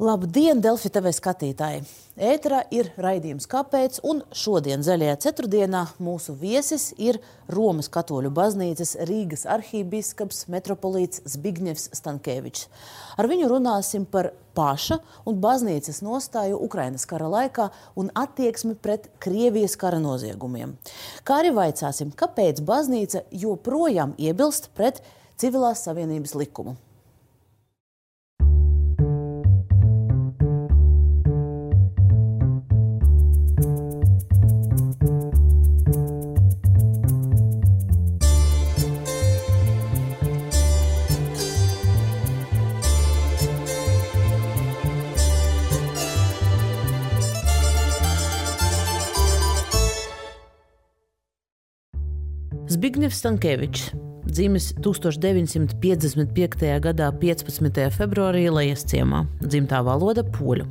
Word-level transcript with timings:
Labdien, 0.00 0.62
Delfi 0.64 0.88
TV 0.88 1.10
skatītāji! 1.12 1.82
Ēterā 2.16 2.62
ir 2.72 2.86
raidījums 2.96 3.44
Kāpēc? 3.52 3.98
Un 4.08 4.22
šodien, 4.32 4.80
zaļajā 4.80 5.18
ceturtdienā, 5.26 5.82
mūsu 6.00 6.32
viesis 6.40 6.86
ir 6.96 7.18
Romas 7.52 7.90
katoļu 7.92 8.30
baznīcas 8.32 8.94
Rīgas 9.04 9.44
arhībīskaps 9.52 10.46
metropolīts 10.56 11.20
Zbigņevs 11.28 11.90
Stankēvičs. 12.00 12.70
Ar 13.20 13.28
viņu 13.28 13.52
runāsim 13.52 14.08
par 14.08 14.32
paša 14.56 15.02
un 15.28 15.36
baznīcas 15.44 16.00
nostāju 16.00 16.64
Ukrainas 16.64 17.04
kara 17.04 17.28
laikā 17.28 17.68
un 18.00 18.08
attieksmi 18.16 18.80
pret 18.80 19.12
Krievijas 19.20 19.76
kara 19.76 20.00
noziegumiem. 20.00 20.78
Kā 21.28 21.42
arī 21.42 21.52
vaicāsim, 21.60 22.16
kāpēc 22.16 22.64
baznīca 22.64 23.26
joprojām 23.36 24.16
iebilst 24.16 24.72
pret 24.72 25.04
civilās 25.36 25.84
savienības 25.84 26.40
likumu. 26.40 26.80
Zbigņevs 52.90 53.18
Stankēvičs. 53.22 53.82
Dzimis 54.26 54.64
1955. 54.82 56.64
gadā 56.82 57.10
15. 57.20 57.84
februārī 57.94 58.48
Lejas 58.50 58.82
ciemā, 58.90 59.20
dzimtā 59.44 59.78
valoda 59.86 60.24
poļu. 60.26 60.66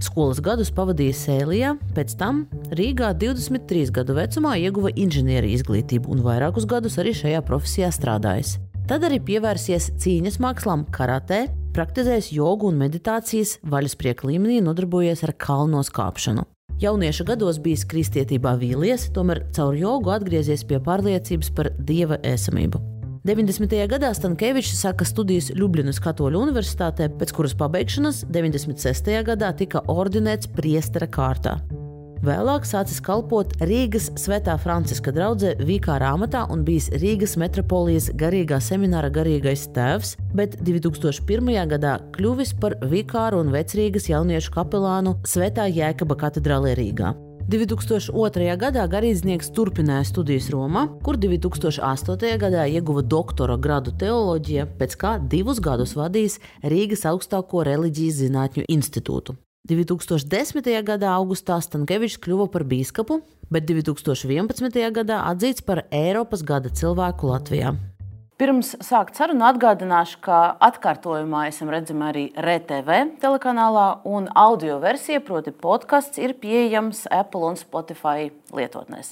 Skolas 0.00 0.40
gadus 0.40 0.72
pavadīja 0.72 1.18
Sēlijā, 1.20 1.74
pēc 1.92 2.16
tam 2.16 2.46
Rīgā 2.72 3.12
23 3.20 3.92
gadu 4.00 4.16
vecumā 4.16 4.56
ieguva 4.64 4.94
inženierijas 4.96 5.60
izglītību 5.60 6.08
un 6.16 6.24
vairākus 6.24 6.64
gadus 6.64 6.96
arī 7.02 7.12
šajā 7.20 7.44
profesijā 7.44 7.92
strādājis. 7.92 8.56
Tad 8.88 9.04
arī 9.04 9.20
pievērsies 9.28 9.92
cīņas 10.00 10.40
mākslām, 10.40 10.88
karatē, 10.88 11.50
praktizējis 11.76 12.32
jogu 12.40 12.72
un 12.72 12.80
meditācijas, 12.80 13.58
vaļasprieka 13.68 14.24
līmenī 14.30 14.62
nodarbojies 14.64 15.20
ar 15.28 15.36
kalnos 15.36 15.92
kāpšanu. 15.92 16.48
Jaunieša 16.78 17.24
gados 17.26 17.56
bijis 17.58 17.82
kristietībā 17.90 18.52
vīlies, 18.60 19.08
tomēr 19.14 19.40
caur 19.56 19.74
jogu 19.74 20.12
atgriezies 20.14 20.62
pie 20.62 20.78
pārliecības 20.78 21.50
par 21.56 21.72
dieva 21.88 22.20
esamību. 22.22 22.78
90. 23.26 23.74
gadā 23.90 24.12
Stankēvičs 24.14 24.78
sāka 24.78 25.04
studijas 25.08 25.50
Ljubljanas 25.58 25.98
Katoļu 26.04 26.38
universitātē, 26.46 27.10
pēc 27.18 27.34
kuras 27.34 27.56
pabeigšanas 27.58 28.22
96. 28.30 29.10
gadā 29.26 29.50
tika 29.58 29.82
ordinēts 29.90 30.54
priestera 30.54 31.10
kārtā. 31.10 31.58
Vēlāk 32.18 32.64
sācis 32.66 32.98
kalpot 33.04 33.52
Rīgas 33.62 34.08
Svētā 34.18 34.56
Franciska 34.58 35.12
draudzē 35.14 35.52
Vīkārā 35.62 36.08
amatā 36.16 36.40
un 36.50 36.64
bijis 36.66 36.88
Rīgas 36.98 37.36
metropolijas 37.38 38.08
garīgā 38.18 38.58
semināra 38.58 39.06
garīgais 39.14 39.68
tēvs, 39.76 40.16
bet 40.34 40.56
2001. 40.66 41.52
gadā 41.70 41.94
kļuvis 42.16 42.56
par 42.58 42.74
Vīkāru 42.82 43.44
un 43.44 43.54
Vecrīgas 43.54 44.10
jauniešu 44.10 44.50
kapelānu 44.58 45.14
Svētā 45.22 45.70
Jēkaba 45.70 46.18
katedrālē 46.18 46.74
Rīgā. 46.80 47.14
2002. 47.48 48.50
gadā 48.60 48.82
garīdznieks 48.90 49.54
turpināja 49.54 50.10
studijas 50.10 50.50
Romā, 50.52 50.88
kur 51.06 51.16
2008. 51.22 52.34
gadā 52.42 52.66
ieguva 52.66 53.06
doktora 53.06 53.56
gradu 53.56 53.94
teoloģijā, 53.94 54.66
pēc 54.80 54.98
kā 54.98 55.16
divus 55.22 55.62
gadus 55.62 55.94
vadījis 55.96 56.40
Rīgas 56.66 57.06
augstāko 57.08 57.62
reliģijas 57.70 58.24
zinātņu 58.26 58.66
institūtu. 58.74 59.38
2010. 59.68 60.64
gadā 60.80 61.12
augustā 61.12 61.58
Stankevičs 61.60 62.16
kļuva 62.24 62.46
par 62.52 62.64
biskupu, 62.64 63.20
bet 63.52 63.66
2011. 63.68 64.80
gadā 64.96 65.20
atzīts 65.28 65.64
par 65.64 65.84
Eiropas 65.92 66.40
gada 66.46 66.72
cilvēku 66.72 67.28
Latvijā. 67.28 67.74
Pirms 68.38 68.76
sākt 68.86 69.18
sarunu 69.18 69.42
atgādināšu, 69.48 70.20
ka 70.22 70.38
atkārtojumā 70.62 71.48
esam 71.50 71.72
redzami 71.74 72.04
arī 72.06 72.22
RTV 72.38 73.00
telekanālā, 73.18 73.86
un 74.06 74.30
audio 74.38 74.76
versija, 74.80 75.18
proti, 75.26 75.50
podkāsts, 75.50 76.20
ir 76.22 76.36
pieejams 76.38 77.02
Apple 77.10 77.50
un 77.50 77.58
Spotify 77.58 78.30
lietotnēs. 78.54 79.10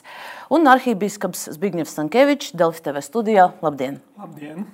Un 0.55 0.71
arhībiskaps 0.71 1.51
Zbigņevs 1.59 1.97
Stankevičs, 1.99 2.55
Delfi 2.57 2.87
TV 2.87 3.03
studijā. 3.05 3.51
Labdien! 3.67 3.99
Labdien! 4.17 4.65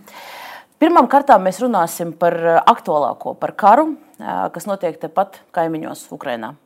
Pirmām 0.83 1.07
kārtām 1.07 1.45
mēs 1.47 1.61
runāsim 1.63 2.09
par 2.19 2.35
eh, 2.35 2.57
aktuālāko, 2.67 3.37
par 3.39 3.53
karu, 3.55 3.85
eh, 4.19 4.31
kas 4.51 4.65
notiek 4.67 4.97
tepat 4.99 5.37
kaimiņos 5.55 6.09
Ukrajinā. 6.11 6.57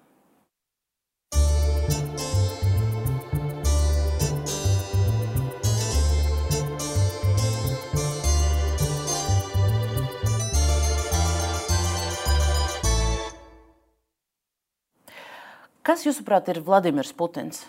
Kas, 15.84 16.06
jūsuprāt, 16.08 16.48
ir 16.48 16.62
Vladimirs 16.64 17.12
Putins? 17.12 17.66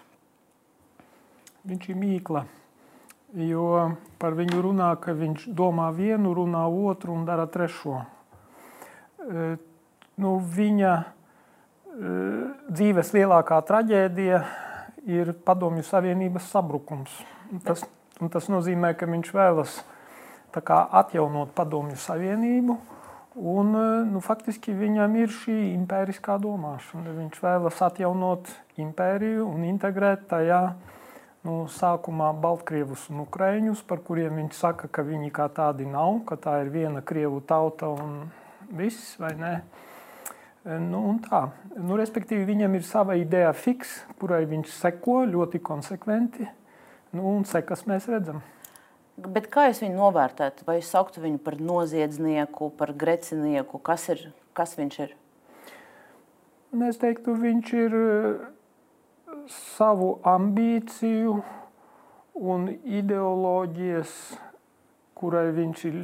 Viņš 1.67 1.91
ir 1.91 1.99
mīkla. 1.99 2.45
Jo 3.35 3.91
par 4.21 4.37
viņu 4.37 4.61
runā, 4.63 4.93
ka 5.03 5.11
viņš 5.11 5.49
domā 5.51 5.89
vienu, 5.91 6.31
runā 6.35 6.63
otru 6.67 7.11
un 7.11 7.25
dara 7.27 7.43
trešo. 7.51 7.99
E, 9.19 9.49
nu, 10.23 10.37
viņa 10.39 10.93
e, 10.95 11.03
dzīves 12.71 13.11
lielākā 13.17 13.59
traģēdija 13.67 14.41
ir 15.11 15.33
Padomju 15.43 15.83
Savienības 15.83 16.47
sabrukums. 16.53 17.11
Tas, 17.67 17.83
tas 18.31 18.47
nozīmē, 18.47 18.93
ka 18.95 19.11
viņš 19.11 19.35
vēlas 19.35 19.75
kā, 20.55 20.85
atjaunot 21.03 21.51
Padomju 21.57 21.99
Savienību. 21.99 22.79
Un, 23.37 23.75
e, 23.75 23.87
nu, 24.07 24.23
faktiski 24.23 24.71
viņam 24.71 25.19
ir 25.19 25.35
šī 25.43 25.57
impēriskā 25.75 26.39
domāšana. 26.39 27.11
Viņš 27.19 27.43
vēlas 27.43 27.83
atjaunot 27.91 28.55
impēriju 28.79 29.51
un 29.51 29.67
integrēt 29.67 30.29
tajā 30.31 30.61
nu, 31.47 31.55
sākumā 31.71 32.33
Baltkrievus 32.43 33.07
un 33.11 33.23
Ukraiņus, 33.23 33.85
par 33.87 34.01
kuriem 34.03 34.41
viņš 34.41 34.57
saka, 34.57 34.89
ka 34.91 35.05
viņi 35.07 35.31
kā 35.35 35.47
tādi 35.53 35.87
nav, 35.87 36.21
ka 36.27 36.35
tā 36.41 36.57
ir 36.65 36.71
viena 36.73 37.03
Krievu 37.05 37.39
tauta 37.47 37.89
un 37.93 38.27
viss, 38.75 39.15
vai 39.21 39.33
ne? 39.39 39.53
Nu, 40.67 41.01
tā. 41.23 41.45
Nu, 41.79 41.95
respektīvi, 41.95 42.43
viņam 42.49 42.75
ir 42.75 42.83
sava 42.83 43.15
ideja 43.15 43.53
fiks, 43.55 44.01
kurai 44.19 44.43
viņš 44.49 44.73
seko 44.75 45.21
ļoti 45.29 45.61
konsekventi, 45.63 46.49
nu, 47.15 47.23
un 47.37 47.47
sekas 47.47 47.85
mēs 47.87 48.09
redzam. 48.11 48.43
Bet 49.17 49.47
kā 49.49 49.69
jūs 49.69 49.79
viņu 49.81 49.95
novērtētu? 49.97 50.67
Vai 50.67 50.81
jūs 50.81 50.91
sauktu 50.93 51.23
viņu 51.23 51.39
par 51.45 51.55
noziedznieku, 51.63 52.67
par 52.77 52.91
grecinieku? 52.93 53.79
Kas, 53.81 54.09
ir, 54.13 54.27
kas 54.57 54.75
viņš 54.77 54.99
ir? 55.07 55.15
Es 56.85 56.99
teiktu, 56.99 57.33
viņš 57.39 57.73
ir 57.79 57.95
savu 59.51 60.17
ambīciju 60.27 61.37
un 62.37 62.67
ideoloģijas, 62.85 64.11
kurai 65.17 65.49
viņš 65.55 65.83
ir 65.89 65.97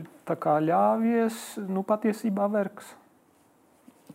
ļāvies, 0.68 1.40
nu, 1.70 1.84
patiesībā 1.86 2.48
vergs. 2.54 2.96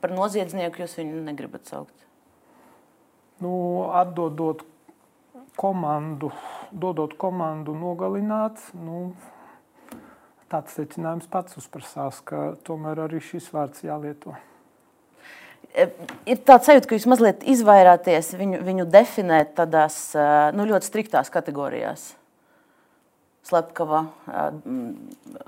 Par 0.03 0.15
noziedznieku 0.15 0.83
jūs 0.83 0.97
viņu 0.99 1.23
negribat 1.27 1.67
saukt? 1.71 1.95
Nu, 3.43 3.87
atdodot 3.95 4.65
komandu, 5.59 6.33
dodot 6.73 7.15
komandu 7.19 7.75
nogalināt, 7.75 8.59
nu, 8.75 9.13
tāds 10.51 10.75
secinājums 10.79 11.31
pats 11.31 11.59
uzprasās, 11.59 12.23
ka 12.23 12.55
tomēr 12.67 13.07
arī 13.07 13.23
šis 13.23 13.51
vārds 13.55 13.85
jālieto 13.87 14.35
ir 15.77 16.41
tāds 16.47 16.69
sajūta, 16.69 16.89
ka 16.89 16.97
jūs 16.97 17.09
mazliet 17.11 17.45
izvairāties 17.49 18.33
viņu, 18.39 18.63
viņu 18.67 18.87
definēt 18.93 19.55
tādās 19.59 19.99
nu, 20.57 20.67
ļoti 20.69 20.89
striktās 20.89 21.31
kategorijās. 21.35 22.13
Slepkava, 23.49 24.03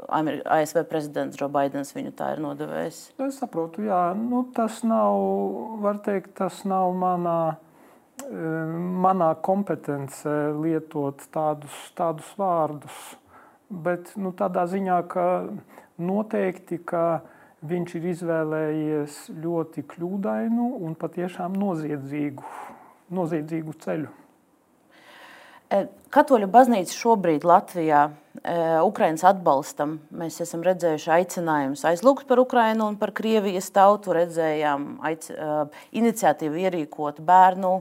ASV 0.08 0.84
prezidents 0.88 1.36
Joe 1.36 1.50
Bidenis 1.52 1.92
viņu 1.92 2.14
tā 2.16 2.30
ir 2.32 2.40
nodevējis. 2.40 3.00
Es 3.26 3.40
saprotu, 3.42 3.84
jā, 3.84 4.14
nu, 4.16 4.46
tas 4.56 4.78
nav, 4.88 5.18
var 5.82 6.00
teikt, 6.06 6.32
tas 6.38 6.62
nav 6.68 6.94
manā, 6.96 7.40
manā 9.04 9.34
kompetence 9.44 10.32
lietot 10.62 11.26
tādus, 11.34 11.76
tādus 11.98 12.30
vārdus. 12.40 13.02
Bet 13.70 14.14
nu, 14.16 14.32
tādā 14.38 14.64
ziņā, 14.70 15.02
ka 15.10 15.26
noteikti, 16.00 16.80
ka 16.80 17.20
viņš 17.66 17.96
ir 17.98 18.08
izvēlējies 18.14 19.18
ļoti 19.42 19.84
kļūdainu 19.90 20.70
un 20.80 20.96
patiešām 20.98 21.58
noziedzīgu, 21.60 22.46
noziedzīgu 23.12 23.76
ceļu. 23.84 24.16
Katoļu 26.10 26.48
baznīca 26.50 26.96
šobrīd 26.96 27.44
Latvijā 27.46 28.08
Ukraiņas 28.82 29.22
atbalstam. 29.30 30.00
Mēs 30.10 30.40
esam 30.42 30.64
redzējuši 30.66 31.12
aicinājumus 31.14 31.84
aizlūgt 31.86 32.26
par 32.26 32.42
Ukrajinu 32.42 32.88
un 32.90 32.96
par 32.98 33.12
Krievijas 33.14 33.70
tautu. 33.74 34.16
Redzējām 34.16 34.96
aic, 35.06 35.28
iniciatīvu 35.94 36.64
ierīkot 36.64 37.20
bērnu 37.22 37.76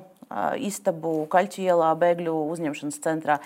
istabu 0.61 1.23
Kaļķu 1.33 1.65
ielā, 1.65 1.89
bēgļu 1.97 2.35
uzņemšanas 2.53 3.01
centrā. 3.01 3.39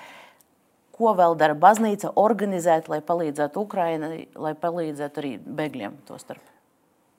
Ko 1.03 1.11
vēl 1.19 1.33
dara 1.35 1.51
baznīca 1.59 2.13
organizēt, 2.15 2.85
lai 2.87 3.01
palīdzētu 3.03 3.59
Ukrainai, 3.59 4.21
lai 4.39 4.53
palīdzētu 4.55 5.19
arī 5.19 5.31
bēgļiem 5.43 5.97
to 6.07 6.15
starp? 6.21 6.45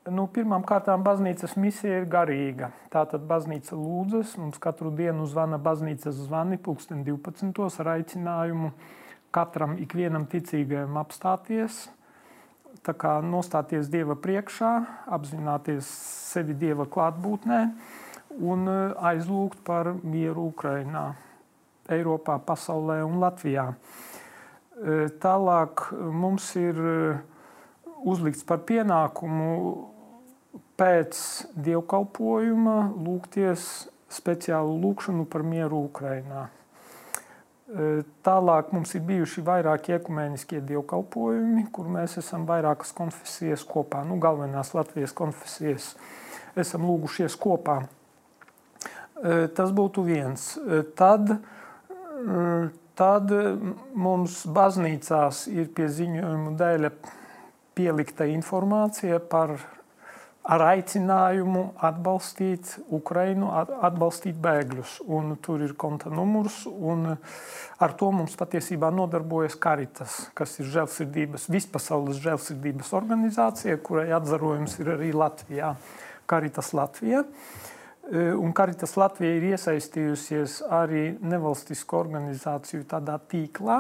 Nu, 0.09 0.25
Pirmkārt, 0.33 0.89
baznīcas 1.05 1.53
misija 1.61 1.99
ir 2.01 2.07
garīga. 2.09 2.71
Tātad 2.93 3.27
baznīca 3.29 3.77
lūdzas, 3.77 4.39
mums 4.41 4.57
katru 4.57 4.89
dienu 4.89 5.27
zvana 5.29 5.59
baznīcas 5.61 6.17
zvani, 6.17 6.57
pulksten 6.57 7.05
12. 7.05 7.61
ar 7.85 7.91
aicinājumu 7.99 8.73
katram 9.37 9.77
ikvienam 9.85 10.25
ticīgajam 10.33 10.97
apstāties, 11.05 11.83
nostāties 13.29 13.93
Dieva 13.93 14.17
priekšā, 14.17 14.73
apzināties 15.13 15.93
sevi 16.33 16.57
Dieva 16.57 16.89
klātbūtnē 16.89 17.61
un 18.41 18.65
e, 18.65 18.81
aizlūgt 19.13 19.61
par 19.69 19.93
mieru 20.01 20.49
Ukrainā, 20.55 21.13
Eiropā, 21.93 22.39
pasaulē 22.41 23.03
un 23.05 23.19
Latvijā. 23.23 23.71
E, 23.75 25.09
tālāk 25.23 25.87
mums 25.93 26.51
ir 26.61 26.79
e, 26.79 26.97
uzlikts 28.09 28.47
par 28.49 28.65
pienākumu 28.69 29.51
pēc 30.81 31.21
dievkalpojuma 31.67 32.79
lūgties 32.97 33.69
speciālu 34.15 34.77
lūgšanu 34.83 35.27
par 35.31 35.45
mieru 35.47 35.85
Ukrainā. 35.89 36.49
E, 37.65 38.03
tālāk 38.27 38.75
mums 38.75 38.93
ir 38.95 39.05
bijuši 39.07 39.43
vairāki 39.47 39.97
ekumēniskie 39.97 40.61
dievkalpojumi, 40.69 41.67
kur 41.75 41.89
mēs 41.91 42.19
esam 42.21 42.45
vairākas 42.49 42.93
konfesijas 42.97 43.65
kopā, 43.67 44.03
nu, 44.07 44.19
galvenās 44.23 44.75
Latvijas 44.77 45.15
konfesijas 45.17 45.95
esam 46.61 46.85
lūgušies 46.89 47.37
kopā. 47.41 47.85
E, 49.25 49.47
tas 49.57 49.73
būtu 49.75 50.05
viens. 50.07 50.55
E, 50.59 50.83
tad, 50.99 51.39
tad 52.99 53.33
mums 53.95 54.43
baznīcās 54.47 55.47
ir 55.53 55.71
pie 55.75 55.89
ziņojumu 55.91 56.57
dēļ 56.61 56.91
pielikta 57.75 58.29
informācija 58.31 59.19
par 59.19 59.57
ar 60.45 60.61
aicinājumu 60.75 61.63
atbalstīt 61.89 62.75
Ukrainu, 62.93 63.49
atbalstīt 63.57 64.37
bēgļus. 64.45 64.99
Un 65.09 65.37
tur 65.43 65.65
ir 65.65 65.73
konta 65.81 66.13
numurs, 66.13 66.65
un 66.69 67.15
ar 67.15 67.95
to 67.99 68.11
mums 68.13 68.37
patiesībā 68.37 68.91
nodarbojas 68.93 69.57
Karitas, 69.61 70.19
kas 70.37 70.59
ir 70.61 70.69
žēlsirdības, 70.75 71.49
vispasaules 71.53 72.21
žēlsirdības 72.25 72.93
organizācija, 72.97 73.81
kurai 73.85 74.11
atzarojums 74.17 74.77
ir 74.83 74.93
arī 74.99 75.15
Latvijā, 75.17 75.75
Karitas 76.29 76.75
Latvija. 76.77 77.25
Un 78.13 78.51
Karitas 78.53 78.99
Latvija 79.01 79.39
ir 79.39 79.47
iesaistījusies 79.55 80.59
arī 80.69 81.15
nevalstisko 81.25 82.03
organizāciju 82.03 82.85
tādā 82.91 83.15
tīklā, 83.33 83.79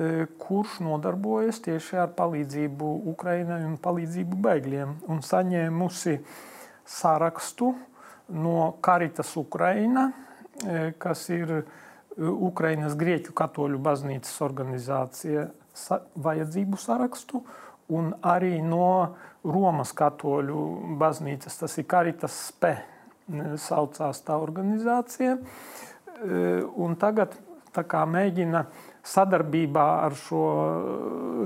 E, 0.00 0.26
kurš 0.38 0.78
nodarbojas 0.80 1.58
tieši 1.60 1.98
ar 2.00 2.12
palīdzību 2.16 2.90
Ukraiņai 3.10 3.58
un 3.68 3.74
palīdzību 3.84 4.38
bēgļiem. 4.46 4.94
Un 5.12 5.18
saņēmusi 5.26 6.14
sarakstu 6.88 7.74
no 8.32 8.70
Karitas 8.80 9.34
Ukraina, 9.36 10.06
e, 10.64 10.94
kas 10.96 11.26
ir 11.34 11.52
e, 11.58 11.60
Ukraiņas 12.16 12.96
Grieķu 12.96 13.34
katoļu 13.36 13.80
baznīcas 13.82 14.40
organizācija, 14.46 15.50
vajadzību 16.16 16.80
sarakstu, 16.80 17.42
un 17.92 18.14
arī 18.24 18.56
no 18.64 19.16
Romas 19.44 19.92
katoļu 19.96 20.64
baznīcas, 21.00 21.60
tas 21.60 21.76
ir 21.76 21.88
Karitas 21.90 22.40
Spe, 22.48 22.78
saucās 23.60 24.22
tā 24.26 24.36
organizācija. 24.40 25.38
Un 26.76 26.96
tagad 27.00 27.36
tā 27.74 27.84
kā 27.88 28.04
mēģina 28.08 28.64
sadarbībā 29.06 29.86
ar 30.04 30.16
šo, 30.18 30.44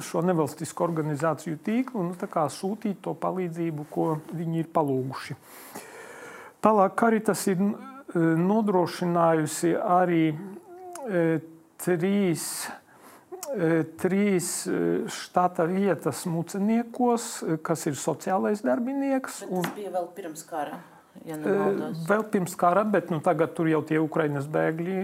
šo 0.02 0.22
nevalstisko 0.26 0.86
organizāciju 0.88 1.58
tīklu 1.64 2.06
nu, 2.08 2.14
sūtīt 2.50 3.02
to 3.04 3.14
palīdzību, 3.20 3.86
ko 3.90 4.14
viņi 4.32 4.64
ir 4.64 4.70
palūguši. 4.74 5.36
Tālāk 6.64 6.96
Karitas 6.96 7.44
ir 7.52 7.60
e, 7.60 7.68
nodrošinājusi 8.40 9.74
arī 9.76 10.24
e, 10.32 11.26
trīs, 11.84 12.46
trīs 14.00 14.48
štata 15.12 15.68
vietas 15.68 16.24
muceniekos, 16.26 17.28
kas 17.62 17.84
ir 17.90 18.00
sociālais 18.00 18.64
darbinieks. 18.64 19.44
Bet 19.44 19.68
tas 19.68 19.76
bija 19.76 19.94
vēl 19.98 20.10
pirms 20.16 20.42
kara. 20.48 20.80
Ja 21.24 21.38
Vēl 22.08 22.24
pirms 22.28 22.56
kara, 22.58 22.82
bet 22.84 23.08
nu, 23.12 23.20
tagad 23.24 23.54
tur 23.56 23.68
jau 23.70 23.80
tie 23.86 24.00
Ukraiņas 24.02 24.48
bēgļi, 24.52 25.00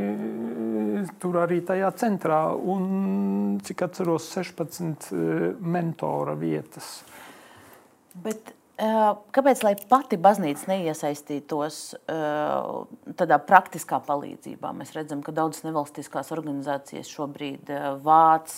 tur 1.22 1.38
arī 1.40 1.60
tajā 1.64 1.88
centrā. 1.96 2.42
Un, 2.58 3.58
cik 3.64 3.86
atceros, 3.86 4.26
16 4.34 5.12
mentora 5.62 6.34
vietas. 6.36 6.98
Bet, 8.20 8.52
kāpēc 9.32 9.62
pati 9.88 10.18
baznīca 10.20 10.72
neiesaistītos 10.74 11.78
tādā 13.16 13.38
praktiskā 13.46 14.02
palīdzībā? 14.04 14.74
Mēs 14.76 14.92
redzam, 14.96 15.22
ka 15.24 15.32
daudzas 15.36 15.64
nevalstiskās 15.68 16.32
organizācijas 16.36 17.08
šobrīd 17.12 17.70
vāc 18.04 18.52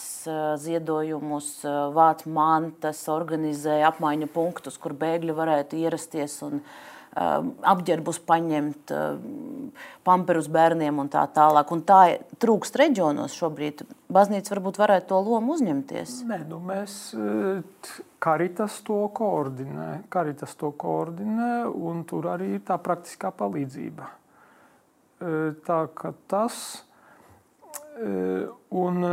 ziedojumus, 0.65 1.53
vāc 1.95 2.25
mantas, 2.27 3.05
organizē 3.13 3.83
apmaiņu 3.93 4.33
punktus, 4.35 4.81
kur 4.83 4.97
bēgļi 4.99 5.37
varētu 5.37 5.85
ierasties 5.85 6.41
un 6.49 6.59
ierasties 6.59 6.92
apģērbus 7.13 8.23
paņemt, 8.29 8.93
um, 8.97 9.73
pamperus 10.07 10.49
bērniem 10.53 11.01
un 11.03 11.11
tā 11.13 11.27
tālāk. 11.35 11.73
Un 11.75 11.83
tā 11.85 12.01
trūkst 12.41 12.79
reģionos 12.81 13.37
šobrīd. 13.37 13.85
Baznīca 14.13 14.55
varbūt 14.55 14.81
varētu 14.81 15.11
to 15.13 15.21
lomu 15.27 15.57
uzņemties. 15.59 16.23
Nē, 16.31 16.43
nu 16.49 16.61
mēs 16.65 16.97
Karitas 18.23 18.79
to 18.87 19.09
koordinē. 19.17 20.05
Karitas 20.13 20.55
to 20.55 20.71
koordinē 20.79 21.67
un 21.67 22.05
tur 22.09 22.31
arī 22.37 22.53
ir 22.57 22.65
tā 22.69 22.79
praktiskā 22.79 23.33
palīdzība. 23.35 24.09
Tā 25.67 25.81
ka 25.99 26.13
tas 26.31 26.57
Un, 27.93 29.05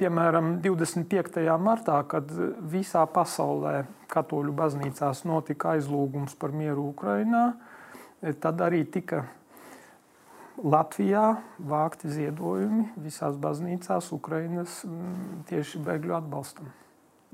piemēram, 0.00 0.54
25. 0.64 1.42
martā, 1.60 1.98
kad 2.08 2.30
visā 2.72 3.02
pasaulē 3.12 3.82
katoļu 4.08 4.54
baznīcās 4.56 5.20
notika 5.28 5.74
aizlūgums 5.76 6.36
par 6.40 6.54
mieru 6.56 6.88
Ukrajinā, 6.94 7.44
tad 8.40 8.62
arī 8.64 8.86
tika 8.88 9.26
Latvijā 10.64 11.34
vākti 11.60 12.08
ziedojumi 12.08 12.86
visās 13.04 13.36
baznīcās 13.36 14.08
Ukrainas 14.16 14.78
tieši 15.50 15.82
bēgļu 15.84 16.16
atbalstam. 16.16 16.70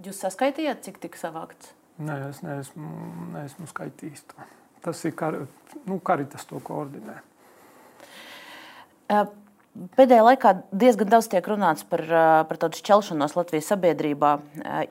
Jūs 0.02 0.18
saskaitījāt, 0.24 0.82
cik 0.82 0.98
tika 1.04 1.20
savākts? 1.20 1.70
Nē, 2.02 2.16
es 2.32 2.40
neesmu, 2.42 2.90
neesmu 3.36 3.68
skaitījis 3.70 4.24
to. 4.32 4.48
Tas 4.82 5.04
ir 5.06 5.14
kar, 5.14 5.36
nu, 5.86 6.00
Karitas 6.02 6.48
to 6.50 6.58
koordinē. 6.64 7.20
Uh, 9.12 9.28
Pēdējā 9.72 10.24
laikā 10.26 10.50
diezgan 10.76 11.08
daudz 11.08 11.30
tiek 11.32 11.46
runāts 11.48 11.86
par, 11.88 12.02
par 12.44 12.58
tādu 12.60 12.76
šķelšanos 12.76 13.32
Latvijas 13.38 13.70
sabiedrībā. 13.72 14.32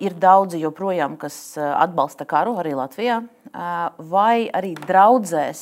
Ir 0.01 0.15
daudzi 0.17 0.57
joprojām, 0.63 1.19
kas 1.21 1.35
atbalsta 1.59 2.25
karu 2.25 2.55
arī 2.57 2.73
Latvijā, 2.79 3.19
vai 4.09 4.47
arī 4.49 4.73
draudzēs. 4.79 5.61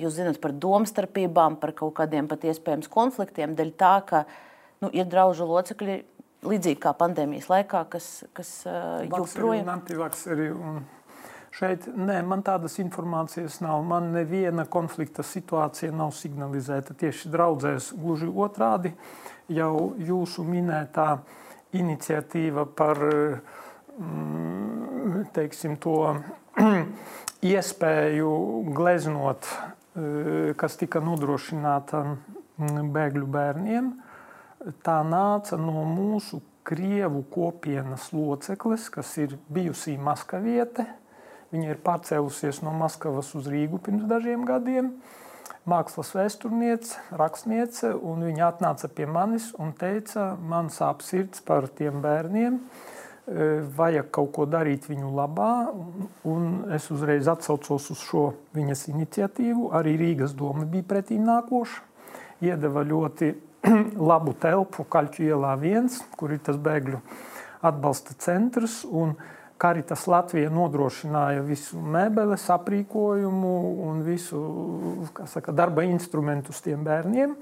Jūs 0.00 0.16
zināt 0.16 0.38
par 0.40 0.54
domstarpībām, 0.56 1.58
par 1.60 1.74
kaut 1.76 1.92
kādiem 1.98 2.30
pat 2.30 2.46
iespējams 2.48 2.88
konfliktiem, 2.88 3.52
dēļ 3.58 3.74
tā, 3.76 3.92
ka 4.08 4.22
nu, 4.80 4.88
ir 4.88 5.04
draugu 5.04 5.44
locekļi, 5.44 5.98
līdzīgi 6.48 6.80
kā 6.80 6.94
pandēmijas 6.96 7.50
laikā, 7.52 7.84
kas, 7.92 8.08
kas 8.32 8.54
joprojām 9.04 9.68
ir 9.68 9.74
antivakseri. 9.74 10.48
Un 10.56 10.80
Šeit 11.50 11.88
nē, 11.90 12.20
man 12.22 12.44
tādas 12.46 12.78
informācijas 12.78 13.58
nav. 13.64 13.82
Man 13.86 14.12
neviena 14.14 14.64
konflikta 14.70 15.24
situācija 15.26 15.90
nav 15.92 16.12
signalizēta 16.14 16.94
tieši 16.94 17.30
draudzēs. 17.32 17.90
Gluži 17.98 18.30
otrādi, 18.30 18.92
jau 19.50 19.90
jūsu 19.98 20.44
minētā 20.46 21.08
iniciatīva 21.74 22.66
par 22.78 23.02
mm, 23.98 25.26
teiksim, 25.34 25.74
to 25.82 25.96
iespēju 27.52 28.30
gleznot, 28.76 29.50
eh, 29.50 30.54
kas 30.54 30.78
tika 30.78 31.02
nodrošināta 31.02 32.04
mm, 32.06 32.94
bēgļu 32.94 33.26
bērniem, 33.26 33.90
tā 34.86 35.00
nāca 35.06 35.58
no 35.58 35.82
mūsu 35.88 36.44
Krievu 36.70 37.24
kopienas 37.32 38.10
locekles, 38.12 38.90
kas 38.92 39.16
ir 39.18 39.32
bijusī 39.50 39.96
Maskaviete 39.98 40.84
Viņa 41.50 41.72
ir 41.72 41.80
pārcēlusies 41.82 42.60
no 42.62 42.70
Maskavas 42.78 43.32
uz 43.34 43.48
Rīgu 43.50 43.80
pirms 43.82 44.06
dažiem 44.10 44.46
gadiem. 44.46 44.94
mākslas 45.68 46.14
vēsturniece, 46.16 46.96
rakstniece, 47.14 47.90
un 47.94 48.22
viņa 48.24 48.46
atnāca 48.46 48.88
pie 48.88 49.04
manis 49.06 49.50
un 49.58 49.74
teica, 49.76 50.36
man 50.40 50.70
sāp 50.72 51.02
sirds 51.04 51.42
par 51.46 51.68
tiem 51.68 52.00
bērniem, 52.02 52.56
e, 52.56 53.48
vajag 53.76 54.08
kaut 54.10 54.32
ko 54.34 54.46
darīt 54.46 54.88
viņu 54.88 55.10
labā, 55.14 55.68
un 56.24 56.72
es 56.74 56.88
uzreiz 56.90 57.28
atsaucos 57.28 57.90
uz 57.92 58.00
šo 58.00 58.24
viņas 58.56 58.86
iniciatīvu. 58.94 59.68
Arī 59.76 59.96
Rīgas 60.00 60.34
doma 60.34 60.64
bija 60.64 60.86
pretīm 60.94 61.26
nākoša, 61.28 61.82
iedeva 62.40 62.86
ļoti 62.86 63.34
labu 64.10 64.34
telpu 64.40 64.86
Kaļķu 64.88 65.28
ielā 65.28 65.52
viens, 65.60 66.00
kur 66.16 66.32
ir 66.32 66.40
tas 66.46 66.56
bēgļu 66.56 67.02
atbalsta 67.68 68.16
centrs, 68.18 68.80
un 68.86 69.18
Karitas 69.60 70.06
Latvija 70.08 70.48
nodrošināja 70.48 71.42
visu 71.44 71.80
mēbeles, 71.84 72.46
aprīkojumu 72.54 73.50
un 73.84 74.00
visu 74.06 74.40
saka, 75.28 75.52
darba 75.52 75.84
instrumentus 75.84 76.62
tiem 76.64 76.80
bērniem. 76.86 77.34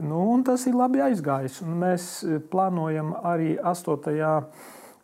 Nu, 0.00 0.22
tas 0.46 0.64
ir 0.64 0.78
labi 0.78 1.02
aizgājis. 1.04 1.60
Un 1.66 1.76
mēs 1.82 2.06
plānojam 2.48 3.12
arī 3.28 3.52
8. 3.60 4.16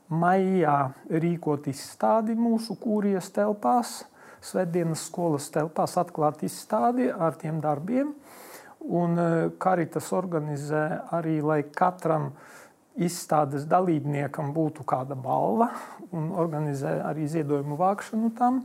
maijā 0.08 0.78
rīkot 1.12 1.68
izstādi 1.68 2.38
mūsu 2.38 2.78
kūrijas 2.80 3.28
telpās, 3.36 4.00
Svētdienas 4.38 5.02
skolas 5.08 5.48
telpās, 5.50 5.96
atklāt 5.98 6.44
izstādi 6.46 7.08
ar 7.10 7.34
tiem 7.36 7.58
darbiem. 7.60 8.14
Un 8.88 9.18
Karitas 9.60 10.12
organizē 10.14 10.84
arī, 11.12 11.40
lai 11.42 11.64
katram 11.74 12.30
uh, 12.30 12.57
izstādes 12.98 13.66
dalībniekam 13.70 14.52
būtu 14.54 14.84
kāda 14.88 15.16
balva 15.18 15.70
un 16.10 16.32
organizē 16.34 16.98
arī 17.06 17.28
ziedojumu 17.30 17.78
vākšanu 17.78 18.32
tam. 18.38 18.62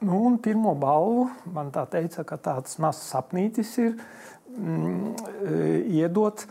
Nu, 0.00 0.22
un 0.30 0.38
pirmo 0.40 0.72
balvu 0.80 1.26
man 1.52 1.68
tā 1.74 1.84
teica, 1.92 2.24
ka 2.24 2.38
tāds 2.40 2.78
mazs 2.80 3.10
sapnītis 3.12 3.74
ir 3.82 3.90
mm, 3.92 5.10
e, 5.44 5.58
iedot 6.00 6.46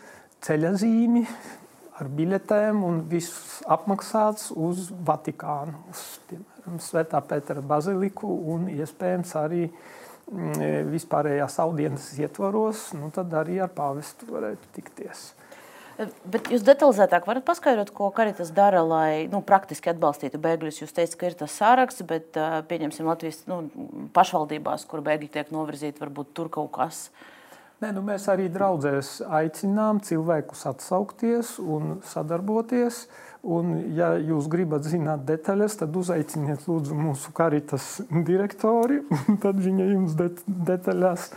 ceļazīmi 0.45 1.23
ar 1.99 2.11
biļetēm 2.15 2.83
un 2.85 3.01
viss 3.09 3.63
apmaksāts 3.67 4.51
uz 4.53 4.91
Vatikānu, 5.05 5.81
uz 5.89 6.05
piemēram, 6.29 6.77
Svētā 6.85 7.19
Pētera 7.25 7.63
baziliku 7.65 8.29
un 8.53 8.69
iespējams 8.69 9.33
arī 9.41 9.65
mm, 9.65 10.53
e, 10.61 10.71
vispārējās 10.93 11.57
audienas 11.65 12.11
ietvaros, 12.21 12.91
nu 13.01 13.09
tad 13.15 13.33
arī 13.41 13.57
ar 13.65 13.73
pāvestu 13.73 14.29
varētu 14.29 14.75
tikties. 14.77 15.31
Bet 16.23 16.47
jūs 16.47 16.63
detalizētāk 16.63 17.25
varat 17.27 17.43
paskaidrot, 17.47 17.89
ko 17.95 18.07
Karitas 18.15 18.53
dara, 18.55 18.79
lai 18.87 19.27
nu, 19.31 19.41
praktiski 19.43 19.91
atbalstītu 19.91 20.39
bēgļus. 20.39 20.79
Jūs 20.83 20.95
teicat, 20.95 21.17
ka 21.19 21.27
ir 21.27 21.35
tas 21.41 21.57
sāraksts, 21.59 22.05
bet 22.07 22.39
pieņemsim 22.69 23.09
Latvijas 23.09 23.41
nu, 23.51 23.65
pašvaldībās, 24.15 24.87
kur 24.87 25.03
bēgļi 25.03 25.33
tiek 25.33 25.51
novirzīti, 25.51 25.99
varbūt 25.99 26.31
tur 26.39 26.47
kaut 26.53 26.71
kas. 26.77 27.09
Nē, 27.83 27.91
nu 27.95 28.03
mēs 28.03 28.25
arī 28.31 28.47
draudzēs 28.51 29.17
aicinām 29.27 29.99
cilvēkus 30.03 30.65
atsaukties 30.71 31.57
un 31.63 31.99
sadarboties. 32.07 33.05
Uh, 33.05 33.28
Un, 33.39 33.71
ja 33.95 34.09
jūs 34.19 34.49
gribat 34.51 34.83
zināt 34.83 35.23
detaļas, 35.27 35.77
tad 35.79 35.95
uzaiciniet 35.95 36.65
lūdzu 36.67 36.97
mūsu 36.97 37.31
karitas 37.35 38.01
direktori, 38.11 38.99
un 39.31 39.39
tad 39.39 39.61
viņa 39.63 39.85
jums 39.93 40.17
det 40.19 40.33
detaļās, 40.67 41.29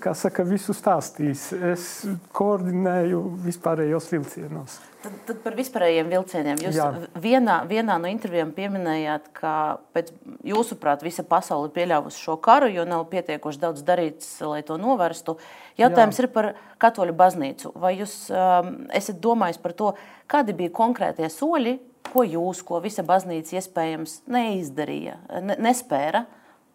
kā 0.00 0.14
saka, 0.16 0.46
visu 0.48 0.72
stāstīs. 0.76 1.50
Es 1.52 1.86
koordinēju 2.32 3.20
vispārējos 3.44 4.08
vilcienos. 4.14 4.80
Tad, 5.04 5.16
tad 5.28 5.40
par 5.44 5.52
vispārējiem 5.58 6.08
vilcieniem. 6.08 6.60
Jūs 6.64 6.76
Jā. 6.78 6.84
vienā, 7.20 7.58
vienā 7.68 7.98
no 8.00 8.08
intervijām 8.08 8.54
pieminējāt, 8.56 9.26
ka 9.36 9.52
pēc 9.92 10.14
jūsuprāt 10.48 11.04
visa 11.04 11.20
pasaule 11.28 11.68
ir 11.68 11.74
pieļāvusi 11.74 12.22
šo 12.24 12.38
karu, 12.40 12.70
jo 12.72 12.86
nav 12.88 13.04
pietiekoši 13.10 13.60
daudz 13.60 13.84
darīts, 13.84 14.30
lai 14.40 14.62
to 14.64 14.78
novērstu. 14.80 15.36
Jautājums 15.76 16.16
Jā. 16.16 16.24
ir 16.24 16.30
par 16.32 16.50
katoļu 16.80 17.16
baznīcu. 17.20 17.74
Vai 17.84 17.98
jūs 17.98 18.16
um, 18.32 18.72
esat 18.96 19.20
domājis 19.20 19.60
par 19.60 19.76
to, 19.76 19.92
kādi 20.30 20.56
bija 20.56 20.72
konkrētie 20.72 21.28
soļi, 21.28 21.76
ko 22.08 22.24
jūs, 22.24 22.64
ko 22.64 22.80
visa 22.84 23.04
baznīca 23.04 23.58
iespējams 23.60 24.22
neizdarīja, 24.32 25.18
ne, 25.44 25.60
nespēra, 25.68 26.24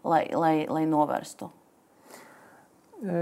lai, 0.05 0.27
lai, 0.37 0.55
lai 0.69 0.85
novērstu? 0.89 1.49
E, 2.99 3.21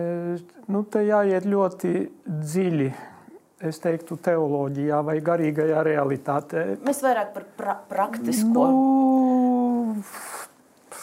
nu, 0.68 0.84
te 0.92 1.08
jāiet 1.08 1.48
ļoti 1.48 2.10
dziļi 2.28 2.96
es 3.64 3.80
teiktu, 3.82 4.18
teoloģijā 4.22 5.00
vai 5.06 5.18
garīgajā 5.24 5.84
realitātē. 5.88 6.66
Mēs 6.86 7.02
vairāk 7.06 7.32
par 7.34 7.46
pra 7.58 7.76
praktisko. 7.90 8.66
Nu, 8.70 10.04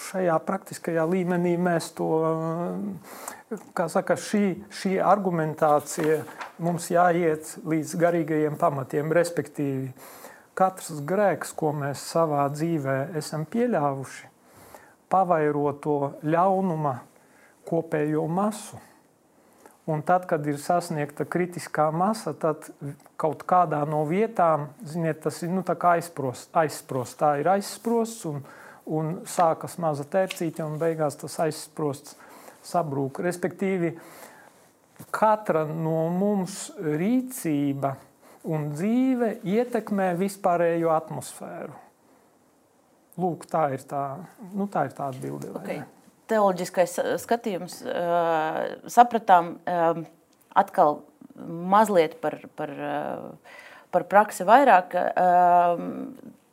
šajā 0.05 0.37
praktiskajā 0.47 1.07
līmenī 1.11 1.57
mēs 1.59 1.91
to, 1.99 2.11
kā 3.75 3.89
saka, 3.91 4.17
šī, 4.21 4.45
šī 4.71 4.97
argumentācija 5.03 6.21
mums 6.63 6.91
jāiet 6.93 7.57
līdz 7.67 7.97
garīgajiem 7.99 8.59
pamatiem, 8.61 9.11
respektīvi 9.17 9.91
katrs 10.55 11.03
grēks, 11.03 11.51
ko 11.59 11.75
mēs 11.75 12.07
savā 12.15 12.47
dzīvē 12.55 12.99
esam 13.19 13.43
pieļāvuši, 13.51 14.31
pavairo 15.11 15.73
to 15.83 16.01
ļaunuma 16.23 16.99
kopējo 17.67 18.29
masu– 18.31 18.81
Un 19.87 20.01
tad, 20.03 20.25
kad 20.25 20.47
ir 20.49 20.57
sasniegta 20.57 21.27
kritiskā 21.29 21.91
masa, 21.93 22.33
tad 22.33 22.71
kaut 23.21 23.43
kādā 23.45 23.83
no 23.85 24.01
vietām, 24.09 24.71
ziniet, 24.89 25.21
tas 25.27 25.43
ir 25.45 25.53
nu, 25.53 25.61
aizsprosts, 25.61 26.49
aizsprosts. 26.57 27.19
Tā 27.21 27.35
ir 27.43 27.51
aizsprosts 27.53 28.25
un, 28.31 28.41
un 28.89 29.11
sākas 29.29 29.77
maza 29.77 30.07
tērcīte, 30.09 30.65
un 30.65 30.79
beigās 30.81 31.21
tas 31.21 31.37
aizsprosts 31.45 32.17
sabrūk. 32.65 33.21
Respektīvi, 33.29 33.93
katra 35.13 35.67
no 35.69 36.07
mums 36.09 36.71
rīcība 36.81 37.93
un 38.49 38.71
dzīve 38.73 39.35
ietekmē 39.45 40.15
vispārējo 40.17 40.95
atmosfēru. 40.97 41.77
Lūk, 43.21 43.45
tā 43.53 43.69
ir 43.77 43.85
tā, 43.85 44.07
nu, 44.55 44.65
tā, 44.65 44.89
ir 44.89 44.97
tā 44.97 45.13
atbilde. 45.13 45.53
Okay 45.61 45.85
teoloģiskais 46.31 46.99
skatījums, 47.23 47.81
sapratām 48.91 49.55
atkal 50.55 51.03
mazliet 51.75 52.17
par, 52.23 52.39
par, 52.57 52.73
par 53.95 54.07
praksi 54.11 54.47
vairāk. 54.49 54.95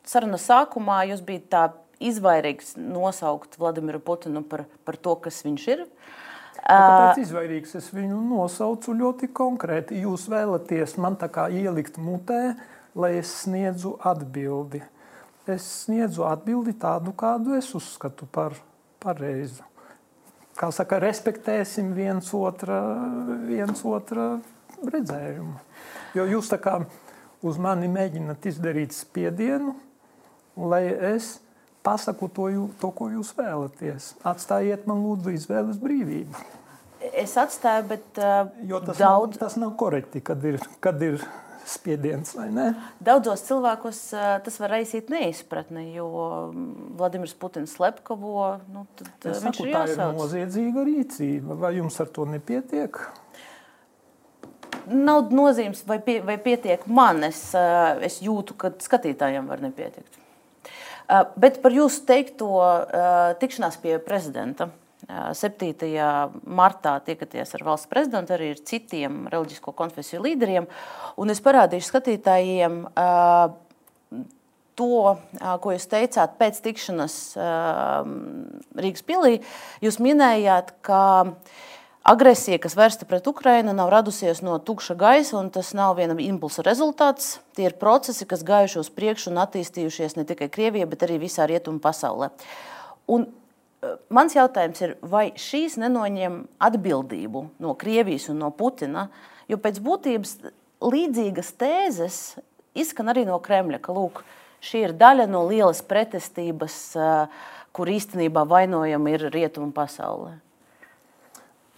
Sarunas 0.08 0.48
sākumā 0.48 1.02
jūs 1.12 1.22
bijat 1.24 1.46
tā 1.52 1.64
izvairīgs 2.02 2.74
nosaukt 2.76 3.58
Vladimiru 3.60 4.00
Putinu 4.02 4.42
par, 4.42 4.66
par 4.84 4.98
to, 4.98 5.14
kas 5.22 5.42
viņš 5.46 5.66
ir. 5.76 5.84
Tāpēc 6.62 7.22
izvairīgs 7.24 7.76
es 7.78 7.88
viņu 7.94 8.18
nosaucu 8.28 8.94
ļoti 8.94 9.30
konkrēti. 9.34 10.02
Jūs 10.04 10.28
vēlaties 10.30 10.96
man 11.02 11.16
tā 11.18 11.30
kā 11.32 11.48
ielikt 11.50 11.98
mutē, 11.98 12.54
lai 12.94 13.16
es 13.18 13.30
sniedzu 13.42 13.96
atbildi. 13.98 14.82
Es 15.50 15.64
sniedzu 15.86 16.26
atbildi 16.28 16.76
tādu, 16.78 17.14
kādu 17.18 17.56
es 17.58 17.72
uzskatu 17.74 18.28
par 18.30 18.54
pareizu. 19.02 19.64
Kā 20.58 20.68
saka, 20.74 20.98
respektēsim 21.02 21.94
viens 21.96 22.28
otra, 22.36 22.78
viens 23.46 23.80
otra 23.88 24.34
redzējumu. 24.82 25.54
Jo 26.16 26.26
jūs 26.28 26.50
tā 26.52 26.58
kā 26.62 26.76
uz 27.42 27.58
mani 27.62 27.88
mēģināt 27.90 28.46
izdarīt 28.50 28.94
spiedienu, 28.94 29.74
lai 30.56 30.84
es 31.14 31.38
pasaku 31.82 32.28
to, 32.30 32.48
jū, 32.52 32.66
to, 32.80 32.92
ko 32.94 33.08
jūs 33.10 33.32
vēlaties. 33.36 34.12
Atstājiet 34.28 34.84
man 34.90 35.02
lūdzu 35.02 35.34
izvēles 35.34 35.80
brīvību. 35.82 36.44
Es 37.18 37.34
atstāju, 37.40 37.88
bet 37.90 38.20
uh, 38.22 38.46
tas 38.86 39.00
daudz... 39.00 39.00
nav, 39.00 39.38
tas 39.40 39.56
nav 39.58 39.72
korekti, 39.80 40.22
kad 40.22 40.44
ir, 40.46 40.60
kad 40.84 41.02
ir 41.02 41.18
spiediens. 41.68 42.34
Daudzos 43.02 43.44
cilvēkos 43.46 44.00
tas 44.44 44.58
var 44.62 44.72
raisīt 44.76 45.10
neizpratni, 45.12 45.88
jo 45.96 46.08
Vladimirs 46.98 47.34
Putins 47.38 47.76
slepkavo. 47.76 48.46
Nu, 48.72 48.84
tad, 48.98 49.10
saku, 49.40 49.68
ir 49.68 49.76
tā 49.76 49.84
ir 49.92 50.02
noziedzīga 50.16 50.86
rīcība. 50.88 51.58
Vai 51.62 51.76
jums 51.78 52.00
ar 52.02 52.10
to 52.14 52.26
nepietiek? 52.28 52.98
Nav 54.90 55.30
nozīmes, 55.30 55.84
vai, 55.86 56.00
pie, 56.02 56.18
vai 56.26 56.38
pietiek 56.42 56.84
man. 56.90 57.22
Es, 57.28 57.44
es 58.02 58.18
jūtu, 58.24 58.56
ka 58.58 58.72
skatītājiem 58.82 59.46
var 59.46 59.62
nepietikt. 59.62 60.18
Bet 61.38 61.60
par 61.62 61.74
jūsu 61.74 62.02
teikto 62.08 62.48
tikšanās 63.42 63.78
pie 63.82 63.98
prezidenta. 64.02 64.70
7. 65.38 65.72
martā 66.46 66.94
tiekaties 67.06 67.56
ar 67.58 67.66
valsts 67.66 67.90
prezidentu, 67.90 68.36
arī 68.36 68.52
ar 68.54 68.62
citiem 68.68 69.26
reliģisko 69.32 69.74
konfesiju 69.76 70.22
līderiem. 70.24 70.68
Un 71.20 71.32
es 71.34 71.42
parādīšu 71.44 71.90
skatītājiem 71.90 72.78
to, 74.78 75.02
ko 75.62 75.74
jūs 75.74 75.88
teicāt 75.90 76.38
pēc 76.40 76.62
tikšanās 76.64 77.18
Rīgas 78.78 79.04
pilī. 79.06 79.42
Jūs 79.84 80.00
minējāt, 80.02 80.72
ka 80.86 81.02
agresija, 82.08 82.58
kas 82.62 82.76
vērsta 82.78 83.06
pret 83.08 83.26
Ukrajinu, 83.30 83.74
nav 83.76 83.92
radusies 83.92 84.42
no 84.42 84.56
tukša 84.58 84.96
gaisa, 84.98 85.36
un 85.38 85.52
tas 85.54 85.74
nav 85.76 85.98
viena 86.00 86.16
impulsa 86.24 86.64
rezultāts. 86.66 87.36
Tie 87.56 87.68
ir 87.68 87.76
procesi, 87.78 88.26
kas 88.28 88.46
gājuši 88.46 88.80
uz 88.80 88.90
priekšu 88.96 89.30
un 89.32 89.42
attīstījušies 89.44 90.16
ne 90.18 90.26
tikai 90.28 90.50
Krievijā, 90.52 90.88
bet 90.88 91.04
arī 91.06 91.20
visā 91.22 91.46
rietumu 91.50 91.82
pasaulē. 91.84 92.32
Un 93.12 93.28
mans 94.12 94.36
jautājums 94.36 94.82
ir, 94.84 94.94
vai 95.02 95.30
šīs 95.38 95.78
nenoņem 95.80 96.42
atbildību 96.62 97.44
no 97.62 97.74
Krievijas 97.78 98.28
un 98.32 98.42
no 98.44 98.50
Putina? 98.54 99.08
Jo 99.50 99.58
pēc 99.60 99.80
būtības 99.82 100.36
līdzīgas 100.82 101.52
tēzes 101.58 102.20
izskan 102.78 103.12
arī 103.12 103.26
no 103.28 103.38
Kremļa, 103.42 103.80
ka 103.82 103.94
lūk, 103.94 104.22
šī 104.62 104.86
ir 104.86 104.94
daļa 104.98 105.26
no 105.30 105.44
lielas 105.48 105.82
pretestības, 105.84 106.78
kur 107.72 107.90
īstenībā 107.90 108.46
vainojama 108.48 109.12
ir 109.12 109.28
rietumu 109.34 109.72
pasaulē. 109.74 110.36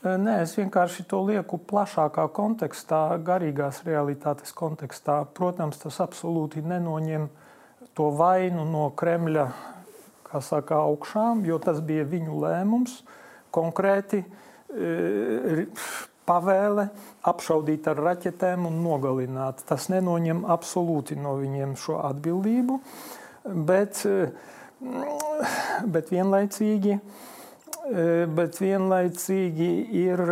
Nē, 0.04 0.42
es 0.44 0.52
vienkārši 0.58 1.06
to 1.08 1.22
lieku 1.24 1.56
plašākā 1.56 2.26
kontekstā, 2.36 3.16
garīgās 3.24 3.80
realitātes 3.86 4.52
kontekstā. 4.52 5.22
Protams, 5.32 5.78
tas 5.80 5.96
absolūti 6.04 6.60
nenoņem 6.60 7.30
to 7.96 8.10
vainu 8.12 8.66
no 8.68 8.90
Kremļa 8.92 9.46
saka, 10.42 10.80
augšām, 10.88 11.44
jo 11.46 11.58
tas 11.62 11.80
bija 11.84 12.06
viņu 12.08 12.38
lēmums 12.42 13.02
konkrēti 13.54 14.22
e, 14.24 15.66
pavēle 16.28 16.88
apšaudīt 17.28 17.86
ar 17.92 18.00
raķetēm 18.08 18.66
un 18.68 18.80
nogalināt. 18.84 19.62
Tas 19.68 19.90
nenoņem 19.92 20.44
absolūti 20.50 21.18
no 21.20 21.36
viņiem 21.40 21.76
šo 21.80 22.00
atbildību, 22.08 22.80
bet, 23.68 24.02
e, 24.08 24.30
bet 25.94 26.10
vienlaicīgi, 26.14 26.98
e, 26.98 28.08
bet 28.38 28.60
vienlaicīgi 28.62 29.70
ir, 30.04 30.24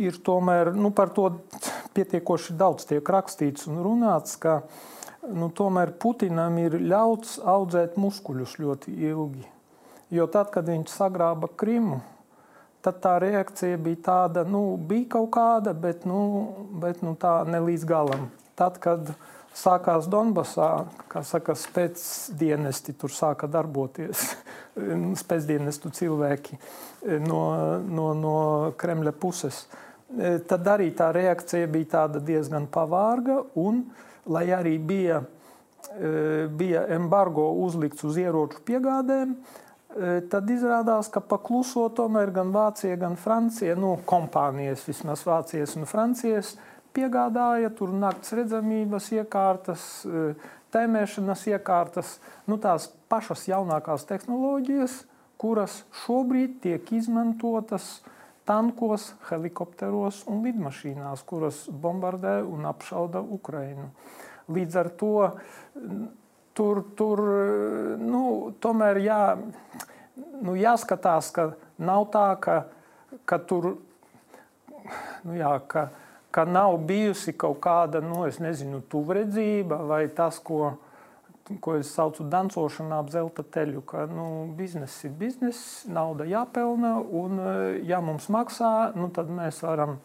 ir 0.00 0.22
tomēr 0.24 0.72
nu, 0.76 0.94
par 0.94 1.12
to 1.16 1.28
pietiekoši 1.96 2.56
daudz 2.58 2.86
tiek 2.88 3.06
rakstīts 3.16 3.66
un 3.70 3.82
runāts, 3.84 4.38
ka 4.40 4.60
nu, 5.28 5.50
tomēr 5.52 5.92
Putinam 6.00 6.58
ir 6.62 6.78
ļauts 6.80 7.38
audzēt 7.44 7.98
muskuļus 8.00 8.56
ļoti 8.60 8.94
ilgi. 9.10 9.44
Jo 10.10 10.26
tad, 10.30 10.50
kad 10.54 10.66
viņš 10.66 10.90
sagrāba 10.90 11.50
Krimu, 11.60 12.00
tad 12.82 12.98
tā 13.04 13.16
reakcija 13.22 13.78
bija 13.78 14.00
tāda, 14.08 14.44
nu, 14.48 14.74
bija 14.76 15.12
kaut 15.16 15.30
kāda, 15.36 15.74
bet, 15.76 16.06
nu, 16.08 16.22
bet 16.82 17.04
nu, 17.06 17.14
tā 17.20 17.40
ne 17.46 17.60
līdz 17.62 17.84
galam. 17.86 18.30
Tad, 18.58 18.80
kad 18.82 19.12
sākās 19.56 20.08
Donbassā, 20.10 20.70
kā 21.10 21.22
saka, 21.26 21.54
spēcdienesti 21.58 22.96
tur 22.98 23.12
sāka 23.14 23.48
darboties, 23.50 24.32
spēcdienestu 25.22 25.92
cilvēki 25.94 26.58
no, 27.26 27.42
no, 27.86 28.10
no 28.16 28.36
Kremļa 28.80 29.14
puses, 29.20 29.64
tad 30.50 30.66
arī 30.66 30.90
tā 30.96 31.12
reakcija 31.14 31.68
bija 31.70 32.06
diezgan 32.18 32.66
pavārga 32.66 33.42
un 33.54 33.84
uh, 33.84 34.06
lai 34.30 34.50
arī 34.52 34.78
bija, 34.78 35.22
e, 35.98 36.48
bija 36.50 36.86
embargo 36.94 37.50
uzlikts 37.64 38.04
uz 38.04 38.18
ieroču 38.20 38.62
piegādēm, 38.66 39.34
e, 39.34 40.20
tad 40.30 40.50
izrādās, 40.50 41.10
ka 41.12 41.20
pakluso 41.20 41.88
tomēr 41.96 42.32
gan 42.34 42.52
Vācija, 42.54 42.96
gan 43.00 43.16
Francija, 43.16 43.76
nu, 43.76 43.96
kompānijas, 44.06 44.86
vismaz 44.88 45.24
Vācijas 45.26 45.76
un 45.78 45.88
Francijas, 45.90 46.56
piegādāja 46.94 47.70
tur 47.74 47.92
naktas 47.94 48.34
redzamības 48.38 49.10
iekārtas, 49.16 49.86
e, 50.04 50.32
tēmēšanas 50.70 51.46
iekārtas, 51.50 52.18
nu, 52.46 52.58
tās 52.62 52.90
pašas 53.10 53.48
jaunākās 53.50 54.06
tehnoloģijas, 54.06 55.04
kuras 55.40 55.80
šobrīd 56.04 56.60
tiek 56.62 56.92
izmantotas 56.92 58.00
tankos, 58.50 59.12
helikopteros 59.28 60.24
un 60.30 60.42
lidmašīnās, 60.46 61.22
kuras 61.26 61.62
bombardē 61.70 62.40
un 62.42 62.66
apšauda 62.66 63.22
Ukrainu. 63.22 63.90
Līdz 64.50 64.78
ar 64.80 64.90
to 64.98 65.12
tur, 66.58 66.82
tur 66.98 67.22
nu, 68.00 68.24
tomēr 68.62 68.98
jā, 69.04 69.22
nu, 70.42 70.56
jāskatās, 70.58 71.30
ka 71.34 71.52
nav 71.78 72.08
tā, 72.10 72.26
ka, 72.42 72.56
ka 73.24 73.38
tur 73.38 73.70
nu, 75.24 75.36
jā, 75.38 75.54
ka, 75.70 75.86
ka 76.34 76.44
nav 76.48 76.78
bijusi 76.88 77.36
kaut 77.38 77.60
kāda 77.62 78.02
nu, 78.04 78.24
nezinu, 78.42 78.82
tuvredzība 78.90 79.78
vai 79.86 80.06
tas, 80.16 80.40
ko, 80.42 80.74
ko 81.60 81.74
es 81.80 81.90
saucu 81.94 82.22
par 82.22 82.30
dancošanu 82.30 82.94
ap 82.94 83.10
zelta 83.10 83.42
teļu. 83.42 83.82
Ka 83.88 84.06
nu, 84.10 84.26
bizness 84.56 85.04
ir 85.08 85.14
bizness, 85.18 85.84
nauda 85.90 86.26
jāpelnā, 86.28 86.94
un 87.00 87.40
ja 87.88 88.00
mums 88.04 88.28
maksā, 88.30 88.92
nu, 88.94 89.10
tad 89.14 89.30
mēs 89.34 89.62
varam, 89.66 89.98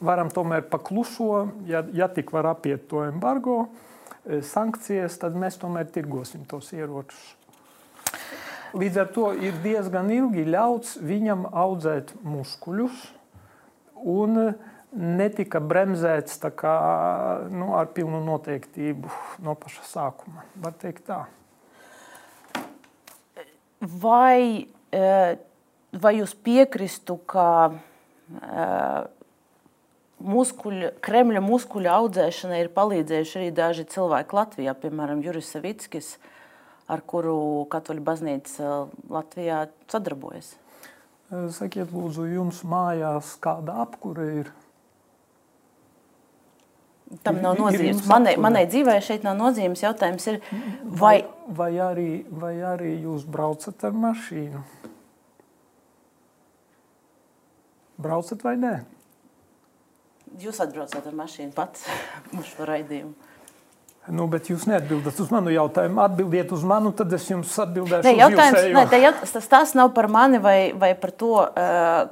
varam 0.00 0.32
tomēr 0.32 0.66
pakluso, 0.68 1.48
ja, 1.70 1.84
ja 1.96 2.10
tik 2.12 2.32
var 2.36 2.52
apiet 2.52 2.88
to 2.90 3.04
embargo. 3.08 3.62
E, 4.24 4.42
sankcijas, 4.44 5.16
tad 5.22 5.36
mēs 5.38 5.56
tomēr 5.60 5.88
tirgosim 5.92 6.44
tos 6.48 6.72
ieročus. 6.76 7.20
Līdz 8.76 8.98
ar 9.02 9.08
to 9.14 9.30
ir 9.34 9.56
diezgan 9.64 10.10
ilgi 10.14 10.44
ļauts 10.46 10.98
viņam 11.02 11.48
audzēt 11.48 12.12
muskuļus, 12.22 13.00
un 14.06 14.52
netika 14.96 15.60
bremzēts 15.62 16.40
kā, 16.58 16.76
nu, 17.50 17.74
ar 17.78 17.90
pilnu 17.94 18.22
noteiktību 18.26 19.12
no 19.44 19.54
paša 19.58 19.86
sākuma. 19.86 20.44
Var 20.60 20.74
teikt 20.80 21.06
tā. 21.10 21.22
Vai, 23.80 24.66
e, 24.92 25.06
vai 25.96 26.12
jūs 26.18 26.34
piekristu, 26.44 27.16
ka 27.30 27.46
e, 27.70 28.66
muskuļu, 30.20 30.90
Kremļa 31.00 31.42
muskuļu 31.44 31.92
audzēšanai 31.94 32.60
ir 32.64 32.72
palīdzējuši 32.76 33.38
arī 33.40 33.50
daži 33.56 33.86
cilvēki 33.94 34.36
Latvijā, 34.36 34.74
piemēram, 34.82 35.22
Juris 35.24 35.52
Savickis, 35.54 36.16
ar 36.90 37.00
kuru 37.06 37.64
Katoļu 37.72 38.04
baznīca 38.04 38.74
Latvijā 39.08 39.64
sadarbojas. 39.90 40.56
Sakiet, 41.30 41.92
lūdzu, 41.94 42.26
jums 42.26 42.64
mājās 42.66 43.36
kāda 43.40 43.84
apkure 43.84 44.26
ir? 44.42 44.50
Tam 47.26 47.40
nav 47.42 47.56
nozīmes. 47.58 48.04
Manai, 48.06 48.36
manai 48.38 48.66
dzīvē 48.70 48.94
šeit 49.02 49.24
nav 49.26 49.34
nozīmes. 49.38 49.82
Jautājums 49.82 50.28
ir, 50.30 50.38
vai... 50.84 50.92
Vai, 51.00 51.16
vai, 51.58 51.70
arī, 51.82 52.10
vai 52.30 52.52
arī 52.62 52.92
jūs 53.02 53.24
braucat 53.26 53.82
ar 53.88 53.96
mašīnu? 53.98 54.62
Braucat 58.00 58.46
vai 58.46 58.54
nē? 58.62 58.74
Jūs 60.40 60.62
atbraucat 60.62 61.10
ar 61.10 61.18
mašīnu 61.18 61.50
pats 61.56 61.88
uz 62.38 62.46
šo 62.52 62.70
raidījumu. 62.70 63.29
Nu, 64.08 64.24
bet 64.32 64.48
jūs 64.48 64.64
neatbildat 64.64 65.18
uz 65.20 65.28
manu 65.30 65.52
jautājumu. 65.52 66.00
Atbildiet 66.00 66.50
uz 66.56 66.62
manu, 66.66 66.88
tad 66.96 67.12
es 67.12 67.26
jums 67.28 67.52
atbildēšu. 67.60 68.06
Ne, 68.08 68.14
jautājums, 68.16 68.62
ne, 68.72 69.12
tas, 69.20 69.48
tas 69.52 69.74
nav 69.76 69.92
par 69.96 70.08
mani 70.10 70.40
vai, 70.40 70.72
vai 70.72 70.94
par 70.98 71.12
to, 71.12 71.34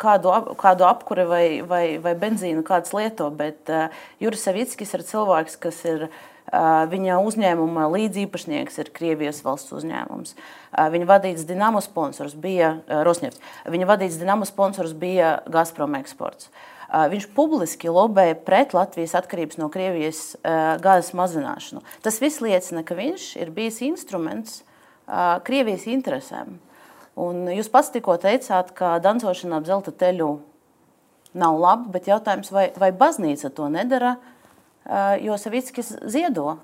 kādu, 0.02 0.34
kādu 0.60 0.86
apkuri 0.88 1.24
vai, 1.30 1.44
vai, 1.64 1.82
vai 2.04 2.14
benzīnu 2.20 2.62
kāds 2.66 2.92
lieto, 2.92 3.30
bet 3.34 3.72
uh, 3.72 3.88
Juris 4.20 4.44
Savickis 4.44 4.92
ir 4.94 5.06
cilvēks, 5.08 5.56
kas 5.64 5.80
ir 5.88 6.06
uh, 6.10 6.84
viņa 6.92 7.18
uzņēmuma 7.24 7.88
līdzīpašnieks, 7.96 8.78
ir 8.84 8.92
Krievijas 8.94 9.40
valsts 9.46 9.72
uzņēmums. 9.80 10.36
Uh, 10.36 10.90
viņa 10.92 11.08
vadīts 11.08 11.48
Dinamo 11.48 11.80
sponsors 11.82 12.36
bija 12.36 12.76
Rosnefts. 13.08 13.40
Viņa 13.64 13.88
vadīts 13.96 14.20
Dinamo 14.20 14.46
sponsors 14.48 14.92
bija 14.92 15.38
Gazprom 15.48 15.96
eksports. 15.98 16.52
Uh, 16.52 16.66
Viņš 16.88 17.26
publiski 17.36 17.90
lobēja 17.92 18.38
pret 18.46 18.72
Latvijas 18.72 19.12
atkarības 19.18 19.58
no 19.60 19.68
Krievijas 19.72 20.38
gāzes 20.80 21.12
mazināšanu. 21.16 21.82
Tas 22.04 22.20
viss 22.22 22.40
liecina, 22.40 22.80
ka 22.86 22.96
viņš 22.96 23.34
ir 23.42 23.52
bijis 23.52 23.82
instruments 23.84 24.62
Krievijas 25.44 25.84
interesēm. 25.90 26.56
Un 27.18 27.44
jūs 27.52 27.68
pats 27.72 27.90
tikko 27.92 28.16
teicāt, 28.22 28.72
ka 28.78 28.96
dancošana 29.04 29.58
ap 29.58 29.68
zelta 29.68 29.92
teļu 29.92 30.30
nav 31.38 31.60
laba, 31.60 31.92
bet 31.92 32.08
jautājums, 32.08 32.48
vai, 32.54 32.70
vai 32.78 32.88
baznīca 32.96 33.50
to 33.52 33.68
nedara, 33.72 34.16
jo 35.20 35.36
Savickis 35.36 35.92
ziedo 36.08 36.56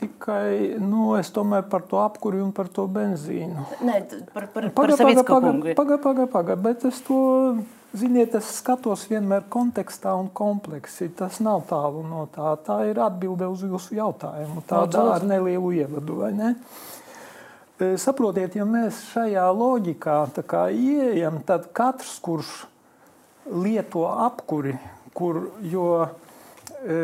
Tikai 0.00 0.78
nu, 0.80 1.10
es 1.18 1.28
domāju 1.34 1.66
par 1.68 1.82
to 1.84 1.98
apkuri 2.00 2.38
un 2.40 2.54
par 2.56 2.70
to 2.72 2.86
benzīnu. 2.88 3.66
Nē, 3.84 3.98
par, 4.32 4.46
par, 4.54 4.70
par 4.72 4.92
Savicku 4.96 5.26
kungu. 5.28 5.74
Pagaid, 5.76 6.00
pagaid, 6.00 6.30
pagaid, 6.32 6.62
bet 6.64 6.86
es 6.88 7.02
to 7.04 7.18
Ziniet, 7.92 8.32
es 8.38 8.46
skatos 8.56 9.02
vienmēr 9.10 9.44
kontekstā 9.52 10.14
un 10.16 10.30
kompleksi. 10.32 11.10
Tas 11.12 11.42
nav 11.44 11.66
tālu 11.68 12.00
no 12.08 12.24
tā. 12.32 12.54
Tā 12.64 12.78
ir 12.88 13.00
atbilde 13.04 13.44
uz 13.52 13.66
jūsu 13.68 13.98
jautājumu. 13.98 14.62
Tāda 14.64 15.02
ar 15.18 15.26
nelielu 15.28 15.74
ievadu, 15.82 16.22
vai 16.22 16.30
ne? 16.32 16.54
E, 17.76 17.90
saprotiet, 18.00 18.56
ja 18.56 18.64
mēs 18.64 19.02
šajā 19.10 19.44
loģikā 19.52 20.16
ieejam, 20.72 21.42
tad 21.44 21.68
katrs, 21.76 22.16
kurš 22.24 22.54
lieto 23.60 24.06
apkuri, 24.08 24.72
kur, 25.12 25.42
jo 25.60 25.86
e, 26.00 26.98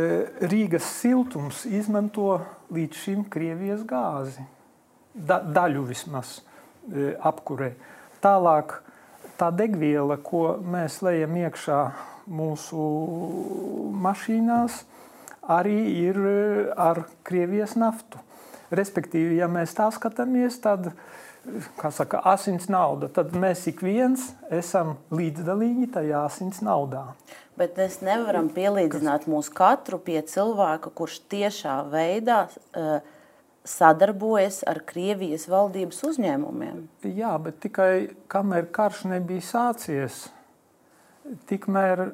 Rīgas 0.49 0.89
siltums 1.03 1.67
izmanto 1.69 2.39
līdz 2.73 3.05
šim 3.05 3.25
Krievijas 3.29 3.85
gāzi, 3.85 4.49
da, 5.13 5.43
daļu 5.43 5.85
vismaz 5.93 6.39
e, 6.41 7.13
apkurē. 7.29 7.75
Tālāk 8.25 8.79
tā 9.39 9.51
degviela, 9.55 10.19
ko 10.23 10.59
mēs 10.63 11.01
lejam 11.07 11.37
iekšā 11.39 11.81
mūsu 12.29 12.87
mašīnās, 14.05 14.83
arī 15.49 15.79
ir 16.05 16.19
eh, 16.19 16.73
ar 16.77 17.05
Krievijas 17.27 17.77
naftu. 17.79 18.21
Respektīvi, 18.69 19.39
ja 19.41 19.49
mēs 19.49 19.73
tā 19.79 19.87
skatāmies, 19.95 20.59
tad 20.61 20.91
saka, 21.95 22.21
asins 22.29 22.69
nauda, 22.69 23.09
tad 23.09 23.33
mēs 23.33 23.65
ik 23.71 23.81
viens 23.81 24.27
esam 24.53 24.99
līdzdalīgi 25.15 25.89
tajā 25.95 26.25
asins 26.29 26.61
naudā. 26.65 27.07
Bet 27.59 27.79
mēs 27.81 28.03
nevaram 28.05 28.51
pielīdzināt 28.53 29.25
mūsu 29.31 29.55
katru 29.57 29.99
pie 30.03 30.21
cilvēka, 30.21 30.93
kurš 30.95 31.23
tiešā 31.33 31.79
veidā 31.91 32.45
uh, 32.47 32.99
sadarbojas 33.69 34.63
ar 34.69 34.81
Krievijas 34.89 35.49
valdības 35.51 36.01
uzņēmumiem. 36.11 36.87
Jā, 37.05 37.35
bet 37.43 37.61
tikai 37.65 37.93
kamēr 38.33 38.71
karš 38.75 39.05
nebija 39.13 39.45
sācies, 39.45 40.27
tikmēr 41.51 42.09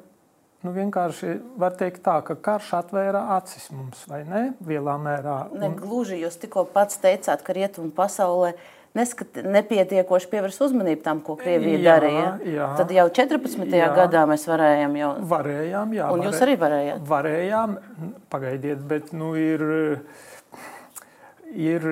nu, 0.65 0.73
vienkārši 0.75 1.35
var 1.61 1.75
teikt 1.79 2.03
tā, 2.05 2.19
ka 2.25 2.37
karš 2.47 2.71
atvēra 2.81 3.25
acis 3.37 3.69
mums, 3.73 4.05
vai 4.09 4.23
ne? 4.27 4.45
Lielā 4.67 4.97
mērā. 5.01 5.41
Un... 5.53 5.61
Ne 5.63 5.73
gluži 5.77 6.19
jūs 6.23 6.39
tikko 6.41 6.65
pats 6.73 6.99
teicāt, 7.03 7.45
ka 7.45 7.55
rietumu 7.55 7.93
pasaulē 7.95 8.55
neskat, 8.95 9.41
nepietiekoši 9.43 10.29
pievērs 10.31 10.59
uzmanību 10.65 11.03
tam, 11.05 11.21
ko 11.25 11.35
Krievija 11.39 11.79
jā, 11.79 11.85
darīja. 11.89 12.29
Jā. 12.55 12.69
Tad 12.79 12.93
jau 12.95 13.07
14. 13.19 13.65
Jā. 13.75 13.89
gadā 13.95 14.23
mēs 14.29 14.47
varējām 14.49 14.95
jau. 15.01 15.11
Varējām, 15.33 15.97
jā. 15.97 16.11
Un 16.15 16.23
jūs 16.29 16.39
arī 16.45 16.55
varējāt? 16.61 17.03
Varējām, 17.09 17.75
pagaidiet, 18.33 18.85
bet 18.89 19.11
nu 19.15 19.33
ir, 19.39 19.65
ir 21.55 21.85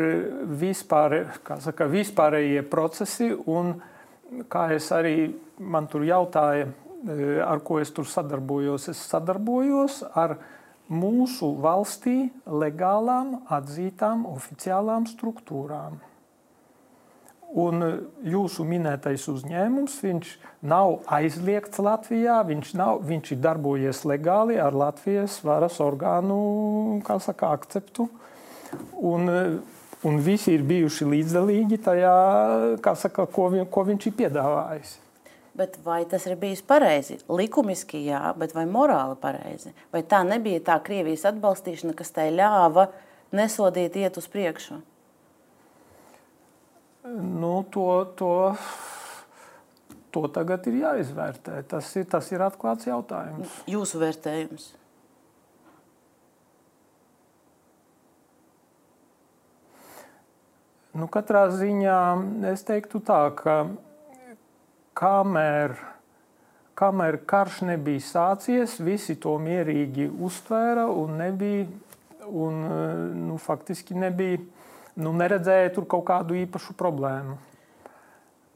vispār, 0.60 1.18
saka, 1.64 1.88
vispārējie 1.90 2.64
procesi 2.70 3.32
un 3.32 3.76
kā 4.52 4.68
es 4.76 4.90
arī 4.96 5.34
man 5.60 5.88
tur 5.88 6.06
jautāju, 6.08 6.72
ar 7.44 7.62
ko 7.66 7.80
es 7.82 7.92
tur 7.92 8.08
sadarbojos, 8.08 8.88
es 8.92 9.02
sadarbojos 9.10 10.02
ar 10.16 10.38
mūsu 10.94 11.54
valstī 11.64 12.32
legālām, 12.48 13.42
atzītām, 13.52 14.26
oficiālām 14.30 15.08
struktūrām. 15.10 16.00
Un 17.54 17.84
jūsu 18.26 18.64
minētais 18.66 19.28
uzņēmums, 19.30 20.00
viņš 20.02 20.30
nav 20.66 21.04
aizliegts 21.14 21.78
Latvijā, 21.86 22.40
viņš, 22.48 22.72
nav, 22.80 23.04
viņš 23.06 23.36
ir 23.36 23.44
darbojies 23.44 24.02
legāli 24.10 24.58
ar 24.58 24.74
Latvijas 24.74 25.38
varas 25.46 25.78
orgānu 25.84 27.04
saka, 27.22 27.52
akceptu. 27.54 28.08
Un, 29.04 29.30
un 30.04 30.20
visi 30.24 30.54
ir 30.56 30.66
bijuši 30.68 31.08
līdzdalīgi 31.12 31.80
tajā, 31.86 32.18
saka, 33.00 33.28
ko, 33.32 33.50
vi, 33.54 33.64
ko 33.72 33.86
viņš 33.88 34.10
ir 34.10 34.18
piedāvājis. 34.20 34.98
Bet 35.54 35.78
vai 35.86 36.02
tas 36.10 36.24
ir 36.26 36.38
bijis 36.42 36.64
pareizi? 36.66 37.20
Likumiski 37.30 38.02
jā, 38.08 38.22
bet 38.38 38.56
vai 38.58 38.66
morāli 38.66 39.14
pareizi? 39.22 39.74
Vai 39.94 40.02
tā 40.02 40.24
nebija 40.26 40.64
tā 40.66 40.80
Krievijas 40.82 41.28
atbalstīšana, 41.30 41.94
kas 41.98 42.10
tai 42.16 42.32
ļāva 42.34 42.88
nesodīt 43.38 44.00
iet 44.02 44.18
uz 44.18 44.26
priekšu? 44.34 44.80
Nu, 47.14 47.54
to, 47.70 47.88
to, 48.18 48.34
to 50.16 50.26
tagad 50.34 50.66
ir 50.72 50.80
jāizvērtē. 50.82 51.60
Tas 51.70 51.92
ir, 52.00 52.08
tas 52.10 52.32
ir 52.34 52.42
atklāts 52.46 52.90
jautājums. 52.90 53.62
Jūsu 53.70 54.02
vērtējums? 54.02 54.72
Nu, 60.94 61.08
katrā 61.10 61.48
ziņā 61.50 62.00
es 62.52 62.62
teiktu 62.68 63.00
tā, 63.02 63.24
ka 63.34 63.56
kamēr, 64.94 65.74
kamēr 66.78 67.18
karš 67.26 67.64
nebija 67.66 68.04
sācies, 68.06 68.76
visi 68.78 69.16
to 69.18 69.34
mierīgi 69.42 70.06
uztvēra 70.14 70.86
un 70.94 71.18
nebija, 71.18 71.66
un, 72.30 72.60
nu, 73.24 73.40
faktiski 73.42 73.98
nebija 73.98 74.44
nu, 75.02 75.16
neredzēja 75.18 75.74
tur 75.74 75.90
kaut 75.90 76.06
kādu 76.12 76.38
īpašu 76.44 76.78
problēmu. 76.78 77.40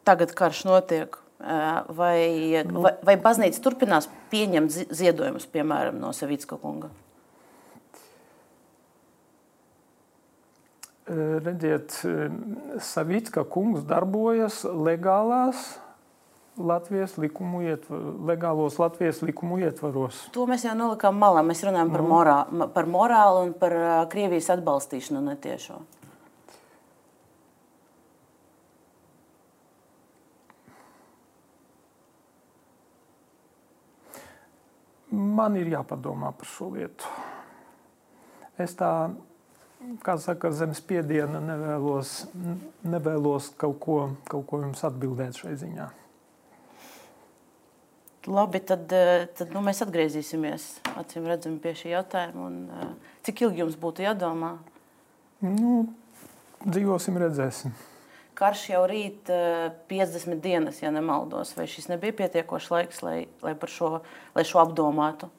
Tagad 0.05 0.37
karš 0.37 0.67
notiek. 0.69 1.17
Vai, 1.37 2.61
nu, 2.65 2.81
vai, 2.85 2.93
vai 3.05 3.13
baznīca 3.21 3.61
turpinās 3.61 4.07
pieņemt 4.31 4.93
ziedojumus, 4.93 5.49
piemēram, 5.53 5.99
no 6.01 6.09
Savicka 6.13 6.57
kunga? 6.57 6.89
Redziet, 11.07 11.93
Savicka 12.83 13.45
kungs 13.47 13.85
darbojas 13.87 14.63
legālās 14.67 15.77
Latvijas 16.57 17.13
likumu 17.21 17.61
ietvaros, 17.63 18.15
legālos 18.27 18.79
Latvijas 18.81 19.21
likumu 19.21 19.59
ietvaros. 19.61 20.23
To 20.35 20.47
mēs 20.49 20.65
jau 20.65 20.73
nolikām 20.75 21.15
malā. 21.21 21.43
Mēs 21.45 21.61
runājam 21.63 21.93
par, 21.93 22.03
morā, 22.03 22.37
par 22.73 22.89
morālu 22.89 23.45
un 23.45 23.53
par 23.61 23.77
Krievijas 24.11 24.49
atbalstīšanu 24.57 25.21
netiešo. 25.29 25.77
man 35.37 35.57
ir 35.57 35.69
jāpadomā 35.71 36.31
par 36.37 36.49
šo 36.49 36.71
lietu. 36.75 37.09
Es 38.57 38.73
tā, 38.77 39.09
kā 40.03 40.17
saka, 40.21 40.51
zem 40.55 40.73
spiediena 40.77 41.41
nevēlos, 41.43 42.27
nevēlos 42.87 43.51
kaut, 43.59 43.79
ko, 43.83 43.97
kaut 44.29 44.47
ko 44.49 44.61
jums 44.65 44.83
atbildēt 44.87 45.39
šai 45.39 45.55
ziņā. 45.63 45.87
Labi, 48.27 48.59
tad, 48.59 48.91
tad 49.39 49.53
nu, 49.55 49.61
mēs 49.63 49.79
atgriezīsimies 49.85 50.65
acīm 50.99 51.29
redzami 51.29 51.61
pie 51.63 51.71
šī 51.79 51.93
jautājuma. 51.93 52.47
Un, 52.49 52.89
cik 53.23 53.45
ilgi 53.45 53.63
jums 53.63 53.77
būtu 53.79 54.03
jādomā? 54.03 54.57
Nu, 55.45 55.85
dzīvosim, 56.65 57.21
redzēsim 57.23 57.75
karš 58.37 58.67
jau 58.69 58.83
rīt 58.89 59.29
50 59.89 60.33
eh, 60.35 60.37
dienas, 60.41 60.81
ja 60.83 60.91
nemaldos. 60.93 61.55
Vai 61.57 61.65
šis 61.69 61.89
nebija 61.91 62.15
pietiekošs 62.21 62.69
laiks, 62.73 63.01
lai, 63.05 63.17
lai, 63.41 63.55
šo, 63.71 63.97
lai 64.37 64.45
šo 64.47 64.61
apdomātu? 64.61 65.31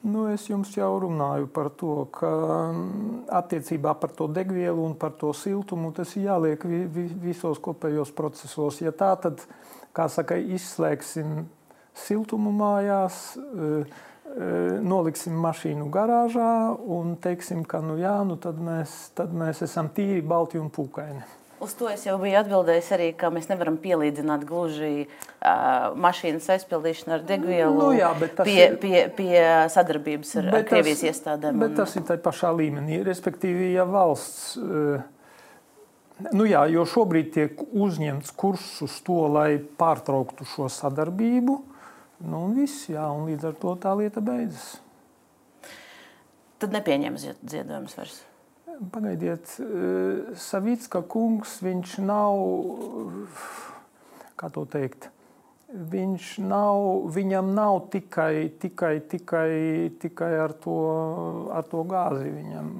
Nu, 0.00 0.24
es 0.32 0.46
jums 0.48 0.70
jau 0.72 0.94
runāju 1.02 1.50
par 1.52 1.68
to, 1.76 2.06
ka 2.16 2.28
mm, 2.72 3.26
attiecībā 3.36 3.92
par 4.00 4.14
to 4.16 4.30
degvielu 4.32 4.80
un 4.80 4.94
par 4.96 5.12
to 5.20 5.34
siltumu 5.36 5.90
tas 5.92 6.14
ir 6.16 6.30
jāliek 6.30 6.64
vi, 6.64 6.84
vi, 6.88 7.04
visos 7.20 7.60
kopējos 7.60 8.14
procesos. 8.16 8.80
Ja 8.80 8.94
tā, 8.96 9.10
tad, 9.20 9.44
kā 9.92 10.08
saka, 10.08 10.38
izslēgsim 10.40 11.42
siltumu 12.06 12.52
mājās, 12.56 13.20
uh, 13.36 14.00
noliksim 14.86 15.34
mašīnu 15.42 15.88
garāžā 15.90 16.76
un 16.96 17.16
teiksim, 17.20 17.64
ka 17.66 17.80
nu 17.82 17.98
jā, 18.00 18.14
nu 18.24 18.38
tad, 18.40 18.60
mēs, 18.62 19.10
tad 19.18 19.34
mēs 19.34 19.64
esam 19.66 19.90
tīri, 19.92 20.22
balti 20.22 20.60
un 20.60 20.70
pūkaini. 20.70 21.39
Uz 21.60 21.74
to 21.76 21.90
es 21.92 22.06
jau 22.06 22.16
biju 22.20 22.38
atbildējis 22.40 22.90
arī, 22.96 23.06
ka 23.20 23.28
mēs 23.32 23.50
nevaram 23.50 23.76
pielīdzināt 23.80 24.46
gluži 24.48 25.04
uh, 25.04 25.90
mašīnas 26.00 26.48
aizpildīšanu 26.56 27.16
ar 27.18 27.24
degvielu 27.28 27.76
nu, 27.76 27.90
jā, 27.98 28.10
pie, 28.40 28.56
ir, 28.64 28.76
pie, 28.80 29.04
pie 29.16 29.44
sadarbības 29.72 30.34
ar, 30.40 30.50
ar 30.56 30.68
Krievijas 30.68 31.04
tas, 31.04 31.10
iestādēm. 31.12 31.60
Bet 31.60 31.74
un... 31.74 31.78
tas 31.82 31.96
ir 32.00 32.06
tajā 32.08 32.24
pašā 32.24 32.52
līmenī. 32.56 33.02
Respektīvi, 33.04 33.74
ja 33.74 33.84
valsts, 33.84 34.54
uh, 34.56 36.30
nu 36.32 36.48
jā, 36.48 36.64
jo 36.72 36.86
šobrīd 36.88 37.34
tiek 37.36 37.60
uzņemts 37.68 38.32
kurs 38.40 38.70
uz 38.88 38.96
to, 39.04 39.20
lai 39.28 39.50
pārtrauktu 39.60 40.48
šo 40.48 40.72
sadarbību, 40.72 41.60
Nu, 42.20 42.44
un 42.44 42.56
viss, 42.58 42.84
jā, 42.92 43.06
un 43.16 43.30
līdz 43.30 43.48
ar 43.48 43.54
to 43.60 43.74
tā 43.80 43.94
lieta 43.96 44.20
beidzas. 44.24 44.74
Tad 46.60 46.74
nepieņem 46.76 47.16
ziedojumus 47.20 47.96
vairs. 47.96 48.18
Pagaidiet, 48.80 49.44
eh, 49.60 50.36
Savicka 50.40 51.02
kungs, 51.04 51.58
viņš 51.60 51.98
nav, 52.00 52.38
kā 54.40 54.48
to 54.54 54.64
teikt, 54.64 55.10
viņš 55.68 56.38
nav, 56.48 57.10
viņam 57.12 57.52
nav 57.54 57.90
tikai, 57.92 58.48
tikai, 58.58 58.94
tikai, 59.04 59.92
tikai 60.00 60.32
ar, 60.40 60.56
to, 60.64 60.78
ar 61.52 61.68
to 61.68 61.84
gāzi. 61.84 62.32
Viņam, 62.34 62.72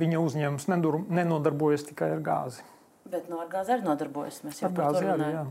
viņa 0.00 0.20
uzņēmums 0.26 0.68
nenodarbojas 1.08 1.86
tikai 1.88 2.10
ar 2.16 2.20
gāzi. 2.26 2.66
Bet 3.10 3.30
no 3.30 3.40
ar 3.42 3.48
gāzi 3.50 3.76
arī 3.76 3.86
nodarbojas. 3.86 4.42
Mēs 4.46 4.60
jau 4.60 4.70
par 4.74 4.90
gāzi 4.90 5.06
arī, 5.06 5.30
jā. 5.38 5.46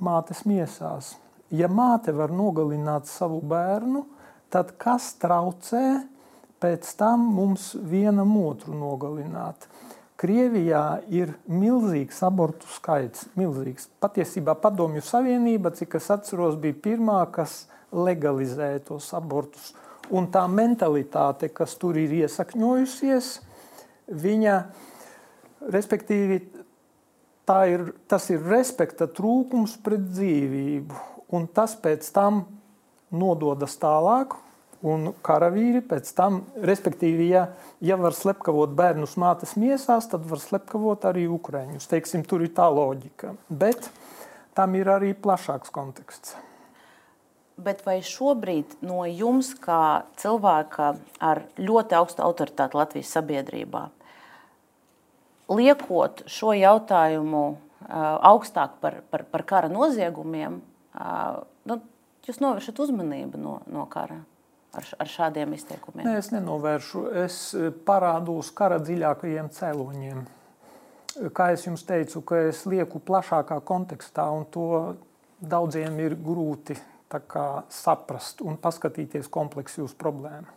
mātes 0.02 0.42
miesās. 0.42 1.14
Ja 1.54 1.70
māte 1.70 2.10
var 2.10 2.34
nogalināt 2.34 3.06
savu 3.06 3.38
bērnu, 3.46 4.08
tad 4.50 4.74
kas 4.74 5.12
traucē 5.22 6.02
pēc 6.62 6.94
tam 6.98 7.24
mums 7.34 7.72
vienam 7.74 8.36
otru 8.38 8.76
nogalināt. 8.78 9.66
Krievijā 10.22 11.02
ir 11.10 11.32
milzīgs 11.50 12.20
abortu 12.22 12.68
skaits. 12.70 13.26
Milzīgs. 13.34 13.88
Patiesībā 14.02 14.54
Padomju 14.62 15.02
Savienība, 15.02 15.72
cik 15.74 15.96
es 15.98 16.06
atceros, 16.14 16.54
bija 16.62 16.78
pirmā, 16.84 17.18
kas 17.34 17.64
legalizēja 17.90 18.84
tos 18.86 19.08
abortus. 19.18 19.72
Un 20.14 20.28
tā 20.30 20.44
mentalitāte, 20.50 21.50
kas 21.50 21.74
tur 21.80 21.98
ir 21.98 22.12
iesakņojusies, 22.20 23.32
viņa, 24.22 24.56
respektīvi, 25.74 26.38
ir, 27.72 27.84
tas 28.06 28.30
ir 28.30 28.46
respekta 28.46 29.08
trūkums 29.10 29.74
pret 29.82 30.06
dzīvību. 30.12 31.02
Un 31.34 31.48
tas 31.50 31.74
pēc 31.80 32.06
tam 32.14 32.44
nododas 33.10 33.74
tālāk, 33.80 34.36
Un 34.82 35.12
karavīri 35.22 35.78
pēc 35.86 36.08
tam, 36.18 36.40
respektīvi, 36.58 37.28
ja, 37.30 37.44
ja 37.84 37.94
var 38.00 38.16
slepkavot 38.18 38.72
bērnus 38.74 39.14
mātes 39.20 39.54
miesās, 39.54 40.08
tad 40.10 40.24
var 40.26 40.42
slepkavot 40.42 41.06
arī 41.06 41.28
ukrāņus. 41.30 41.86
Teiksim, 41.90 42.24
tur 42.26 42.42
ir 42.42 42.50
tā 42.56 42.66
loģika. 42.66 43.36
Bet 43.46 43.86
tam 44.58 44.74
ir 44.74 44.90
arī 44.90 45.12
plašāks 45.14 45.70
konteksts. 45.70 46.34
Bet 47.62 47.84
vai 47.86 48.00
šobrīd 48.02 48.80
no 48.82 49.04
jums, 49.06 49.52
kā 49.60 50.02
cilvēka 50.18 50.94
ar 51.22 51.44
ļoti 51.60 51.98
augstu 52.00 52.24
autoritāti 52.26 52.78
Latvijas 52.80 53.12
sabiedrībā, 53.14 53.84
liekot 55.52 56.24
šo 56.26 56.56
jautājumu 56.56 57.44
augstāk 58.32 58.80
par, 58.82 58.98
par, 59.10 59.26
par 59.30 59.46
kara 59.46 59.70
noziegumiem, 59.70 60.58
nu, 61.70 61.78
jūs 62.26 62.42
novēršat 62.42 62.82
uzmanību 62.82 63.38
no, 63.38 63.56
no 63.70 63.86
kara? 63.92 64.22
Ar, 64.76 64.86
ar 64.98 65.10
šādiem 65.10 65.54
izteikumiem? 65.56 66.06
Nē, 66.06 66.16
es 66.20 66.30
nenovēršu. 66.34 67.04
Es 67.24 67.40
eh, 67.56 67.70
parādu 67.86 68.38
uz 68.42 68.52
kara 68.54 68.80
dziļākajiem 68.82 69.50
cēloņiem. 69.56 70.22
Kā 71.36 71.50
jau 71.52 71.74
teicu, 71.84 72.22
ka 72.24 72.38
es 72.48 72.62
lieku 72.64 73.02
plašākā 73.04 73.58
kontekstā, 73.68 74.30
un 74.32 74.46
to 74.48 74.96
daudziem 75.44 75.98
ir 76.00 76.16
grūti 76.16 76.78
kā, 77.12 77.46
saprast 77.68 78.40
un 78.40 78.56
paskatīties 78.56 79.28
kompleksi 79.28 79.82
uz 79.84 79.92
problēmu. 79.92 80.48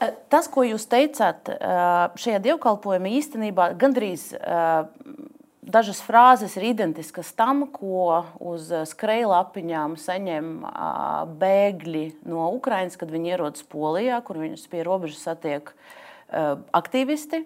Eh, 0.00 0.14
tas, 0.30 0.46
ko 0.48 0.62
jūs 0.62 0.86
teicāt, 0.86 1.50
eh, 1.50 2.14
šajā 2.14 2.38
dievkalpojumā 2.46 3.10
īstenībā 3.18 3.72
gandrīz 3.80 4.30
Dažas 5.70 6.00
frāzes 6.02 6.56
ir 6.58 6.64
identiskas 6.72 7.30
tam, 7.36 7.62
ko 7.70 8.24
uz 8.42 8.70
skrejlapiņām 8.90 9.94
saņem 10.00 10.48
bēgļi 11.38 12.04
no 12.30 12.48
Ukrainas, 12.56 12.96
kad 12.98 13.12
viņi 13.12 13.34
ierodas 13.36 13.66
Polijā, 13.70 14.18
kur 14.26 14.40
viņus 14.42 14.66
pie 14.72 14.82
robežas 14.86 15.22
satiek 15.28 15.70
aktīvisti. 16.74 17.44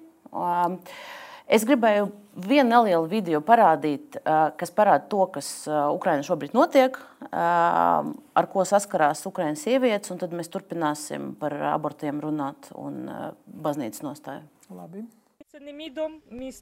Es 1.44 1.66
gribēju 1.68 2.06
vienu 2.48 2.70
nelielu 2.70 3.04
video 3.10 3.42
parādīt, 3.44 4.16
kas 4.56 4.72
parāda 4.72 5.04
to, 5.10 5.26
kas 5.34 5.50
Ukraiņā 5.68 6.24
šobrīd 6.24 6.56
notiek, 6.56 6.96
ar 7.28 8.48
ko 8.54 8.64
saskarās 8.68 9.26
Ukraiņas 9.28 9.66
sievietes, 9.68 10.14
un 10.14 10.22
tad 10.22 10.32
mēs 10.32 10.48
turpināsim 10.54 11.34
par 11.42 11.58
abortiem 11.74 12.24
runāt 12.24 12.72
un 12.72 13.04
baznīcas 13.44 14.06
nostāju. 14.06 14.48
Labi. 14.72 15.04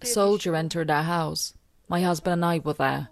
A 0.02 0.06
soldier 0.06 0.54
entered 0.54 0.90
our 0.90 1.02
house. 1.02 1.54
My 1.88 2.02
husband 2.02 2.34
and 2.34 2.44
I 2.44 2.58
were 2.58 2.74
there. 2.74 3.08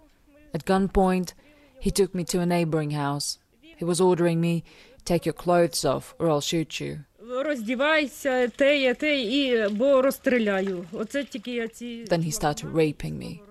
At 0.53 0.65
gunpoint, 0.65 1.33
he 1.79 1.89
took 1.89 2.13
me 2.13 2.23
to 2.25 2.39
a 2.39 2.45
neighboring 2.45 2.91
house. 2.91 3.39
He 3.61 3.83
was 3.83 3.99
ordering 3.99 4.39
me, 4.39 4.63
Take 5.05 5.25
your 5.25 5.33
clothes 5.33 5.83
off, 5.83 6.13
or 6.19 6.29
I'll 6.29 6.41
shoot 6.41 6.79
you. 6.79 7.05
Then 12.05 12.21
he 12.21 12.31
started 12.31 12.67
raping 12.67 13.17
me. 13.17 13.41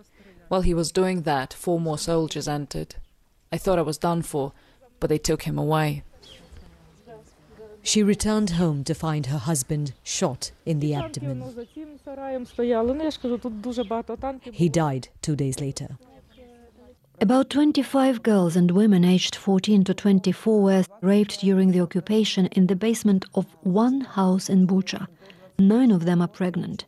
While 0.49 0.63
he 0.63 0.75
was 0.75 0.93
doing 0.93 1.23
that, 1.23 1.53
four 1.53 1.81
more 1.81 1.99
soldiers 1.99 2.47
entered. 2.47 2.95
I 3.51 3.59
thought 3.59 3.79
I 3.79 3.83
was 3.83 3.99
done 3.99 4.23
for, 4.23 4.53
but 5.01 5.09
they 5.09 5.19
took 5.19 5.43
him 5.43 5.59
away. 5.59 6.05
She 7.83 8.03
returned 8.03 8.51
home 8.51 8.85
to 8.85 8.95
find 8.95 9.27
her 9.27 9.39
husband 9.39 9.93
shot 10.03 10.53
in 10.67 10.81
the 10.81 10.95
abdomen. 10.95 11.43
He 14.53 14.69
died 14.69 15.09
two 15.23 15.37
days 15.37 15.61
later. 15.61 15.99
About 17.23 17.51
25 17.51 18.23
girls 18.23 18.57
and 18.57 18.71
women 18.71 19.05
aged 19.05 19.37
14 19.37 19.85
to 19.85 19.93
24 19.93 20.63
were 20.63 20.85
raped 21.03 21.41
during 21.41 21.71
the 21.71 21.81
occupation 21.81 22.47
in 22.47 22.67
the 22.67 22.77
basement 22.77 23.27
of 23.35 23.47
one 23.61 24.01
house 24.01 24.49
in 24.49 24.67
Bucha. 24.67 25.07
Nine 25.59 25.91
of 25.91 26.07
them 26.07 26.23
are 26.23 26.29
pregnant. 26.29 26.87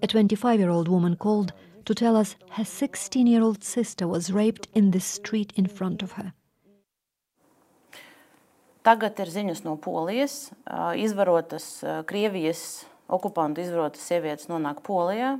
A 0.00 0.06
25 0.06 0.60
year 0.60 0.70
old 0.70 0.86
woman 0.86 1.16
called 1.16 1.52
to 1.86 1.94
tell 1.94 2.14
us 2.16 2.36
her 2.50 2.64
16 2.64 3.26
year 3.26 3.42
old 3.42 3.64
sister 3.64 4.06
was 4.06 4.32
raped 4.32 4.68
in 4.74 4.92
the 4.92 5.00
street 5.00 5.52
in 5.56 5.66
front 5.66 6.02
of 6.02 6.12
her. 6.12 6.32
Tagad 8.84 9.20
ir 9.24 9.30
ziņas 9.32 9.62
no 9.64 9.78
Polijas. 9.80 10.50
Izvarotas 11.00 11.78
Krievijas 12.08 12.84
okupantu 13.08 13.62
izvarotas 13.64 14.04
sievietes 14.04 14.50
nonāk 14.50 14.82
Polijā, 14.84 15.38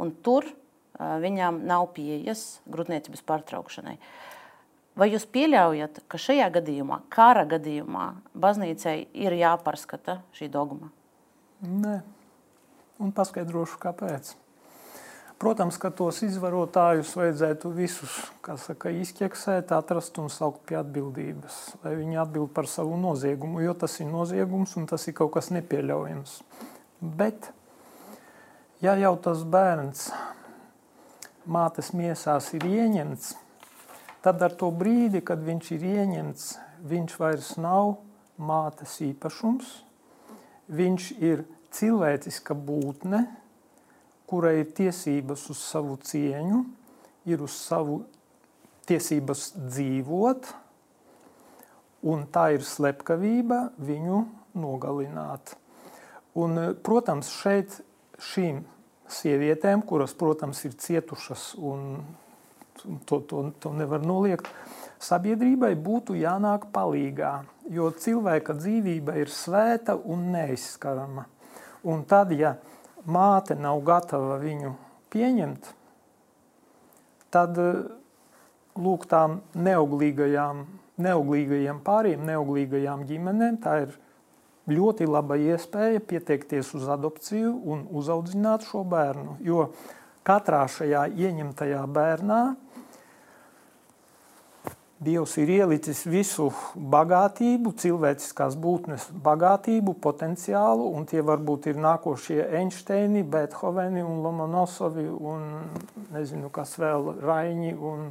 un 0.00 0.12
tur 0.24 0.48
viņām 0.96 1.62
nav 1.68 1.90
pieejas 1.96 2.62
grūtniecības 2.72 3.24
pārtraukšanai. 3.28 3.98
Vai 4.96 5.10
jūs 5.12 5.26
pieļaujat, 5.28 6.00
ka 6.08 6.16
šajā 6.16 6.48
gadījumā, 6.54 7.02
kara 7.12 7.44
gadījumā, 7.48 8.06
baznīcai 8.32 8.96
ir 9.12 9.36
jāpārskata 9.36 10.22
šī 10.36 10.48
dogma? 10.52 10.88
Nē, 11.60 11.98
un 13.04 13.12
paskaidrošu, 13.16 13.76
kāpēc. 13.82 14.32
Protams, 15.36 15.76
ka 15.76 15.90
tos 15.92 16.22
izvarotājus 16.24 17.10
vajadzētu 17.12 17.68
visus 17.76 18.14
saka, 18.62 18.88
izķeksēt, 18.88 19.74
atrast 19.76 20.16
un 20.22 20.30
saukt 20.32 20.62
pie 20.64 20.78
atbildības, 20.80 21.58
lai 21.82 21.92
viņi 21.98 22.16
atbild 22.22 22.54
par 22.56 22.64
savu 22.72 22.96
noziegumu, 22.96 23.60
jo 23.60 23.74
tas 23.76 23.98
ir 24.00 24.08
noziegums 24.08 24.72
un 24.80 24.88
tas 24.88 25.04
ir 25.04 25.16
kaut 25.18 25.34
kas 25.34 25.52
nepieļaujams. 25.52 26.38
Bet, 27.20 27.50
ja 28.80 28.96
jau 28.96 29.12
tas 29.20 29.44
bērns 29.44 30.08
mātes 31.44 31.92
miesās 31.92 32.48
ir 32.56 32.64
ieņemts, 32.64 33.34
tad 34.24 34.40
ar 34.40 34.56
to 34.56 34.72
brīdi, 34.72 35.20
kad 35.20 35.44
viņš 35.44 35.72
ir 35.76 35.88
ieņemts, 35.92 36.52
viņš 36.88 37.20
vairs 37.20 37.52
nav 37.60 37.98
mātes 38.40 38.96
īpašums, 39.04 39.68
viņš 40.72 41.12
ir 41.20 41.44
cilvēciska 41.76 42.56
būtne, 42.56 43.26
kurai 44.26 44.60
ir 44.62 44.70
tiesības 44.76 45.46
uz 45.52 45.62
savu 45.62 45.96
cieņu, 46.02 46.62
ir 47.30 47.42
uz 47.42 47.56
savu 47.56 48.00
tiesības 48.86 49.52
dzīvot, 49.58 50.48
un 52.06 52.26
tā 52.30 52.50
ir 52.54 52.64
slepkavība 52.66 53.70
viņu 53.82 54.22
nogalināt. 54.56 55.56
Un, 56.36 56.58
protams, 56.84 57.30
šeit 57.32 57.78
šīm 58.20 58.62
sievietēm, 59.10 59.82
kuras, 59.86 60.14
protams, 60.18 60.62
ir 60.68 60.76
cietušas 60.78 61.54
un 61.56 62.04
to, 63.08 63.20
to, 63.20 63.42
to 63.62 63.72
nevar 63.72 64.04
noliegt, 64.04 64.48
sabiedrībai 65.02 65.72
būtu 65.80 66.16
jānāk 66.18 66.68
palīgā, 66.74 67.32
jo 67.72 67.88
cilvēka 67.90 68.56
dzīvība 68.58 69.16
ir 69.22 69.32
svēta 69.32 69.96
un 69.96 70.30
neizskarama. 70.34 71.26
Un 71.86 72.02
tad, 72.08 72.32
ja 72.34 72.56
māte 73.06 73.56
nav 73.58 73.80
gatava 73.86 74.38
viņu 74.42 74.72
pieņemt, 75.14 75.70
tad 77.34 77.58
lūk 78.76 79.06
tām 79.10 79.40
neauglīgajām, 79.54 80.64
neauglīgajiem 81.02 81.80
pāriem, 81.86 82.26
neauglīgajām 82.28 83.06
ģimenēm, 83.08 83.60
tā 83.62 83.78
ir 83.86 83.96
ļoti 84.70 85.06
laba 85.08 85.38
iespēja 85.38 86.02
pieteikties 86.02 86.72
uz 86.74 86.88
adopciju 86.90 87.52
un 87.70 87.86
uzaudzināt 87.94 88.66
šo 88.66 88.82
bērnu. 88.88 89.38
Jo 89.46 89.70
katrā 90.26 90.64
šajā 90.70 91.06
ieņemtajā 91.14 91.84
bērnā 91.86 92.40
Dievs 94.96 95.34
ir 95.36 95.50
ielicis 95.52 96.06
visu 96.08 96.46
bagātību, 96.72 97.74
cilvēciskās 97.76 98.54
būtnes 98.56 99.10
bagātību, 99.26 99.92
potenciālu, 100.00 100.86
un 100.96 101.04
tie 101.04 101.20
varbūt 101.20 101.68
ir 101.68 101.76
nākošie 101.84 102.38
Einsteini, 102.56 103.20
Beethoveni 103.20 104.00
un 104.00 104.22
Lomonosovi 104.24 105.04
un 105.04 105.44
nezinu, 106.14 106.48
kas 106.48 106.78
vēl 106.80 107.10
Raiņi 107.20 107.74
un, 107.76 108.08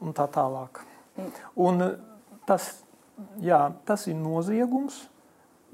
un 0.00 0.16
tā 0.16 0.24
tālāk. 0.32 0.80
Un 1.60 1.84
tas, 2.48 2.70
jā, 3.44 3.60
tas 3.84 4.08
ir 4.08 4.16
noziegums 4.16 5.02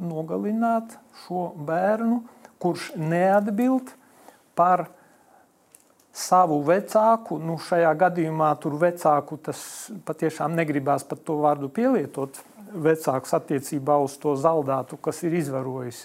nogalināt 0.03 0.97
šo 1.23 1.53
bērnu, 1.63 2.25
kurš 2.59 2.91
neatbild 2.99 3.95
par 4.59 4.89
savu 6.15 6.61
vecāku, 6.63 7.41
nu 7.43 7.57
šajā 7.59 7.91
gadījumā 7.99 8.53
tur 8.63 8.79
vecāku 8.79 9.39
tas 9.43 9.61
patiešām 10.07 10.55
negribās 10.55 11.05
pat 11.09 11.25
to 11.27 11.41
vārdu 11.43 11.69
pielietot, 11.75 12.39
vecāks 12.75 13.35
attiecībā 13.35 13.99
uz 14.03 14.15
to 14.23 14.37
zaldātu, 14.39 14.99
kas 14.99 15.23
ir 15.27 15.35
izvarojis. 15.41 16.05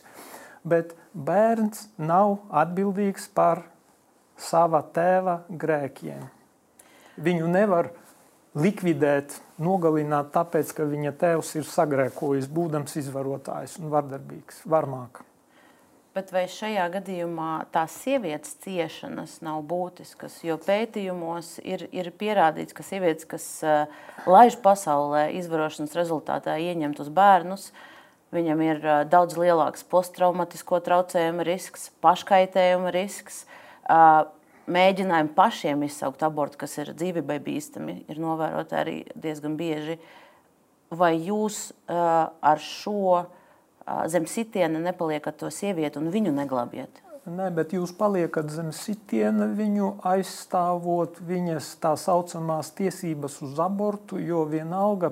Bet 0.65 0.95
bērns 1.13 1.87
nav 2.01 2.39
atbildīgs 2.49 3.29
par 3.33 3.63
sava 4.39 4.81
tēva 4.95 5.43
grēkiem. 5.49 6.25
Viņu 7.19 7.47
nevar 7.51 7.91
likvidēt, 8.57 9.37
nogalināt, 9.61 10.31
tāpēc, 10.33 10.73
ka 10.75 10.87
viņa 10.89 11.13
tēvs 11.21 11.55
ir 11.59 11.67
sagrēkojis, 11.69 12.49
būdams 12.51 12.97
izvarotājs 13.01 13.77
un 13.81 13.91
vardarbīgs, 13.93 14.63
varmāk. 14.69 15.21
Bet 16.19 16.33
vai 16.35 16.49
šajā 16.51 16.83
gadījumā 16.91 17.69
tās 17.71 17.93
sievietes 18.01 18.57
ciešanas 18.59 19.37
nav 19.45 19.61
būtiskas? 19.69 20.33
Jo 20.43 20.57
pētījumos 20.59 21.53
ir, 21.63 21.85
ir 21.95 22.09
pierādīts, 22.11 22.75
ka 22.75 22.83
sievietes, 22.83 23.23
kas 23.29 23.45
uh, 23.63 24.01
laiž 24.27 24.57
pasaulē 24.59 25.29
izvarošanas 25.39 25.95
rezultātā 25.95 26.57
ieņemtus 26.59 27.07
bērnus, 27.15 27.69
viņam 28.35 28.65
ir 28.65 28.83
uh, 28.83 28.97
daudz 29.07 29.39
lielāks 29.39 29.87
posttraumatisko 29.87 30.81
traucējumu 30.89 31.47
risks, 31.47 31.87
paškaitējuma 32.03 32.91
risks. 32.97 33.45
Uh, 33.87 34.27
mēģinājumi 34.67 35.35
pašiem 35.39 35.87
izsaukt 35.87 36.27
abortu, 36.27 36.59
kas 36.65 36.75
ir 36.83 36.91
dzīvībai 36.99 37.39
bīstami, 37.47 38.01
ir 38.11 38.19
novēroti 38.19 38.81
arī 38.83 38.99
diezgan 39.15 39.55
bieži. 39.55 40.01
Vai 40.91 41.13
jūs 41.15 41.69
ar 41.87 42.59
šo 42.59 43.29
zem 44.11 44.25
sitiena 44.29 44.79
nepaliekat 44.79 45.39
to 45.41 45.51
sievieti 45.53 45.99
un 46.01 46.09
viņu 46.13 46.33
neglābiet? 46.35 47.01
Nē, 47.29 47.49
bet 47.53 47.73
jūs 47.75 47.91
paliekat 47.93 48.49
zem 48.49 48.71
sitiena 48.73 49.45
viņu 49.53 49.99
aizstāvot 50.07 51.19
viņas 51.27 51.75
tā 51.83 51.91
saucamās 51.99 52.71
tiesības 52.77 53.41
uz 53.45 53.59
abortu, 53.61 54.17
jo 54.17 54.45
vienalga 54.49 55.11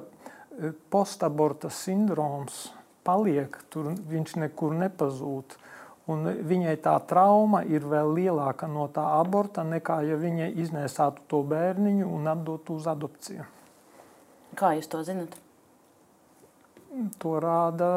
postaborta 0.89 1.69
sindroms 1.69 2.69
paliek, 3.05 3.53
tur 3.69 3.91
viņš 4.09 4.37
nekur 4.43 4.75
nepazūd. 4.79 5.57
Un 6.07 6.23
viņai 6.47 6.77
tā 6.79 6.93
trauma 7.03 7.65
ir 7.67 7.83
vēl 7.83 8.13
lielāka 8.15 8.69
no 8.71 8.87
tā 8.87 9.03
aborta, 9.17 9.65
nekā 9.67 9.99
ja 10.07 10.15
viņa 10.19 10.53
iznēsātu 10.63 11.25
to 11.27 11.41
bērniņu 11.43 12.07
un 12.07 12.31
atdotu 12.31 12.79
uz 12.79 12.87
adopciju. 12.87 13.43
Kā 14.57 14.71
jūs 14.77 14.87
to 14.87 15.03
zinat? 15.03 15.35
To 17.21 17.38
rāda 17.43 17.89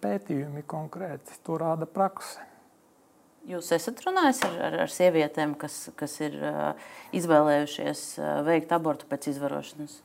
pētījumi 0.00 0.62
konkrēti, 0.68 1.36
to 1.44 1.58
rāda 1.60 1.86
prakse. 1.86 2.40
Jūs 3.48 3.70
esat 3.72 4.00
runājis 4.04 4.42
ar, 4.46 4.56
ar, 4.66 4.76
ar 4.84 4.92
sievietēm, 4.92 5.54
kas, 5.60 5.76
kas 5.96 6.18
ir 6.24 6.36
uh, 6.44 6.88
izvēlējušies 7.16 8.02
uh, 8.18 8.30
veikt 8.46 8.72
abortu 8.76 9.08
pēc 9.10 9.30
izvarošanas? 9.32 10.00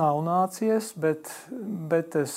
Nav 0.00 0.20
nācies, 0.24 0.90
bet, 1.00 1.30
bet, 1.90 2.16
es, 2.20 2.34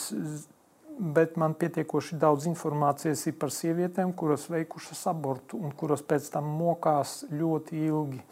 bet 1.00 1.36
man 1.40 1.58
pietiekoši 1.60 2.20
daudz 2.20 2.48
informācijas 2.52 3.26
ir 3.28 3.36
par 3.40 3.52
sievietēm, 3.52 4.16
kuras 4.16 4.48
veikušas 4.52 5.04
abortu 5.12 5.60
un 5.60 5.76
kuras 5.76 6.04
pēc 6.08 6.32
tam 6.36 6.48
mokās 6.60 7.22
ļoti 7.32 7.84
ilgi. 7.90 8.24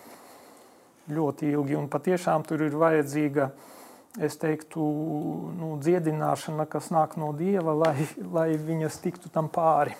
Ļoti 1.12 1.52
ilgi 1.52 1.76
un 1.76 1.92
patiešām 1.92 2.48
tur 2.48 2.64
ir 2.64 2.80
vajadzīga 2.80 3.52
uh, 3.52 3.70
es 4.20 4.38
teiktu, 4.42 4.84
nu, 5.56 5.74
dziedināšana, 5.84 6.66
kas 6.70 6.90
nāk 6.92 7.18
no 7.20 7.32
dieva, 7.38 7.76
lai, 7.78 8.08
lai 8.34 8.50
viņas 8.60 9.00
tiktu 9.04 9.32
tam 9.32 9.48
pāri. 9.52 9.96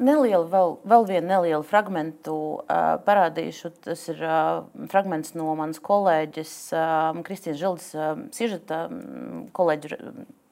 Nelielu, 0.00 0.46
vēl, 0.48 0.78
vēl 0.88 1.06
vienu 1.10 1.28
nelielu 1.28 1.64
fragment 1.66 2.28
uh, 2.32 2.62
parādīšu. 3.04 3.72
Tas 3.84 4.06
ir 4.08 4.22
uh, 4.24 4.62
fragments 4.88 5.34
no 5.36 5.52
manas 5.58 5.80
kolēģis 5.84 6.54
uh, 6.72 7.18
Kristīnas 7.26 7.60
Žildes 7.60 7.90
uh, 7.98 8.22
sižeta 8.32 8.86
kolēģa 9.56 9.98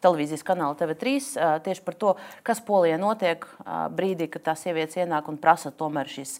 televīzijas 0.04 0.44
kanāla 0.44 0.76
TV3 0.76 1.14
uh, 1.16 1.56
tieši 1.64 1.86
par 1.86 1.96
to, 1.96 2.12
kas 2.44 2.60
Polijā 2.60 3.00
notiek 3.00 3.48
brīdī, 3.96 4.28
kad 4.28 4.50
tās 4.50 4.66
sievietes 4.66 5.00
ienāk 5.00 5.32
un 5.32 5.40
prasa 5.40 5.72
tomēr 5.72 6.12
šīs 6.12 6.36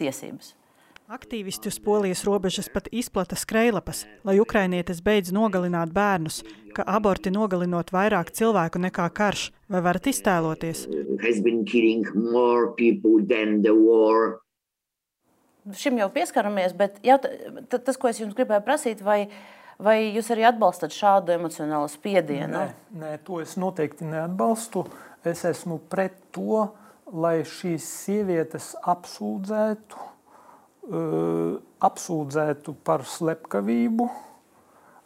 tiesības. 0.00 0.52
Aktīvisti 1.04 1.68
uz 1.68 1.76
polijas 1.84 2.22
robežas 2.24 2.70
pat 2.72 2.86
izplata 2.88 3.36
skrejlapas, 3.36 4.06
lai 4.24 4.38
ukrainietis 4.40 5.02
beidz 5.04 5.34
nogalināt 5.36 5.90
bērnus, 5.92 6.38
ka 6.72 6.86
aborti 6.88 7.28
nogalinot 7.28 7.90
vairāk 7.92 8.30
cilvēku 8.32 8.80
nekā 8.80 9.10
karš. 9.12 9.50
Vai 9.68 9.82
varat 9.84 10.08
iztēloties? 10.08 10.86
Šim 15.76 16.00
jau 16.00 16.08
pieskaramies, 16.14 16.72
bet 16.80 16.96
jaut, 17.04 17.28
tas, 17.68 18.00
ko 18.00 18.08
es 18.08 18.22
jums 18.22 18.32
gribēju 18.40 18.64
prasīt, 18.64 19.04
vai, 19.04 19.26
vai 19.76 19.98
jūs 20.06 20.32
arī 20.32 20.48
atbalstat 20.48 20.96
šādu 20.96 21.36
emocionālu 21.36 21.92
spiedienu? 21.92 22.64
Nē, 22.64 22.96
nē, 23.04 23.12
to 23.28 23.42
es 23.44 23.58
noteikti 23.60 24.08
neatbalstu. 24.08 24.88
Es 25.20 25.44
esmu 25.52 25.82
pret 25.92 26.16
to, 26.32 26.64
lai 27.12 27.42
šīs 27.44 27.92
sievietes 28.06 28.72
apsūdzētu 28.88 30.13
apsūdzētu 30.84 32.74
par 32.84 33.04
slepkavību, 33.08 34.08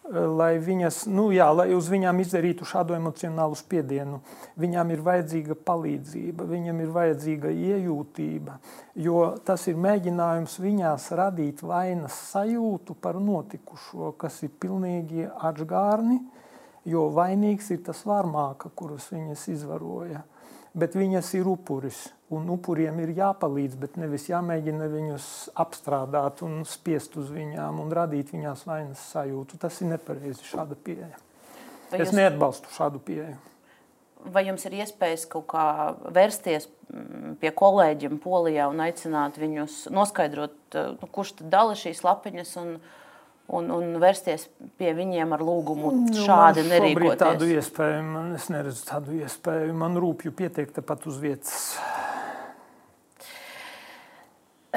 lai, 0.08 0.56
viņas, 0.62 1.02
nu, 1.12 1.28
jā, 1.34 1.46
lai 1.52 1.68
uz 1.76 1.90
viņām 1.92 2.22
izdarītu 2.22 2.66
šādu 2.68 2.96
emocionālu 2.96 3.56
spiedienu. 3.58 4.20
Viņām 4.60 4.92
ir 4.94 5.02
vajadzīga 5.04 5.56
palīdzība, 5.68 6.46
viņam 6.48 6.80
ir 6.82 6.94
vajadzīga 6.94 7.52
iejūtība, 7.52 8.56
jo 8.96 9.20
tas 9.44 9.66
ir 9.68 9.76
mēģinājums 9.76 10.56
viņās 10.64 11.10
radīt 11.18 11.62
vainas 11.62 12.16
sajūtu 12.32 12.96
par 13.02 13.20
notikušo, 13.20 14.14
kas 14.18 14.40
ir 14.46 14.54
pilnīgi 14.60 15.28
atžgārni, 15.28 16.22
jo 16.88 17.08
vainīgs 17.12 17.70
ir 17.76 17.84
tas 17.84 18.00
varmāka, 18.08 18.72
kurus 18.74 19.10
viņas 19.12 19.48
izvaroja 19.52 20.24
bet 20.78 20.96
viņas 20.98 21.34
ir 21.38 21.50
upuris. 21.50 22.06
Un 22.34 22.48
upuriem 22.52 22.98
ir 23.00 23.14
jāpalīdz, 23.16 23.78
bet 23.80 23.94
nevis 23.96 24.26
jāmēģina 24.28 24.88
viņus 24.92 25.28
apstrādāt 25.56 26.42
un 26.44 26.60
spiest 26.68 27.16
uz 27.16 27.30
viņām 27.32 27.80
un 27.80 27.92
radīt 27.96 28.34
viņās 28.34 28.66
vainas 28.68 29.04
sajūtu. 29.14 29.60
Tas 29.62 29.80
ir 29.80 29.94
nepareizi 29.94 30.44
šāda 30.44 30.76
pieeja. 30.76 31.16
Vai 31.88 32.02
es 32.02 32.10
jūs... 32.10 32.18
neatbalstu 32.18 32.74
šādu 32.74 33.00
pieeju. 33.04 33.38
Vai 34.28 34.42
jums 34.48 34.64
ir 34.66 34.76
iespējas 34.82 35.24
kaut 35.30 35.46
kā 35.54 35.64
vērsties 36.12 36.66
mm, 36.68 37.38
pie 37.40 37.52
kolēģiem 37.54 38.18
Polijā 38.20 38.66
un 38.68 38.82
aicināt 38.84 39.38
viņus 39.40 39.86
noskaidrot, 39.94 40.58
nu, 40.74 41.08
kurš 41.14 41.36
tad 41.38 41.52
dala 41.54 41.78
šīs 41.78 42.02
lapiņas 42.04 42.56
un, 42.60 42.74
un, 43.56 43.70
un 43.72 43.96
vērsties 44.02 44.46
pie 44.80 44.92
viņiem 44.96 45.32
ar 45.36 45.42
lūgumu 45.44 45.92
nu, 46.02 46.14
šādi 46.26 46.66
nerīkoties? 46.68 47.20
Tādu 47.22 47.48
iespēju 47.54 48.04
man, 48.06 48.30
es 48.36 48.48
neredzu 48.52 48.84
tādu 48.88 49.16
iespēju. 49.22 49.74
Man 49.78 49.98
rūpju 50.00 50.34
pieteikt 50.36 50.80
pat 50.86 51.06
uz 51.08 51.18
vietas. 51.22 51.78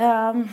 Um, 0.02 0.46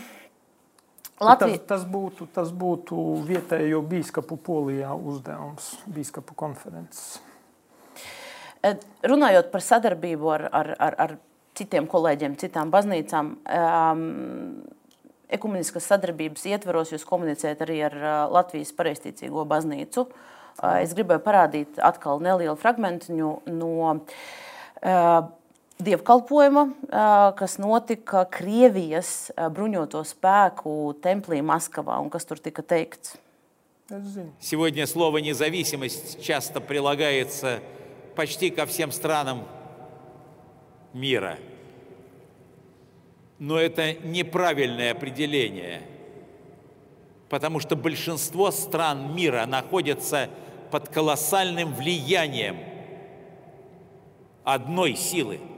Latvija... 1.20 1.58
tas, 1.58 1.66
tas, 1.82 1.86
būtu, 1.90 2.26
tas 2.34 2.50
būtu 2.54 2.98
vietējo 3.26 3.80
biskupu 3.86 4.38
polijā 4.42 4.92
uzdevums, 4.94 5.72
biskupu 5.90 6.34
konferences. 6.38 7.18
Runājot 9.06 9.50
par 9.52 9.62
sadarbību 9.62 10.30
ar, 10.34 10.44
ar, 10.50 10.70
ar, 10.82 10.96
ar 11.04 11.14
citiem 11.58 11.86
kolēģiem, 11.90 12.36
citām 12.38 12.70
baznīcām, 12.74 13.32
um, 13.38 14.02
ekumeniskas 15.33 15.87
sadarbības 15.89 16.45
ietvaros 16.51 16.93
jūs 16.93 17.05
komunicējat 17.07 17.63
arī 17.65 17.79
ar 17.87 17.95
uh, 17.99 18.11
Latvijas 18.33 18.73
pareizticīgo 18.77 19.45
baznīcu. 19.49 20.07
Uh, 20.07 20.81
es 20.83 20.93
gribēju 20.97 21.23
parādīt 21.25 21.81
atkal 21.81 22.21
nelielu 22.23 22.55
fragment 22.59 23.09
no 23.09 23.95
uh, 23.95 25.15
dievkalpojuma, 25.83 26.67
kas 27.35 27.57
notika 27.59 28.21
Krievijas 28.31 29.33
bruņoto 29.35 30.03
spēku 30.07 30.93
templī 31.03 31.41
Maskavā 31.43 31.97
un 31.99 32.11
kas 32.13 32.29
tur 32.29 32.39
tika 32.39 32.63
teikts. 32.63 33.17
Сегодня 34.39 34.87
слово 34.87 35.17
«независимость» 35.17 36.23
часто 36.23 36.61
прилагается 36.61 37.59
почти 38.15 38.49
ко 38.49 38.65
всем 38.65 38.91
странам 38.91 39.45
мира. 40.93 41.37
Но 43.38 43.58
это 43.58 43.94
неправильное 43.94 44.92
определение, 44.92 45.82
потому 47.28 47.60
что 47.60 47.76
большинство 47.76 48.50
стран 48.50 49.14
мира 49.14 49.46
находятся 49.46 50.28
под 50.70 50.88
колоссальным 50.88 51.74
влиянием 51.74 52.58
одной 54.44 54.96
силы– 54.96 55.40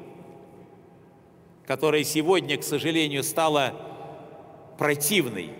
которая 1.71 2.03
сегодня, 2.03 2.59
к 2.59 2.65
сожалению, 2.65 3.23
стала 3.23 3.75
противной, 4.77 5.55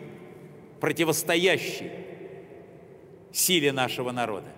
противостоящей 0.81 1.93
силе 3.33 3.71
нашего 3.71 4.11
народа. 4.11 4.49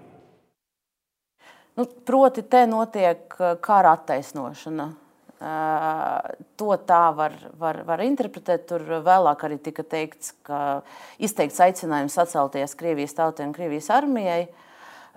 Nu, 1.76 1.84
proti, 1.84 2.40
te 2.40 2.64
notiek 2.66 3.28
kara 3.60 3.92
attaisnošana. 3.92 4.94
To 5.42 6.74
tā 6.86 7.02
var, 7.18 7.32
var, 7.58 7.80
var 7.88 8.02
interpretēt. 8.04 8.66
Tur 8.70 8.84
vēlāk 9.02 9.42
arī 9.46 9.58
tika 9.58 9.82
teikts, 9.82 10.34
ka 10.46 10.82
izteikts 11.22 11.58
aicinājums 11.64 12.14
sacelties 12.18 12.76
Krievijas 12.78 13.16
tautai 13.18 13.48
un 13.48 13.54
Krievijas 13.56 13.90
armijai. 13.90 14.44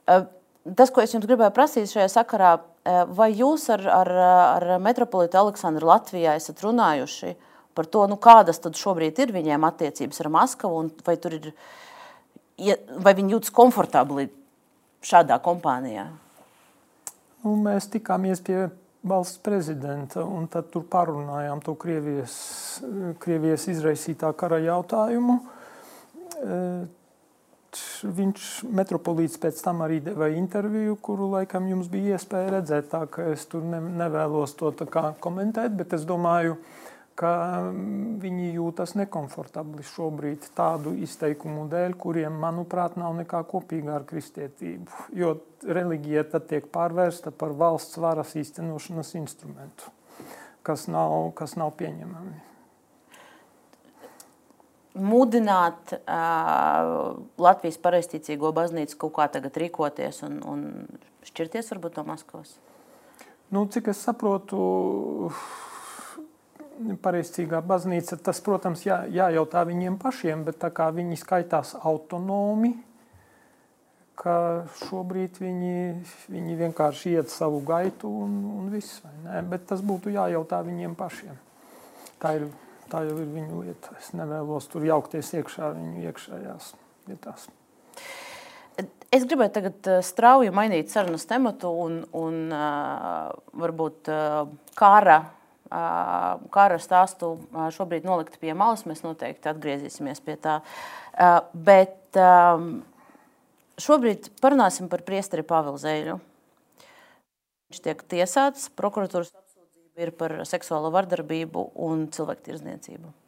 Tas, 0.05 0.89
ko 0.89 1.03
es 1.03 1.13
jums 1.13 1.27
gribēju 1.27 1.53
prasīt 1.53 1.91
šajā 1.91 2.07
sakarā, 2.09 2.55
vai 3.13 3.29
jūs 3.37 3.67
ar, 3.73 3.83
ar, 4.01 4.11
ar 4.21 4.65
metropolitu 4.81 5.37
Aleksandru 5.37 5.91
Latvijā 5.91 6.33
esat 6.39 6.63
runājuši 6.65 7.35
par 7.77 7.89
to, 7.91 8.05
nu, 8.09 8.17
kādas 8.17 8.61
tad 8.63 8.77
šobrīd 8.79 9.19
ir 9.19 9.33
viņiem 9.35 9.67
attiecības 9.67 10.23
ar 10.23 10.31
Maskavu, 10.31 10.79
un 10.79 10.89
vai, 11.05 11.17
ir, 11.19 12.79
vai 13.03 13.13
viņi 13.17 13.35
jūtas 13.35 13.53
komfortabli 13.53 14.29
šādā 15.05 15.37
kompānijā? 15.43 16.07
Nu, 17.43 17.57
mēs 17.61 17.91
tikāmies 17.93 18.41
pie 18.41 18.63
valsts 19.05 19.41
prezidenta, 19.45 20.23
un 20.25 20.47
tad 20.51 20.71
tur 20.73 20.85
parunājām 20.89 21.61
to 21.65 21.75
Krievijas, 21.79 22.35
Krievijas 23.21 23.67
izraisītā 23.71 24.31
kara 24.37 24.59
jautājumu. 24.63 25.39
Eh, 26.41 26.85
viņš 28.05 28.47
metropolīts 28.71 29.39
pēc 29.41 29.59
tam 29.63 29.83
arī 29.85 29.99
deva 30.03 30.29
interviju, 30.31 30.95
kuru 31.03 31.27
laikam 31.33 31.67
jums 31.67 31.89
bija 31.91 32.15
iespēja 32.15 32.53
redzēt. 32.57 32.89
Tā 32.91 33.03
ka 33.11 33.29
es 33.33 33.45
tur 33.51 33.65
ne, 33.67 33.81
nevēlos 34.03 34.55
to 34.57 34.71
komentēt, 35.21 35.75
bet 35.75 35.93
es 35.93 36.05
domāju, 36.07 36.55
ka 36.55 36.84
mm, 37.23 38.15
viņi 38.19 38.49
jūtas 38.57 38.95
nekomfortabli 38.99 39.85
šobrīd 39.87 40.49
tādu 40.57 40.95
izteikumu 41.05 41.67
dēļ, 41.71 41.95
kuriem, 42.01 42.39
manuprāt, 42.41 42.97
nav 42.99 43.15
nekā 43.19 43.43
kopīga 43.47 43.95
ar 43.99 44.07
kristietību. 44.09 45.05
Jo 45.15 45.37
reliģija 45.63 46.25
tad 46.33 46.49
tiek 46.51 46.67
pārvērsta 46.73 47.31
par 47.31 47.55
valsts 47.55 48.01
varas 48.01 48.35
īstenošanas 48.35 49.15
instrumentu, 49.21 49.93
kas 50.65 50.89
nav, 50.91 51.31
kas 51.39 51.55
nav 51.59 51.73
pieņemami 51.79 52.43
mudināt 54.95 55.91
uh, 55.97 57.17
Latvijas 57.41 57.77
pareizticīgo 57.83 58.51
baznīcu 58.55 58.99
kaut 59.03 59.15
kā 59.17 59.27
tagad 59.33 59.57
rīkoties 59.59 60.21
un, 60.27 60.39
un 60.47 60.61
šķirties 61.27 61.73
varbūt 61.73 61.99
no 61.99 62.05
Maskavas? 62.07 62.55
Nu, 63.53 63.65
cik 63.71 63.91
es 63.91 64.01
saprotu, 64.01 64.59
pareizcīgā 67.01 67.61
baznīca, 67.65 68.17
tas, 68.21 68.41
protams, 68.43 68.83
jā, 68.87 69.03
jājautā 69.11 69.63
viņiem 69.67 69.99
pašiem, 70.01 70.43
bet 70.47 70.59
tā 70.61 70.71
kā 70.75 70.89
viņi 70.95 71.19
skaitās 71.21 71.75
autonomi, 71.81 72.73
ka 74.19 74.65
šobrīd 74.85 75.39
viņi, 75.43 75.79
viņi 76.31 76.59
vienkārši 76.59 77.17
iet 77.17 77.33
savu 77.33 77.59
gaitu 77.67 78.09
un, 78.23 78.37
un 78.59 78.69
viss, 78.73 79.01
vai 79.03 79.15
ne? 79.25 79.41
Bet 79.51 79.67
tas 79.71 79.83
būtu 79.85 80.13
jājautā 80.15 80.61
viņiem 80.65 80.95
pašiem. 80.99 81.35
Tā 82.23 82.37
ir 82.39 82.47
tā 82.91 83.03
jau 83.05 83.17
ir 83.19 83.29
viņu 83.33 83.63
lieta. 83.65 83.95
Es 83.99 84.13
nevēlos 84.15 84.69
tur 84.71 84.85
jaukties 84.87 85.33
iekšā 85.39 85.71
viņu 85.75 86.05
iekšējās 86.09 86.71
lietās. 87.09 87.47
Es 89.15 89.23
gribēju 89.23 89.53
tagad 89.55 89.87
eh, 89.87 90.01
strauji 90.03 90.51
mainīt 90.51 90.91
sarunas 90.91 91.23
tematu 91.29 91.69
un, 91.85 92.01
un 92.17 92.39
uh, 92.51 93.29
varbūt 93.55 94.09
uh, 94.11 94.49
kara, 94.75 95.21
kara 95.69 96.77
stāstu 96.81 97.35
šobrīd 97.75 98.05
nolikt 98.07 98.37
pie 98.41 98.53
malas. 98.57 98.85
Mēs 98.89 99.03
noteikti 99.05 99.49
atgriezīsimies 99.51 100.21
pie 100.25 100.37
tā. 100.41 100.59
Bet 101.53 102.19
šobrīd 103.81 104.29
parunāsim 104.43 104.91
par 104.91 105.03
priesteri 105.07 105.45
Pāvilu 105.47 105.81
Zēļu. 105.81 106.19
Viņš 107.71 107.81
tiek 107.81 108.05
tiesāts 108.15 108.69
prokuratūras 108.77 109.33
ir 109.99 110.11
par 110.15 110.37
seksuālo 110.47 110.91
vardarbību 110.93 111.69
un 111.87 112.07
cilvēku 112.13 112.49
tirzniecību. 112.49 113.24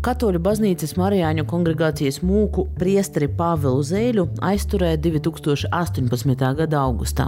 Katoļu 0.00 0.40
baznīcas 0.40 0.94
Marijāņu 0.96 1.42
kongregācijas 1.44 2.22
mūku 2.24 2.62
priesteri 2.78 3.26
Pāvilu 3.36 3.82
Zēļu 3.84 4.22
aizturēja 4.48 4.96
2018. 5.04 6.44
gada 6.56 6.78
augustā. 6.86 7.26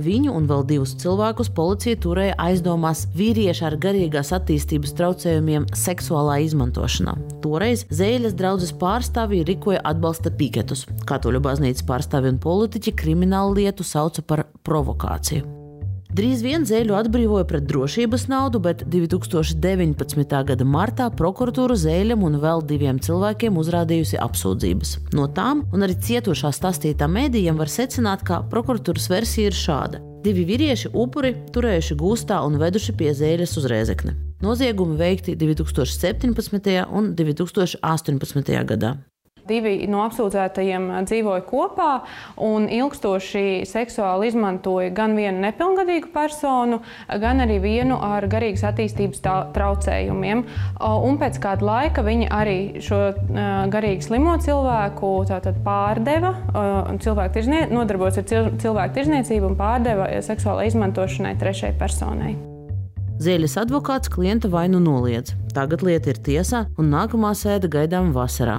Viņu 0.00 0.32
un 0.32 0.46
vēl 0.48 0.64
divus 0.70 0.94
cilvēkus 1.02 1.50
policija 1.54 1.98
turēja 2.00 2.38
aizdomās 2.40 3.04
vīrieša 3.14 3.66
ar 3.68 3.76
garīgās 3.82 4.32
attīstības 4.34 4.96
traucējumiem 4.96 5.66
seksuālā 5.76 6.38
izmantošanā. 6.46 7.14
Toreiz 7.44 7.84
Zēļas 7.92 8.38
draudzes 8.40 8.72
pārstāvji 8.80 9.44
rīkoja 9.50 9.82
atbalsta 9.84 10.32
piketus. 10.32 10.86
Katoļu 11.04 11.44
baznīcas 11.44 11.84
pārstāvji 11.84 12.32
un 12.32 12.40
politiķi 12.40 12.96
kriminālu 13.04 13.60
lietu 13.60 13.84
sauca 13.84 14.24
par 14.24 14.46
provokāciju. 14.64 15.63
Drīz 16.14 16.44
vien 16.46 16.62
Zēļu 16.62 16.94
atbrīvoja 16.94 17.42
pret 17.50 17.64
drošības 17.66 18.28
naudu, 18.30 18.60
bet 18.62 18.84
2019. 18.86 20.34
gada 20.46 20.66
martā 20.66 21.08
prokuratūra 21.10 21.74
Zēļam 21.74 22.22
un 22.28 22.36
vēl 22.38 22.60
diviem 22.68 23.00
cilvēkiem 23.02 23.56
uzrādījusi 23.58 24.20
apsūdzības. 24.22 24.92
No 25.18 25.24
tām 25.34 25.64
un 25.74 25.82
arī 25.82 25.96
cietušā 26.06 26.52
stāstītā 26.54 27.08
mēdījiem 27.10 27.58
var 27.58 27.72
secināt, 27.72 28.22
ka 28.28 28.44
prokuratūras 28.52 29.08
versija 29.10 29.50
ir 29.50 29.58
šāda. 29.58 30.02
Divi 30.22 30.44
vīrieši 30.52 30.92
upuri 30.94 31.32
turējuši 31.50 31.96
gūstā 31.98 32.38
un 32.46 32.60
veduši 32.62 32.94
pie 32.94 33.10
zēļas 33.10 33.56
uz 33.58 33.66
rēzekni. 33.74 34.14
Noziegumi 34.44 34.94
veikti 35.00 35.34
2017. 35.40 36.78
un 36.94 37.10
2018. 37.18 38.54
gadā. 38.70 38.94
Divi 39.44 39.84
no 39.92 40.00
apsūdzētajiem 40.06 40.86
dzīvoja 41.04 41.42
kopā 41.44 41.88
un 42.40 42.64
ilgstoši 42.72 43.64
seksuāli 43.68 44.30
izmantoja 44.30 44.92
gan 44.96 45.12
vienu 45.18 45.42
nepilngadīgu 45.44 46.08
personu, 46.14 46.80
gan 47.20 47.44
arī 47.44 47.58
vienu 47.60 47.98
ar 48.00 48.24
garīgas 48.32 48.64
attīstības 48.70 49.20
traucējumiem. 49.52 50.44
Un 50.80 51.20
pēc 51.20 51.36
kāda 51.44 51.68
laika 51.68 52.06
viņi 52.06 52.30
arī 52.32 52.56
šo 52.84 53.02
garīgi 53.74 54.08
slimo 54.08 54.38
cilvēku 54.40 55.12
pārdeva, 55.64 56.32
cilvēku 57.04 57.36
tirznie, 57.36 57.62
nodarbojas 57.68 58.22
ar 58.22 58.56
cilvēku 58.64 58.96
tirzniecību 58.96 59.52
un 59.52 59.60
pārdeva 59.60 60.08
seksuālai 60.24 60.70
izmantošanai 60.72 61.36
trešai 61.40 61.74
personai. 61.78 62.32
Zēļas 63.22 63.60
advokāts 63.60 64.10
klienta 64.10 64.48
vainu 64.50 64.80
noliedz. 64.82 65.36
Tagad 65.54 65.84
lieta 65.86 66.10
ir 66.10 66.18
tiesā, 66.18 66.64
un 66.80 66.88
nākamā 66.90 67.30
sēde 67.38 67.70
gaidām 67.70 68.10
vasarā. 68.16 68.58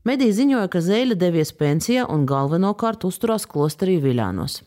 Mediji 0.00 0.32
ziņoja, 0.32 0.68
ka 0.72 0.80
Zēļa 0.80 1.16
devies 1.20 1.50
pensijā 1.52 2.06
un 2.08 2.22
galvenokārt 2.28 3.04
uzturās 3.04 3.44
klosterī 3.44 3.98
Viļānos. 4.00 4.62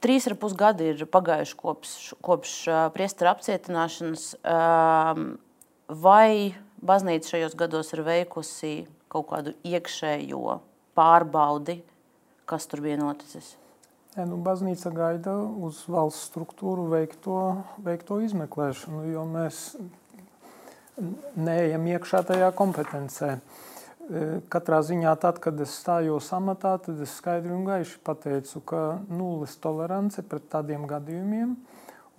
Trīs 0.00 0.24
ar 0.30 0.38
pus 0.40 0.54
gadi 0.56 0.86
ir 0.94 1.04
pagājuši 1.04 1.58
kopš, 1.60 1.92
kopš 2.24 2.54
priestera 2.94 3.34
apcietināšanas. 3.36 4.30
vai 5.90 6.54
baznīca 6.80 7.34
šajos 7.34 7.56
gados 7.60 7.92
ir 7.92 8.04
veikusi 8.06 8.74
kaut 9.12 9.28
kādu 9.28 9.52
iekšējo 9.68 10.60
pārbaudi, 10.96 11.82
kas 12.48 12.64
tur 12.70 12.80
bija 12.80 12.96
noticis? 12.96 13.56
Ja, 14.16 14.24
nu, 14.24 14.40
baznīca 14.40 14.90
gaida 14.94 15.36
uz 15.60 15.84
valsts 15.86 16.30
struktūru 16.30 16.88
veikto, 16.88 17.62
veikto 17.84 18.22
izmeklēšanu, 18.24 19.04
jo 19.12 19.26
mēs 19.28 19.76
neejam 21.36 21.86
iekšā 21.94 22.22
tajā 22.28 22.50
kompetencē. 22.56 23.36
E, 24.10 24.22
katrā 24.52 24.80
ziņā, 24.86 25.12
tad, 25.22 25.38
kad 25.42 25.60
es 25.62 25.74
stājos 25.80 26.30
amatā, 26.36 26.76
tad 26.82 27.00
es 27.04 27.12
skaidri 27.20 27.54
un 27.54 27.66
gaiši 27.68 28.00
pateicu, 28.06 28.62
ka 28.66 28.82
nulles 29.08 29.54
tolerance 29.62 30.24
pret 30.26 30.48
tādiem 30.52 30.86
gadījumiem, 30.90 31.54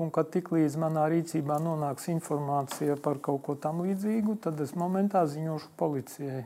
un 0.02 0.12
ka 0.14 0.24
tiklīdz 0.24 0.78
manā 0.82 1.08
rīcībā 1.12 1.60
nonāks 1.62 2.08
informācija 2.14 2.98
par 3.02 3.22
kaut 3.24 3.44
ko 3.46 3.58
tam 3.60 3.84
līdzīgu, 3.86 4.40
tad 4.44 4.62
es 4.64 4.74
momentā 4.78 5.26
ziņošu 5.30 5.74
policijai. 5.78 6.46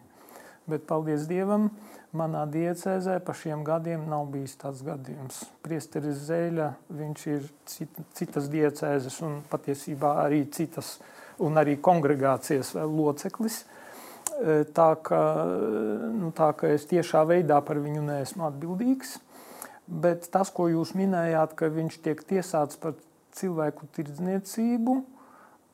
Bet, 0.65 0.87
paldies 0.89 1.27
Dievam, 1.29 1.69
manā 2.17 2.45
diecēzē 2.49 3.19
pa 3.21 3.35
šiem 3.37 3.61
gadiem 3.67 4.07
nav 4.09 4.25
bijis 4.33 4.55
tāds 4.57 4.81
gadījums. 4.85 5.43
Priesteris 5.65 6.23
Zēļa, 6.25 6.71
viņš 6.89 7.25
ir 7.29 7.45
citas 8.17 8.49
diecēzes 8.49 9.19
un 9.27 9.43
patiesībā 9.51 10.15
arī 10.23 10.41
citas, 10.49 10.95
un 11.43 11.59
arī 11.61 11.77
kongregācijas 11.81 12.73
loceklis. 12.75 13.63
E, 14.35 14.63
tā 14.75 14.89
ka, 15.05 15.21
nu, 16.15 16.31
tā 16.35 16.51
ka 16.57 16.71
es 16.75 16.87
tiešā 16.89 17.25
veidā 17.29 17.61
par 17.65 17.81
viņu 17.83 18.05
neesmu 18.05 18.47
atbildīgs. 18.49 19.17
Bet 19.85 20.29
tas, 20.33 20.49
ko 20.49 20.69
jūs 20.71 20.95
minējāt, 20.97 21.53
ka 21.57 21.69
viņš 21.73 21.99
tiek 22.05 22.23
tiesāts 22.25 22.79
par 22.81 22.95
cilvēku 23.35 23.89
tirdzniecību, 23.93 25.03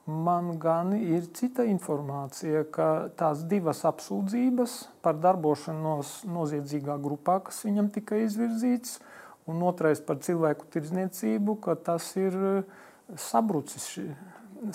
Man 0.06 0.56
gan 0.58 0.96
ir 0.98 1.28
cita 1.38 1.62
informācija, 1.70 2.64
ka 2.74 3.12
tās 3.16 3.44
divas 3.46 3.84
apsūdzības 3.86 4.74
par 5.06 5.20
darbošanos 5.22 6.24
noziedzīgā 6.26 6.96
grupā, 7.04 7.38
kas 7.46 7.62
viņam 7.68 7.92
tika 7.94 8.18
izvirzīts, 8.24 8.98
un 9.46 9.62
otrais 9.70 10.02
par 10.02 10.18
cilvēku 10.26 10.66
tirdzniecību, 10.74 11.56
ka 11.62 11.78
tas 11.78 12.10
ir 12.18 12.34
eh, 12.34 12.74
sabrucis, 13.14 13.86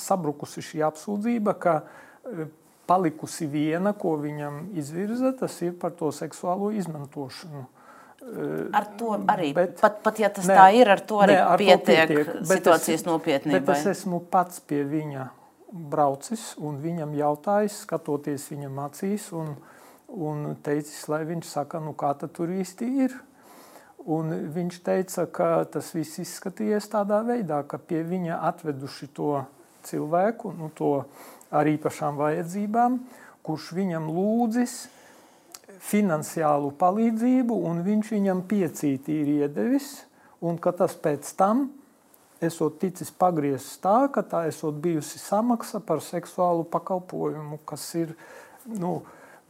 sabrukusi 0.00 0.64
šī 0.64 0.82
apsūdzība, 0.88 1.56
ka 1.62 1.78
eh, 1.84 2.46
palikusi 2.86 3.48
viena, 3.50 3.92
ko 3.98 4.16
viņam 4.22 4.68
izvirza, 4.78 5.32
tas 5.38 5.56
ir 5.66 5.74
par 5.80 5.94
to 5.98 6.12
seksuālo 6.14 6.70
izmantošanu. 6.74 7.66
Ar 8.74 8.86
to 8.98 9.12
arī, 9.30 9.52
bet, 9.54 9.76
pat, 9.78 10.00
pat 10.02 10.18
ja 10.18 10.30
tas 10.34 10.48
ne, 10.48 10.56
tā 10.58 10.66
ir, 10.74 10.88
ar 10.90 11.02
to 11.06 11.20
arī 11.22 11.36
ne, 11.36 11.42
ar 11.46 11.60
pietiek, 11.60 12.08
to 12.08 12.14
pietiek 12.16 12.48
situācijas 12.50 13.02
es, 13.02 13.06
nopietnībai. 13.06 13.60
Bet 13.68 13.76
es 13.76 13.86
esmu 13.92 14.18
pats 14.32 14.58
pie 14.66 14.80
viņa 14.88 15.28
braucis 15.92 16.48
un 16.58 16.80
viņam 16.82 17.14
jautājis, 17.14 17.82
skatoties 17.84 18.48
viņam 18.50 18.80
acīs 18.86 19.28
un, 19.36 19.54
un 20.08 20.48
teicis, 20.64 21.04
lai 21.12 21.22
viņš 21.28 21.52
saka, 21.52 21.82
nu 21.82 21.94
kā 21.98 22.14
tad 22.18 22.34
tur 22.34 22.50
īsti 22.50 22.90
ir. 23.04 23.14
Un 24.06 24.30
viņš 24.54 24.80
teica, 24.86 25.26
ka 25.26 25.50
tas 25.70 25.90
viss 25.94 26.20
izskatījies 26.22 26.86
tādā 26.90 27.20
veidā, 27.26 27.60
ka 27.66 27.78
pie 27.78 28.04
viņa 28.06 28.40
atveduši 28.48 29.10
to 29.14 29.32
cilvēku, 29.86 30.52
nu 30.58 30.70
to 30.74 30.92
ar 31.54 31.68
īpašām 31.70 32.18
vajadzībām, 32.18 33.00
kurš 33.46 33.70
viņam 33.78 34.10
lūdzis, 34.10 34.76
finansiālu 35.86 36.72
palīdzību, 36.78 37.56
un 37.68 37.82
viņš 37.86 38.12
viņam 38.16 38.44
piecīti 38.48 39.20
ir 39.22 39.32
iedevis, 39.42 39.90
un 40.44 40.58
ka 40.62 40.72
tas 40.76 40.96
pēc 40.98 41.28
tam 41.38 41.68
esot 42.44 42.80
ticis 42.80 43.10
pagriezts 43.16 43.78
tā, 43.84 43.98
ka 44.12 44.24
tā 44.26 44.44
esot 44.50 44.76
bijusi 44.82 45.20
samaksa 45.20 45.80
par 45.84 46.02
seksuālu 46.04 46.66
pakalpojumu, 46.72 47.60
kas 47.68 47.86
ir, 47.98 48.12
nu, 48.66 48.98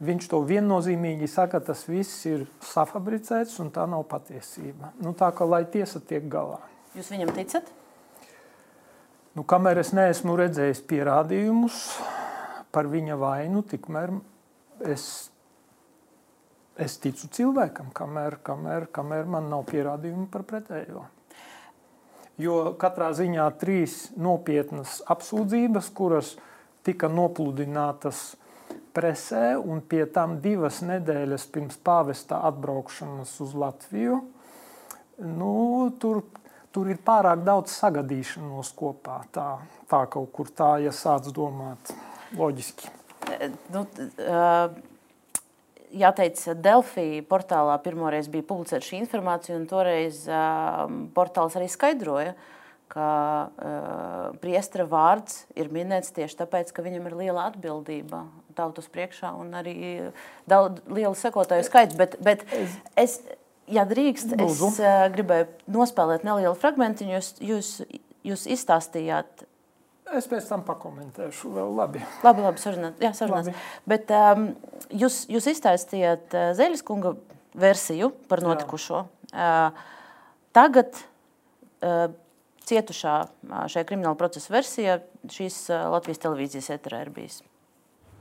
viņš 0.03 0.29
to 0.31 0.41
viennozīmīgi 0.47 1.29
saka, 1.31 1.61
tas 1.63 1.83
viss 1.89 2.25
ir 2.29 2.45
safabricēts 2.65 3.57
un 3.63 3.73
tā 3.73 3.87
nav 3.89 4.05
patiesība. 4.11 4.93
Nu, 5.01 5.15
tā 5.17 5.31
kā 5.35 5.47
lai 5.47 5.65
tiesa 5.65 5.99
tiek 5.99 6.29
galā. 6.31 6.61
Jūs 6.95 7.11
viņam 7.13 7.33
ticat? 7.35 7.76
Nu, 9.37 9.43
kamēr 9.45 9.77
es 9.83 9.91
neesmu 9.93 10.33
redzējis 10.39 10.79
pierādījumus 10.89 11.75
par 12.73 12.87
viņa 12.89 13.17
vainu, 13.21 13.59
tikmēr 13.69 14.15
es 14.89 15.03
es 16.81 16.95
ticu 17.01 17.29
cilvēkam, 17.33 17.91
kamēr, 17.93 18.39
kamēr, 18.45 18.87
kamēr 18.93 19.29
man 19.29 19.51
nav 19.51 19.67
pierādījumu 19.69 20.25
par 20.33 20.45
pretējo. 20.49 21.03
Jo 22.41 22.57
katrā 22.81 23.11
ziņā 23.17 23.45
trīs 23.61 24.07
nopietnas 24.17 25.03
apsūdzības, 25.09 25.91
kuras 25.97 26.33
tika 26.85 27.09
nopludinātas 27.09 28.31
presē, 28.97 29.53
un 29.57 29.81
pie 29.85 30.05
tam 30.13 30.39
divas 30.41 30.81
nedēļas 30.85 31.45
pirms 31.53 31.77
pāvesta 31.85 32.41
atbraukšanas 32.49 33.37
uz 33.45 33.53
Latviju, 33.57 34.19
nu, 35.37 35.53
tur, 36.01 36.23
tur 36.77 36.91
ir 36.93 36.99
pārāk 37.01 37.41
daudz 37.41 37.73
sagadīšanos 37.73 38.69
kopā. 38.77 39.23
Tā, 39.33 39.47
tā 39.89 40.03
kaut 40.13 40.29
kur 40.35 40.53
tā, 40.53 40.75
ja 40.83 40.93
sāc 40.93 41.31
domāt 41.33 41.95
loģiski. 42.37 42.93
Nu, 43.73 43.87
uh 44.21 44.77
jāteic, 45.97 46.35
Delfī 46.59 47.21
portālā 47.23 47.77
pirmoreiz 47.79 48.27
bija 48.27 48.43
publicēta 48.49 48.83
šī 48.83 48.97
informācija, 48.99 49.55
un 49.55 49.63
toreiz 49.69 50.25
uh, 50.27 50.81
portāls 51.15 51.55
arī 51.55 51.69
skaidroja, 51.71 52.33
ka 52.91 53.07
priestera 54.39 54.85
vārds 54.87 55.41
ir 55.59 55.67
minēts 55.73 56.13
tieši 56.15 56.37
tāpēc, 56.39 56.71
ka 56.71 56.85
viņam 56.85 57.09
ir 57.09 57.17
liela 57.19 57.47
atbildība 57.51 58.21
tautas 58.57 58.87
priekšā 58.93 59.33
un 59.37 59.51
arī 59.59 59.75
daudz 60.49 60.81
liela 60.87 61.15
sekotāju 61.19 61.67
skaits. 61.67 61.97
Bet, 61.99 62.15
bet 62.23 62.45
es, 62.95 63.19
ja 63.71 63.85
drīkst, 63.87 64.33
es 64.43 64.63
uh, 64.63 65.05
gribēju 65.13 65.49
nospēlēt 65.75 66.25
nelielu 66.27 66.55
fragmentiņu. 66.57 67.17
Jūs, 67.17 67.31
jūs, 67.43 67.71
jūs 68.27 68.47
izstāstījāt 68.57 69.47
Es 70.15 70.27
pēc 70.31 70.45
tam 70.47 70.61
pakomentēšu 70.63 71.49
vēl 71.51 71.73
labi. 71.75 72.01
Labi, 72.23 72.43
labi, 72.45 72.61
sarunāt. 72.63 73.01
Jā, 73.03 73.11
sarunāt. 73.17 73.49
Bet 73.89 74.11
um, 74.15 74.53
jūs, 74.95 75.25
jūs 75.27 75.49
izstāstījāt 75.51 76.31
uh, 76.31 76.51
Zeļas 76.55 76.83
kunga 76.87 77.11
versiju 77.57 78.13
par 78.31 78.39
notikušo. 78.45 79.03
Uh, 79.33 79.75
tagad 80.55 80.95
uh, 80.95 82.07
cietušā 82.67 83.17
šajā 83.71 83.83
krimināla 83.87 84.15
procesa 84.19 84.51
versijā 84.55 84.97
šīs 85.31 85.65
Latvijas 85.91 86.23
televīzijas 86.23 86.71
eterā 86.77 87.03
ir 87.03 87.11
bijis. 87.15 87.41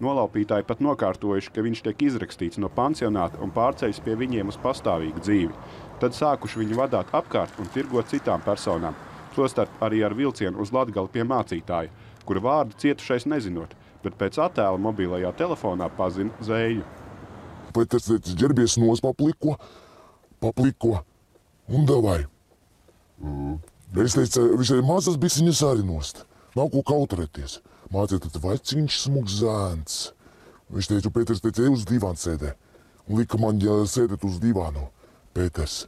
Nolaupītāji 0.04 0.66
pat 0.68 0.82
nokārtojuši, 0.84 1.50
ka 1.54 1.64
viņš 1.64 1.82
tiek 1.86 2.02
izrakstīts 2.10 2.60
no 2.60 2.68
pansionāta 2.68 3.40
un 3.40 3.52
pārceļas 3.54 4.02
pie 4.04 4.16
viņiem 4.20 4.52
uz 4.52 4.58
pastāvīgu 4.60 5.22
dzīvi. 5.24 5.54
Tad 6.02 6.12
sākuši 6.12 6.60
viņu 6.60 6.76
vadīt 6.76 7.14
apkārt 7.16 7.56
un 7.62 7.70
tirgot 7.72 8.12
citām 8.12 8.44
personām 8.44 8.96
tostarp 9.36 9.82
arī 9.84 10.02
ar 10.04 10.14
vilcienu 10.16 10.60
uz 10.64 10.72
Latgali 10.72 11.12
pie 11.12 11.24
mācītāja, 11.28 11.92
kura 12.28 12.42
vārdu 12.44 12.78
cietušais 12.80 13.28
nezinot, 13.28 13.74
bet 14.04 14.16
pēc 14.20 14.38
attēla 14.42 14.80
mobilajā 14.80 15.32
telefonā 15.36 15.88
pazina 15.96 16.32
zēju. 16.44 16.84
Bet 17.76 17.92
tas 17.92 18.08
ģērbies 18.08 18.78
nos 18.80 19.02
papliko, 19.04 19.58
papliko 20.40 21.00
un 21.68 21.88
davai. 21.88 22.22
Mm. 23.20 23.58
Es 24.02 24.16
teicu, 24.16 24.42
visai 24.60 24.82
mazas 24.84 25.16
bisiņas 25.20 25.62
arī 25.70 25.84
nost. 25.86 26.24
Nav 26.56 26.70
ko 26.72 26.82
kautrēties. 26.84 27.60
Mācīt, 27.94 28.24
tad 28.26 28.42
veciņš 28.42 29.00
smugs 29.04 29.40
zēns. 29.40 29.98
Viņš 30.74 30.88
teica, 30.90 31.12
Pēters 31.14 31.42
teica, 31.44 31.62
ej 31.62 31.74
uz 31.76 31.84
divānu 31.86 32.18
sēdē. 32.18 32.56
Un 33.06 33.20
lika 33.20 33.38
man 33.38 33.60
ja 33.62 33.78
sēdēt 33.86 34.24
uz 34.26 34.40
divānu. 34.42 34.88
Pēters. 35.36 35.84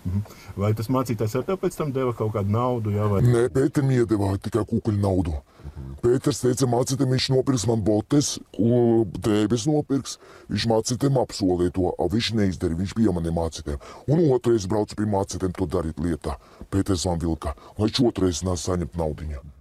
Mhm. 0.00 0.22
Vai 0.56 0.70
tas 0.72 0.88
mācītājs 0.88 1.36
ar 1.36 1.44
tev 1.44 1.58
pēc 1.60 1.76
tam 1.76 1.92
deva 1.92 2.14
kaut 2.16 2.32
kādu 2.32 2.52
naudu? 2.54 2.94
Jā, 2.94 3.04
vai... 3.10 3.20
Nē, 3.26 3.44
Pēterim 3.52 3.92
iedeva 3.92 4.32
tikai 4.40 4.64
kukuļu 4.70 5.00
naudu. 5.02 5.34
Mhm. 5.60 5.92
Pēters 6.00 6.40
teica, 6.40 6.68
mācītājiem 6.72 7.12
viņš 7.12 7.28
nopirks 7.34 7.66
man 7.68 7.84
botes, 7.84 8.32
drēbes 8.56 9.68
nopirks. 9.68 10.16
Viņš 10.48 10.68
mācītājiem 10.72 11.20
apsolīja 11.20 11.76
to, 11.76 11.92
a 11.92 12.08
viņš 12.16 12.32
neizdarīja, 12.40 12.80
viņš 12.80 12.96
bija 12.96 13.16
maniem 13.16 13.36
mācītājiem. 13.36 13.84
Un 14.08 14.24
otrais 14.32 14.68
brauca 14.70 14.96
pie 14.96 15.12
mācītājiem 15.12 15.56
to 15.60 15.68
darīt 15.76 16.00
lietā. 16.00 16.40
Pēters 16.72 17.04
man 17.10 17.20
vilka, 17.20 17.56
lai 17.76 17.90
viņš 17.90 18.04
otrais 18.08 18.44
nāc 18.48 18.64
saņemt 18.64 18.96
naudiņu. 18.96 19.59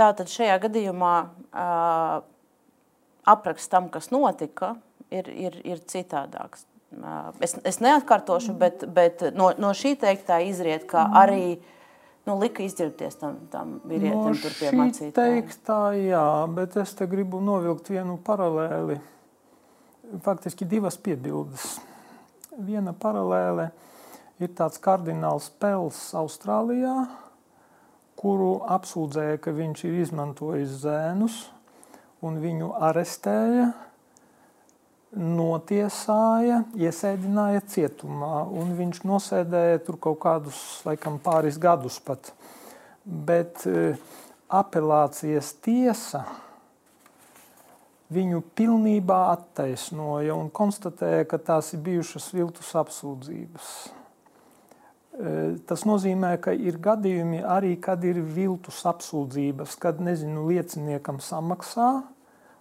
Tātad 0.00 0.30
šajā 0.32 0.56
gadījumā 0.62 1.14
uh, 1.28 2.20
apraksts 3.28 3.68
tam, 3.68 3.90
kas 3.92 4.08
notika, 4.14 4.74
ir, 5.12 5.28
ir, 5.28 5.58
ir 5.66 5.82
citādāks. 5.90 6.64
Es, 7.38 7.54
es 7.68 7.78
neatkārtošu, 7.78 8.54
bet, 8.58 8.82
bet 8.90 9.22
no, 9.36 9.52
no 9.60 9.70
šī 9.76 9.94
teiktā 10.00 10.40
izriet, 10.42 10.88
ka 10.90 11.04
arī 11.20 11.60
nu, 12.26 12.34
lika 12.40 12.64
izģērbties 12.64 13.20
tam, 13.20 13.36
tam 13.52 13.76
vīrietim 13.86 14.24
no 14.24 14.32
tur 14.40 14.56
pie 14.58 14.72
mācītājiem. 14.74 15.14
Teiktā, 15.14 15.78
jā, 16.00 16.26
bet 16.56 16.74
es 16.82 16.96
te 16.98 17.06
gribu 17.10 17.42
novilkt 17.44 17.92
vienu 17.92 18.18
paralēli. 18.26 18.98
Faktiski 20.24 20.66
divas 20.66 20.98
piebildes. 20.98 21.76
Viena 22.66 22.90
paralēle 22.90 23.68
ir 24.42 24.50
tāds 24.58 24.80
kardināls 24.82 25.46
Pels 25.62 26.00
Austrālijā, 26.18 26.96
kuru 28.20 28.58
apsūdzēja, 28.68 29.38
ka 29.40 29.54
viņš 29.56 29.84
ir 29.88 30.00
izmantojis 30.02 30.80
zēnus, 30.82 31.38
un 32.20 32.36
viņu 32.42 32.74
arestēja, 32.90 33.70
notiesāja, 35.16 36.60
iesēdināja 36.78 37.64
cietumā, 37.72 38.44
un 38.46 38.76
viņš 38.78 39.02
nosēdēja 39.08 39.80
tur 39.86 39.98
kaut 40.02 40.20
kādus, 40.22 40.60
laikam, 40.86 41.18
pāris 41.22 41.58
gadus 41.58 41.98
pat. 42.04 42.30
Bet 43.04 43.64
uh, 43.66 43.96
apelācijas 44.52 45.54
tiesa 45.64 46.22
viņu 48.10 48.42
pilnībā 48.58 49.20
attaisnoja 49.32 50.34
un 50.36 50.50
konstatēja, 50.52 51.26
ka 51.30 51.38
tās 51.38 51.72
ir 51.74 51.82
bijušas 51.86 52.30
viltus 52.34 52.74
apsūdzības. 52.78 53.72
E, 55.10 55.30
tas 55.66 55.82
nozīmē, 55.88 56.36
ka 56.42 56.54
ir 56.54 56.78
gadījumi 56.82 57.42
arī, 57.42 57.74
kad 57.82 58.04
ir 58.06 58.20
viltus 58.22 58.84
apsūdzības, 58.86 59.74
kad 59.82 59.98
nezinu, 60.02 60.46
lieciniekam 60.52 61.18
samaksā, 61.24 61.90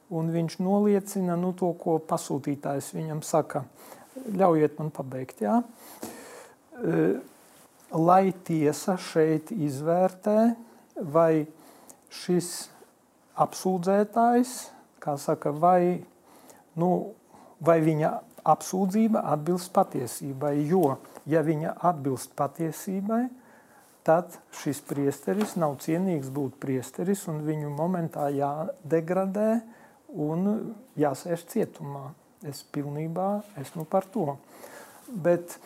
un 0.10 0.32
viņš 0.34 0.58
noliecina 0.66 1.38
nu, 1.38 1.54
to, 1.54 1.70
ko 1.78 2.00
pasūtītājs 2.10 2.90
viņam 2.98 3.22
saka. 3.26 3.64
Ļaujiet 4.34 4.80
man 4.82 4.90
pabeigt. 4.94 5.44
Jā. 5.46 5.60
E, 6.82 7.04
lai 7.94 8.32
tiesa 8.46 8.98
šeit 9.02 9.54
izvērtē, 9.54 10.40
vai 11.14 11.46
šis 12.10 12.70
apsūdzētājs, 13.40 14.56
kā 15.00 15.16
saka, 15.22 15.54
vai, 15.56 16.02
nu, 16.80 16.90
vai 17.64 17.78
viņa 17.86 18.12
apsūdzība 18.54 19.24
atbilst 19.34 19.72
patiesībai. 19.76 20.56
Jo, 20.70 20.98
ja 21.30 21.44
viņa 21.46 21.76
atbilst 21.90 22.34
patiesībai, 22.40 23.28
tad 24.08 24.40
šis 24.62 24.82
priesteris 24.90 25.56
nav 25.60 25.78
cienīgs 25.84 26.32
būt 26.34 26.58
priesteris, 26.62 27.28
un 27.32 27.44
viņu 27.46 27.74
momentā 27.76 28.30
jādegradē 28.34 29.60
un 30.16 30.50
jāsēž 31.00 31.46
cietumā. 31.52 32.10
Es 32.48 32.64
pilnībā 32.64 33.30
esmu 33.60 33.84
par 33.90 34.08
to. 34.08 34.38
Bet 35.12 35.58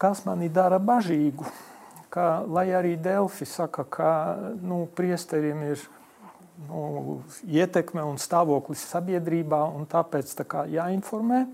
kas 0.00 0.24
mani 0.24 0.48
dara 0.48 0.80
bažīgu? 0.80 1.44
ka, 2.16 2.40
lai 2.48 2.70
arī 2.72 2.96
Delfi 2.96 3.44
saka, 3.44 3.84
ka 3.84 4.10
nu, 4.64 4.86
priesteriem 4.96 5.62
ir 5.68 5.82
nu, 6.64 7.20
ietekme 7.44 8.00
un 8.00 8.16
stāvoklis 8.20 8.86
sabiedrībā, 8.88 9.60
un 9.76 9.84
tāpēc 9.90 10.32
tā 10.38 10.46
kā, 10.48 10.64
jāinformē. 10.72 11.44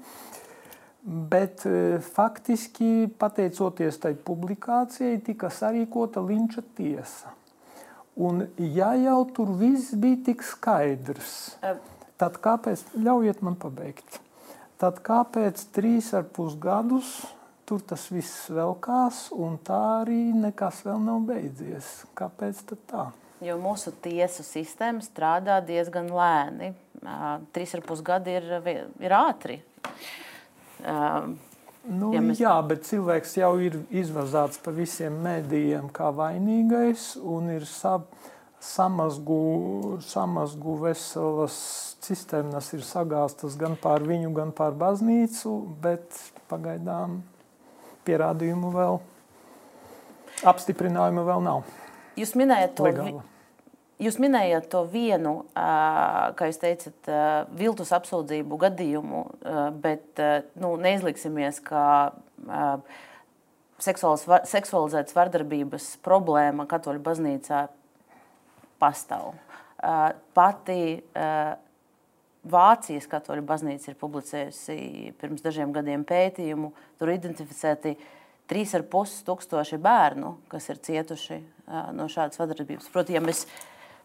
Bet 1.03 1.64
e, 1.66 1.98
faktiski, 2.14 3.09
pateicoties 3.18 3.98
tai 4.03 4.12
publikācijai, 4.14 5.16
tika 5.26 5.50
sarīkota 5.50 6.22
linča 6.22 6.62
tiesa. 6.76 7.32
Un, 8.14 8.44
ja 8.59 8.92
jau 9.00 9.22
tur 9.34 9.55
viss 9.59 9.96
bija 9.98 10.20
tik 10.28 10.44
skaidrs, 10.46 11.57
tad 12.20 12.36
kāpēc, 12.44 12.84
ļaujiet 12.94 13.40
man 13.42 13.57
pabeigt, 13.59 14.20
tad 14.78 15.00
kāpēc 15.03 15.64
trīs 15.74 16.12
ar 16.14 16.28
pus 16.28 16.55
gadus 16.61 17.16
tur 17.66 17.82
tas 17.88 18.05
viss 18.12 18.50
velkās, 18.53 19.30
un 19.32 19.57
tā 19.64 19.80
arī 20.03 20.20
nekas 20.36 20.82
vēl 20.86 21.00
nav 21.03 21.22
beidzies. 21.30 21.88
Kāpēc 22.18 22.62
tā? 22.90 23.09
Jo 23.42 23.57
mūsu 23.59 23.94
tiesu 24.05 24.44
sistēma 24.46 25.03
strādā 25.03 25.57
diezgan 25.64 26.11
lēni. 26.12 26.74
Trīs 27.57 27.72
ar 27.74 27.82
pus 27.86 28.03
gadi 28.05 28.36
ir, 28.38 28.50
ir 29.03 29.14
ātri. 29.16 29.57
Nu, 31.83 32.12
ja 32.14 32.20
mēs... 32.22 32.39
Jā, 32.39 32.55
bet 32.66 32.85
cilvēks 32.87 33.35
jau 33.41 33.57
ir 33.62 33.80
izvazāts 33.91 34.61
pa 34.62 34.70
visiem 34.74 35.16
mēdījiem 35.24 35.89
kā 35.95 36.12
vainīgais 36.14 37.16
un 37.18 37.51
ir 37.57 37.66
sab, 37.66 38.07
samazgu, 38.62 39.99
samazgu 40.07 40.76
veselas 40.85 41.57
cisternas 42.03 42.70
ir 42.76 42.85
sagāstas 42.87 43.59
gan 43.59 43.74
pār 43.83 44.07
viņu, 44.07 44.30
gan 44.37 44.55
pār 44.55 44.76
baznīcu, 44.78 45.57
bet 45.83 46.07
pagaidām 46.51 47.20
pierādījumu 48.07 48.70
vēl, 48.74 49.03
apstiprinājumu 50.55 51.26
vēl 51.26 51.45
nav. 51.47 51.66
Jūs 52.18 52.35
minējat 52.39 52.78
to, 52.78 52.87
legāla. 52.87 53.26
Jūs 54.03 54.18
minējat 54.22 54.66
to 54.72 54.82
vienu, 54.90 55.44
kā 55.55 56.48
jūs 56.50 56.61
teicat, 56.62 57.11
viltus 57.59 57.92
apsūdzību 57.94 58.59
gadījumu, 58.66 59.22
bet 59.82 60.22
nu, 60.59 60.74
neizliksimies, 60.82 61.62
ka 61.64 61.84
seksualizētas 63.82 65.16
vardarbības 65.16 65.96
problēma 66.05 66.66
katoļu 66.70 67.03
baznīcā 67.07 67.64
pastāv. 68.82 69.32
Pati 70.34 70.82
Vācijas 72.42 73.07
katoļu 73.07 73.42
baznīca 73.46 73.92
ir 73.92 73.98
publicējusi 74.00 75.12
pirms 75.20 75.44
dažiem 75.44 75.70
gadiem 75.74 76.03
pētījumu. 76.07 76.72
Tur 76.98 77.12
identificēti 77.14 77.94
3,5 78.50 79.20
tūkstoši 79.28 79.78
bērnu, 79.82 80.32
kas 80.50 80.66
ir 80.72 80.80
cietuši 80.82 81.38
no 81.94 82.09
šādas 82.11 82.40
vardarbības. 82.42 82.90
Proti, 82.90 83.14
ja 83.14 83.22
mēs 83.22 83.44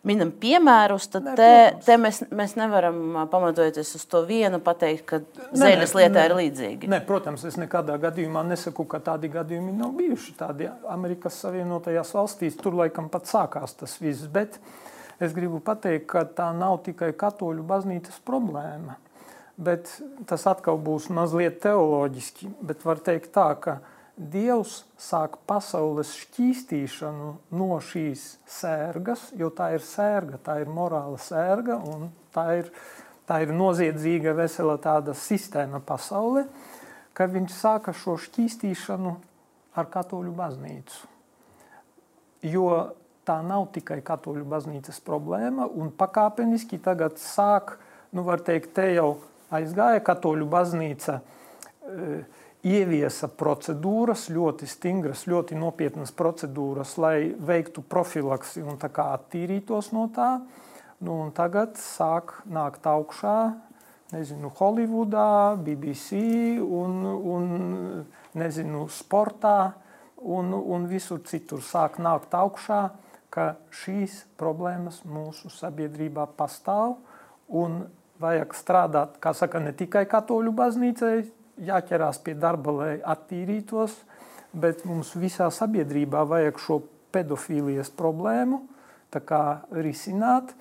minam 0.08 0.32
piemērus, 0.32 1.08
tad 1.14 1.30
te, 1.40 1.52
te 1.86 1.98
mēs, 2.00 2.22
mēs 2.30 2.56
nevaram 2.60 3.28
pamatojoties 3.32 3.96
uz 3.98 4.06
to 4.10 4.22
vienu 4.28 4.60
pateikt, 4.64 5.06
ka 5.10 5.22
zēļas 5.58 5.96
lietā 5.98 6.20
ne, 6.20 6.26
ir 6.30 6.36
līdzīgi. 6.42 6.92
Ne, 6.92 7.02
protams, 7.08 7.46
es 7.50 7.58
nekādā 7.60 7.98
gadījumā 8.02 8.46
nesaku, 8.48 8.86
ka 8.90 9.02
tādi 9.10 9.32
gadījumi 9.34 9.74
nav 9.78 9.96
bijuši. 9.98 10.36
Tādi 10.40 10.70
Amerikas 10.94 11.42
Savienotajās 11.44 12.14
valstīs 12.18 12.60
tur 12.62 12.78
laikam 12.78 13.10
pat 13.14 13.30
sākās 13.32 13.76
tas 13.80 13.98
viss. 14.02 14.30
Bet, 14.32 14.62
Es 15.18 15.34
gribu 15.34 15.58
pateikt, 15.66 16.06
ka 16.12 16.22
tā 16.30 16.52
nav 16.54 16.84
tikai 16.86 17.10
katoļu 17.18 17.64
baznīcas 17.66 18.20
problēma. 18.26 19.00
Bet 19.58 19.90
tas 20.30 20.44
atkal 20.46 20.78
būs 20.78 21.08
mazliet 21.10 21.58
teoloģiski. 21.64 22.52
Bet 22.62 22.86
var 22.86 23.02
teikt 23.02 23.32
tā, 23.34 23.48
ka 23.58 23.80
Dievs 24.18 24.80
sāk 24.98 25.36
pasaules 25.46 26.16
šķīstīšanu 26.18 27.28
no 27.54 27.76
šīs 27.86 28.24
sērgas, 28.50 29.28
jo 29.38 29.52
tā 29.54 29.76
ir 29.76 29.84
sērga, 29.86 30.40
tā 30.42 30.56
ir 30.64 30.72
morāla 30.74 31.20
sērga 31.22 31.78
un 31.86 32.08
tā 32.34 32.48
ir, 32.64 32.72
tā 33.30 33.44
ir 33.46 33.54
noziedzīga 33.54 34.34
vesela 34.40 34.80
tāda 34.82 35.14
sistēma 35.14 35.84
pasaulē, 35.86 36.48
ka 37.14 37.30
viņš 37.30 37.54
sāka 37.54 37.94
šo 37.94 38.16
šķīstīšanu 38.26 39.14
ar 39.78 39.92
katoļu 39.94 40.34
baznīcu. 40.34 41.06
Jo 42.50 42.68
tā 43.28 43.38
nav 43.46 43.68
tikai 43.76 44.00
katoļu 44.06 44.46
baznīcas 44.50 44.98
problēma, 45.06 45.68
un 45.70 45.92
pakāpeniski 45.94 46.80
tagad 46.82 47.22
sāk, 47.22 47.76
nu 48.16 48.26
var 48.26 48.42
teikt, 48.42 48.74
te 48.78 48.88
jau 48.96 49.20
aizgāja 49.54 50.02
katoļu 50.10 50.48
baznīca, 50.50 51.20
e, 51.86 52.22
ieviesa 52.66 53.30
procedūras, 53.30 54.28
ļoti 54.34 54.68
stingras, 54.70 55.26
ļoti 55.30 55.58
nopietnas 55.60 56.14
procedūras, 56.16 56.96
lai 57.02 57.34
veiktu 57.38 57.84
profilaksi 57.86 58.64
un 58.66 58.80
tā 58.82 58.90
kā 58.94 59.12
attīrītos 59.18 59.92
no 59.96 60.08
tā. 60.14 60.38
Nu, 61.04 61.20
tagad 61.38 61.78
sāk 61.78 62.40
nākt 62.50 62.88
augšā, 62.90 63.38
nezinu, 64.16 64.50
Holivudā, 64.58 65.58
BBC 65.62 66.22
un, 66.64 67.04
un 67.06 67.52
nezinu, 68.38 68.88
sportā 68.90 69.74
un, 70.18 70.56
un 70.58 70.88
visur 70.90 71.22
citur 71.30 71.62
sāk 71.62 72.02
nākt 72.02 72.34
augšā 72.34 72.88
ka 73.38 73.54
šīs 73.84 74.24
problēmas 74.40 75.04
mūsu 75.06 75.52
sabiedrībā 75.54 76.26
pastāv 76.40 76.96
un 77.48 77.84
vajag 78.22 78.56
strādāt, 78.58 79.20
kā 79.22 79.34
saka, 79.38 79.62
ne 79.62 79.74
tikai 79.78 80.08
katoļu 80.10 80.54
baznīcai, 80.58 81.28
jāķerās 81.58 82.22
pie 82.24 82.36
darba, 82.38 82.74
lai 82.74 82.92
attīrītos, 83.02 83.96
bet 84.54 84.86
mums 84.88 85.14
visā 85.18 85.50
sabiedrībā 85.54 86.24
vajag 86.28 86.60
šo 86.62 86.82
pedofīlijas 87.16 87.92
problēmu 87.98 88.62
risināt. 89.72 90.54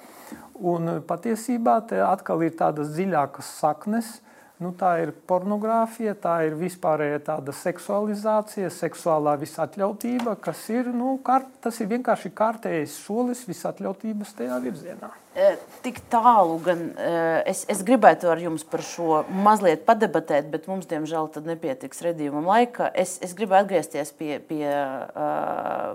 Un 0.56 1.00
patiesībā 1.06 1.80
te 1.90 2.00
atkal 2.02 2.44
ir 2.46 2.54
tādas 2.58 2.94
dziļākas 2.94 3.50
saknes, 3.60 4.20
Nu, 4.56 4.70
tā 4.72 4.94
ir 5.02 5.10
pornogrāfija, 5.28 6.14
tā 6.16 6.38
ir 6.46 6.54
vispārējā 6.56 7.18
tāda 7.26 7.52
seksualizācija, 7.52 8.70
seksuālā 8.72 9.34
visatļautība, 9.42 10.32
kas 10.40 10.62
ir, 10.72 10.88
nu, 10.96 11.18
kārt, 11.24 11.50
tas 11.66 11.76
ir 11.84 11.90
vienkārši 11.90 12.30
kārtējs 12.32 12.94
solis 13.04 13.42
visatļautības 13.44 14.30
tajā 14.38 14.56
virzienā. 14.64 15.10
E, 15.36 15.50
tik 15.84 16.00
tālu 16.08 16.56
gan 16.64 16.86
e, 16.88 17.10
es, 17.52 17.66
es 17.68 17.82
gribētu 17.84 18.30
ar 18.32 18.40
jums 18.40 18.64
par 18.64 18.80
šo 18.80 19.18
mazliet 19.28 19.84
padebatēt, 19.84 20.48
bet 20.54 20.70
mums, 20.72 20.88
diemžēl, 20.88 21.28
tad 21.36 21.52
nepietiks 21.52 22.00
redzījumam 22.08 22.48
laika. 22.48 22.88
Es, 22.96 23.18
es 23.20 23.36
gribu 23.36 23.58
atgriezties 23.60 24.14
pie, 24.16 24.38
pie, 24.40 24.64
e, 24.72 25.28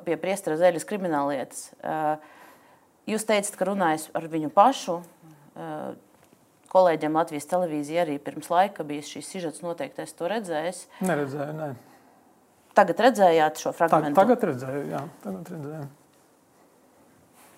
pie 0.05 0.19
priestara 0.21 0.61
Zēļas 0.61 0.85
krimināllietas. 0.85 1.65
Jūs 3.09 3.25
teicat, 3.25 3.57
ka 3.57 3.71
runājat 3.73 4.11
ar 4.21 4.29
viņu 4.29 4.53
pašu 4.53 5.01
kolēģiem 6.71 7.17
Latvijas 7.19 7.49
televīzija 7.51 8.05
arī 8.05 8.17
pirms 8.23 8.49
laika 8.51 8.85
bija 8.87 9.05
šīs 9.05 9.31
sižets, 9.33 9.63
noteikti 9.65 10.05
es 10.05 10.13
to 10.17 10.29
redzēju. 10.31 10.75
Neredzēju, 11.07 11.55
nē. 11.57 11.71
Tagad 12.77 13.03
redzējāt 13.07 13.59
šo 13.59 13.73
fragment? 13.75 14.15
Tagad 14.15 14.45
redzēju, 14.47 14.85
jā, 14.93 15.01
tagad 15.25 15.51
redzēju. 15.51 15.89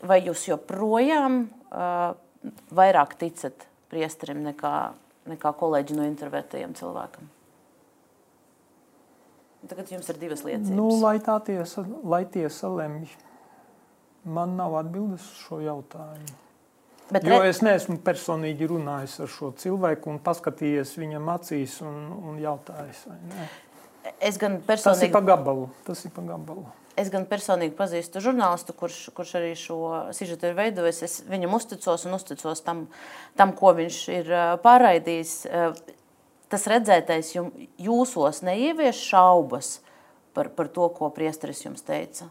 vai 0.09 0.19
jūs 0.25 0.47
joprojām 0.49 1.43
uh, 1.45 2.15
vairāk 2.75 3.15
ticat 3.21 3.67
priesterim 3.93 4.41
nekā, 4.43 4.73
nekā 5.29 5.53
kolēģi 5.59 5.99
no 5.99 6.07
intervētajiem 6.09 6.73
cilvēkiem? 6.79 7.29
Tagad 9.69 9.93
jums 9.93 10.09
ir 10.11 10.17
divas 10.19 10.41
lietas. 10.43 10.73
Nu, 10.75 10.89
lai 10.99 11.19
tā 11.23 11.37
tiesa, 11.45 11.85
lai 12.03 12.25
tiesa 12.27 12.67
lemj. 12.73 13.13
Man 14.23 14.57
nav 14.57 14.75
atbildes 14.81 15.23
uz 15.23 15.43
šo 15.45 15.59
jautājumu. 15.63 16.35
Bet 17.11 17.25
jo 17.27 17.41
es 17.43 17.59
neesmu 17.65 17.97
personīgi 18.05 18.67
runājis 18.69 19.17
ar 19.25 19.31
šo 19.31 19.51
cilvēku 19.59 20.11
un 20.13 20.21
paskatījies 20.23 20.95
viņam 20.97 21.27
acīs 21.33 21.75
un, 21.83 21.97
un 22.31 22.39
jautājis. 22.41 23.03
Es 24.23 24.39
gan 24.39 24.59
personīgi. 24.63 24.99
Tas 24.99 25.03
ir 25.07 25.11
pa 25.13 25.21
gabalu. 25.25 25.67
Tas 25.87 26.05
ir 26.07 26.13
pa 26.15 26.23
gabalu. 26.25 26.63
Es 26.99 27.09
gan 27.09 27.25
personīgi 27.25 27.73
pazīstu 27.73 28.21
žurnālistu, 28.21 28.75
kurš, 28.77 28.97
kurš 29.17 29.31
arī 29.39 29.53
šo 29.57 29.77
sižetu 30.13 30.51
ir 30.51 30.57
veidojis. 30.57 31.01
Es 31.07 31.15
viņam 31.25 31.55
uzticos 31.57 32.05
un 32.05 32.17
uzticos 32.19 32.61
tam, 32.65 32.85
tam 33.39 33.55
ko 33.57 33.73
viņš 33.79 33.99
ir 34.13 34.29
pārraidījis. 34.63 35.33
Tas 36.53 36.69
redzētais 36.69 37.33
jūsos 37.81 38.43
neievieš 38.45 39.01
šaubas 39.09 39.79
par, 40.37 40.51
par 40.53 40.69
to, 40.69 40.85
ko 40.93 41.09
priesteris 41.13 41.65
jums 41.65 41.81
teica. 41.85 42.29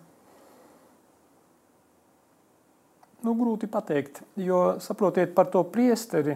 Nu, 3.23 3.37
grūti 3.39 3.69
pateikt, 3.71 4.23
jo 4.35 4.81
saprotiet 4.83 5.35
par 5.35 5.47
to 5.53 5.63
priesteri. 5.71 6.35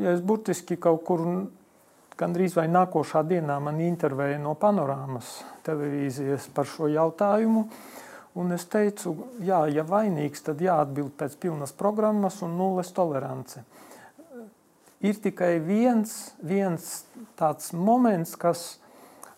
Ja 0.00 0.12
es 0.12 0.20
burtiski 0.24 0.76
kaut 0.80 1.02
kur 1.08 1.22
gandrīz 2.20 2.54
vai 2.56 2.66
nākošā 2.70 3.24
dienā 3.28 3.56
man 3.64 3.80
intervēja 3.82 4.38
no 4.42 4.54
panorāmas 4.60 5.38
televīzijas 5.66 6.50
par 6.54 6.68
šo 6.68 6.88
jautājumu. 6.92 7.66
Un 8.34 8.50
es 8.52 8.64
teicu, 8.66 9.14
jā, 9.46 9.60
ja 9.70 9.84
vainīgs, 9.86 10.42
tad 10.42 10.62
jāatbild 10.62 11.14
pēc 11.18 11.36
pilnas 11.40 11.72
programmas 11.76 12.40
un 12.42 12.56
nulles 12.58 12.90
tolerance. 12.92 13.62
Ir 15.04 15.20
tikai 15.22 15.58
viens, 15.62 16.32
viens 16.42 17.04
tāds 17.38 17.70
moments, 17.76 18.34
kas, 18.40 18.64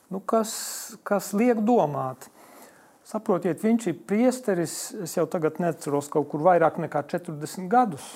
nu, 0.08 0.22
kas, 0.24 0.54
kas 1.04 1.34
liek 1.36 1.60
domāt. 1.66 2.30
Saprotiet, 3.06 3.62
viņš 3.62 3.90
ir 3.92 3.98
priesteris, 4.08 4.76
es 5.04 5.14
jau 5.14 5.28
tagad 5.30 5.60
neceros 5.62 6.08
kaut 6.10 6.26
kur 6.32 6.42
vairāk 6.42 6.80
nekā 6.82 7.04
40 7.06 7.68
gadus 7.70 8.06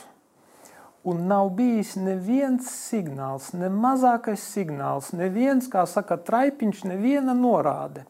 Un 1.03 1.23
nav 1.27 1.49
bijis 1.57 1.95
neviens 1.97 2.67
signāls, 2.69 3.55
ne 3.57 3.71
mazākais 3.73 4.43
signāls, 4.53 5.15
neviens, 5.17 5.65
kā 5.73 5.87
saka, 5.89 6.19
traipiņš, 6.21 6.83
neviena 6.91 7.33
norāde. 7.33 8.05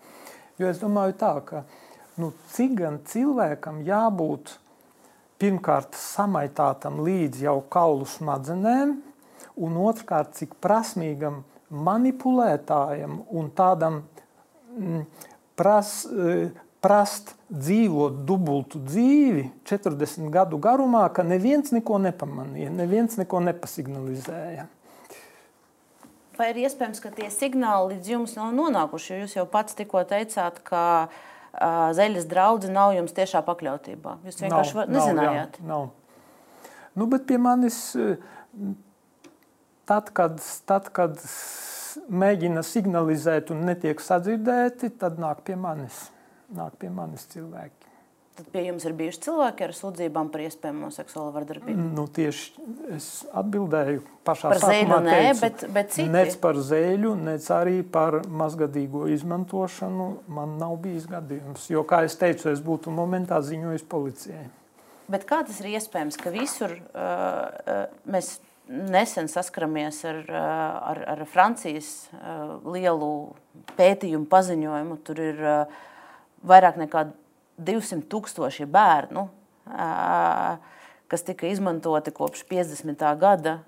Jo 0.59 0.66
es 0.72 0.81
domāju, 0.83 1.14
tā, 1.20 1.37
ka 1.47 1.62
nu, 2.18 2.33
cik 2.51 2.74
gan 2.81 2.99
cilvēkam 3.07 3.85
jābūt 3.87 4.57
pirmkārt 5.39 5.95
samaitātam 5.95 6.99
līdz 7.07 7.45
jau 7.47 7.61
kaulu 7.70 8.09
smadzenēm, 8.11 8.97
un 9.62 9.78
otrkārt, 9.87 10.35
cik 10.41 10.59
prasmīgam 10.59 11.45
manipulētājam 11.70 13.20
un 13.31 13.53
tādam 13.55 14.03
mm, 14.74 15.07
pras, 15.55 15.95
prast 16.81 17.35
dzīvot 17.53 18.22
dubultu 18.28 18.81
dzīvi 18.83 19.47
40 19.68 20.31
gadu 20.33 20.59
garumā, 20.62 21.05
ka 21.12 21.24
neviens 21.26 21.74
neko 21.76 22.01
nepamanīja, 22.01 22.72
neviens 22.72 23.18
neko 23.20 23.43
nepasignalizēja. 23.51 24.66
Vai 26.41 26.53
ir 26.55 26.62
iespējams, 26.62 27.03
ka 27.05 27.11
tie 27.12 27.28
signāli 27.33 27.97
līdz 27.97 28.12
jums 28.14 28.37
nav 28.39 28.55
nonākuši? 28.57 29.18
Jūs 29.26 29.37
jau 29.37 29.45
pats 29.51 29.76
tikko 29.76 30.01
teicāt, 30.09 30.62
ka 30.64 30.85
uh, 31.05 31.91
zeļas 31.97 32.28
draudzene 32.31 32.78
nav 32.78 32.95
jums 32.97 33.12
tiešā 33.16 33.43
pakļautībā. 33.45 34.16
Jūs 34.24 34.41
vienkārši 34.47 34.78
nav, 34.78 34.95
nezinājāt. 34.95 35.59
Nav, 35.61 35.91
nav. 35.91 36.70
Nu, 36.97 37.07
bet 37.12 37.26
pie 37.28 37.37
manis, 37.39 37.76
tad, 39.85 40.09
kad, 40.16 40.41
tad, 40.70 40.89
kad 40.97 41.20
mēģina 42.09 42.64
signalizēt 42.64 43.53
un 43.53 43.66
netiek 43.68 44.01
sadzirdēti, 44.01 44.95
tad 44.97 45.20
nāk 45.20 45.45
pie 45.45 45.59
manis 45.61 46.09
nāk 46.57 46.76
pie 46.80 46.90
manis 46.94 47.26
cilvēki. 47.32 47.90
Tad 48.40 48.46
pie 48.55 48.62
jums 48.64 48.84
ir 48.88 48.94
bijuši 48.96 49.20
cilvēki 49.26 49.64
ar 49.66 49.72
sūdzībām 49.76 50.30
par 50.32 50.44
iespējamo 50.46 50.88
seksuālo 50.94 51.32
vardarbību? 51.34 51.82
Nu, 51.96 52.07
tieši 52.09 52.62
es 52.96 53.09
atbildēju 53.36 54.05
pašā 54.24 54.53
par 54.53 54.62
sākumā. 54.62 54.70
Par 54.70 54.70
zēļu 54.72 55.01
nē, 55.05 55.32
bet, 55.42 55.64
bet 55.74 55.90
citi? 55.92 56.07
Nec 56.14 56.36
par 56.40 56.61
zēļu, 56.70 57.11
nec 57.26 57.48
arī 57.53 57.82
par 57.96 58.20
mazgadīgo 58.24 59.09
izmantošanu 59.12 60.07
man 60.32 60.55
nav 60.62 60.78
bijis 60.80 61.11
gadījums. 61.11 61.66
Jo, 61.74 61.82
kā 61.84 62.05
es 62.07 62.16
teicu, 62.20 62.48
es 62.55 62.62
būtu 62.64 62.94
momentā 62.94 63.42
ziņojis 63.44 63.84
policijai. 63.90 64.46
Bet 65.11 65.26
kā 65.28 65.42
tas 65.44 65.59
ir 65.61 65.74
iespējams, 65.74 66.16
ka 66.22 66.32
visur 66.32 66.78
uh, 66.78 66.88
uh, 66.94 67.84
mēs 68.09 68.38
nesen 68.70 69.28
saskaramies 69.28 70.05
ar, 70.07 70.22
ar, 70.30 71.05
ar 71.16 71.22
Francijas 71.28 72.07
uh, 72.14 72.57
lielu 72.70 73.12
pētījumu 73.76 74.30
paziņojumu. 74.30 74.98
Tur 75.05 75.24
ir 75.26 75.42
uh, 75.42 75.80
vairāk 76.47 76.78
nekā 76.80 77.07
200 77.61 78.07
tūkstoši 78.11 78.66
bērnu, 78.70 79.26
kas 81.11 81.26
tika 81.26 81.49
izmantoti 81.51 82.12
kopš 82.14 82.45
50. 82.51 83.05
gada. 83.20 83.59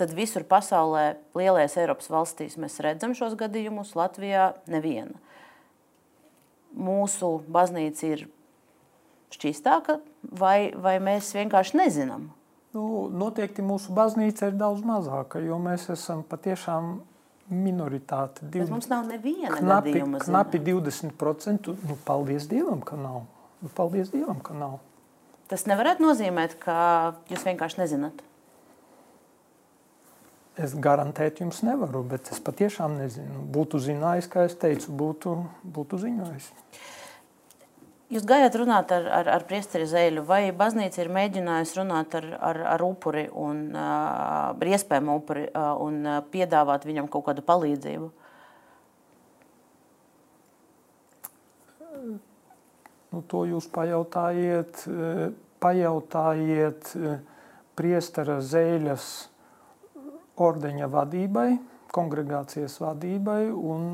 Tad 0.00 0.14
visur 0.16 0.44
pasaulē, 0.48 1.16
lielajās 1.36 1.76
Eiropas 1.78 2.08
valstīs, 2.10 2.56
mēs 2.60 2.80
redzam 2.82 3.12
šos 3.14 3.36
gadījumus, 3.38 3.94
Latvijā 3.98 4.52
neviena. 4.72 5.14
Mūsu 6.72 7.34
baznīca 7.52 8.06
ir 8.08 8.24
šķīstāka, 9.32 9.98
vai, 10.22 10.72
vai 10.72 10.96
mēs 11.04 11.34
vienkārši 11.36 11.76
nezinām? 11.78 12.30
Nu, 12.72 13.08
noteikti 13.12 13.64
mūsu 13.64 13.92
baznīca 13.92 14.48
ir 14.48 14.56
daudz 14.56 14.80
mazāka, 14.88 15.42
jo 15.44 15.58
mēs 15.60 15.90
esam 15.92 16.22
patiešām 16.24 16.94
minoritāte. 17.52 18.46
Div... 18.48 18.64
Bet 18.64 18.72
mums 18.72 18.88
nav 18.90 19.06
neviena 19.08 19.54
knapi. 19.58 19.94
Knapi 20.24 20.60
20%. 20.66 21.76
Nu, 21.88 21.98
paldies 22.06 22.48
Dievam, 22.50 22.82
ka 22.84 22.98
nav. 22.98 23.22
Nu, 23.62 23.70
paldies 23.76 24.10
Dievam, 24.14 24.40
ka 24.44 24.56
nav. 24.56 24.80
Tas 25.52 25.66
nevarētu 25.68 26.04
nozīmēt, 26.04 26.56
ka 26.62 26.76
jūs 27.30 27.44
vienkārši 27.44 27.82
nezināt. 27.82 28.22
Es 30.60 30.74
garantēt 30.76 31.40
jums 31.40 31.62
nevaru, 31.64 32.02
bet 32.04 32.28
es 32.32 32.40
patiešām 32.44 32.98
nezinu. 33.00 33.44
Būtu 33.52 33.80
zinājis, 33.80 34.28
kā 34.32 34.44
es 34.48 34.56
teicu, 34.60 34.92
būtu, 34.92 35.36
būtu 35.76 36.00
ziņojis. 36.02 36.48
Jūs 38.12 38.26
gājāt 38.28 38.56
runāt 38.60 38.90
ar, 38.92 39.06
ar, 39.08 39.28
ar 39.38 39.44
priesteri 39.48 39.86
Zēļu, 39.88 40.26
vai 40.28 40.50
baznīca 40.52 41.00
ir 41.00 41.08
mēģinājusi 41.16 41.78
runāt 41.78 42.12
ar, 42.18 42.26
ar, 42.44 42.58
ar 42.74 42.82
upuri 42.84 43.22
un 43.32 43.62
ar 43.78 44.68
iespējamu 44.68 45.14
upuri 45.16 45.46
un 45.80 46.02
piedāvāt 46.34 46.84
viņam 46.84 47.06
kaut 47.08 47.24
kādu 47.30 47.44
palīdzību? 47.46 48.10
Nu, 53.12 53.22
to 53.32 53.44
jūs 53.48 53.68
pajautājiet, 53.72 54.82
pajautājiet 55.64 56.90
priestera 57.80 58.36
Zēļas 58.44 59.06
ordeņa 60.36 60.90
vadībai, 60.92 61.46
kongregācijas 61.96 62.76
vadībai 62.82 63.46
un, 63.52 63.88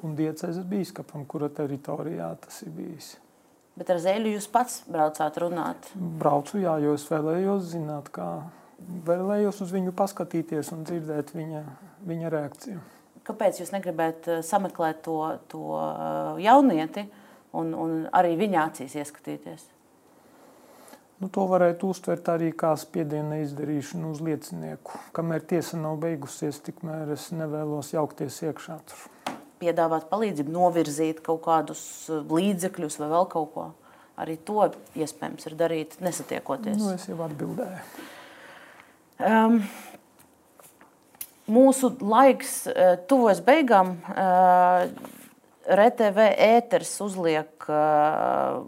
un 0.00 0.16
diecēzes 0.16 0.64
bīskapam, 0.72 1.28
kura 1.28 1.52
teritorijā 1.52 2.30
tas 2.46 2.62
ir 2.64 2.72
bijis. 2.80 3.12
Bet 3.78 3.88
ar 3.88 4.00
Zēļu 4.04 4.34
jūs 4.34 4.48
pats 4.52 4.82
braucāt 4.90 5.38
runāt? 5.40 5.88
Braucu, 5.96 6.58
jā, 6.60 6.74
jo 6.82 6.92
es 6.98 7.06
vēlējos 7.08 7.70
zināt, 7.72 8.10
kā 8.12 8.26
vēlējos 9.06 9.62
uz 9.64 9.72
viņu 9.72 9.94
paskatīties 9.96 10.72
un 10.74 10.82
dzirdēt 10.84 11.32
viņa, 11.32 11.62
viņa 12.08 12.32
reakciju. 12.34 12.82
Kāpēc 13.24 13.62
jūs 13.62 13.70
negribētu 13.72 14.36
eh, 14.36 14.42
sameklēt 14.44 15.04
to, 15.06 15.18
to 15.48 15.62
eh, 15.78 16.42
jaunieti 16.44 17.06
un, 17.56 17.72
un 17.72 17.94
arī 18.12 18.34
viņa 18.42 18.66
acīs 18.66 18.98
ieskatīties? 18.98 19.64
Nu, 21.22 21.30
to 21.30 21.46
varētu 21.46 21.92
uztvert 21.94 22.28
arī 22.32 22.50
kā 22.58 22.74
spiediena 22.76 23.38
izdarīšanu 23.44 24.10
uz 24.10 24.20
liecinieku. 24.26 24.98
Kamēr 25.14 25.46
tiesa 25.48 25.78
nav 25.78 26.00
beigusies, 26.02 26.58
tikmēr 26.66 27.14
es 27.14 27.30
nevēlos 27.32 27.94
jaukties 27.94 28.42
iekšā 28.50 28.80
tur 28.90 29.08
piedāvāt 29.62 30.10
palīdzību, 30.10 30.52
novirzīt 30.52 31.22
kaut 31.24 31.44
kādus 31.46 31.84
uh, 32.10 32.26
līdzekļus 32.26 32.98
vai 33.02 33.12
vēl 33.14 33.30
kaut 33.32 33.54
ko. 33.54 33.68
Arī 34.20 34.36
to 34.44 34.66
iespējams 34.98 35.48
ir 35.48 35.56
darīt, 35.56 35.96
nesatiekoties. 36.04 36.76
Nu, 36.76 36.92
es 36.98 37.08
jau 37.08 37.16
atbildēju. 37.24 37.80
Um, 39.22 39.62
mūsu 41.48 41.94
laiks 42.02 42.62
uh, 42.68 42.94
tuvojas 43.08 43.40
beigām. 43.46 43.96
Uh, 44.12 44.90
RTV 45.62 46.26
ēters 46.42 46.92
uzliek 47.04 47.68
uh, 47.70 48.64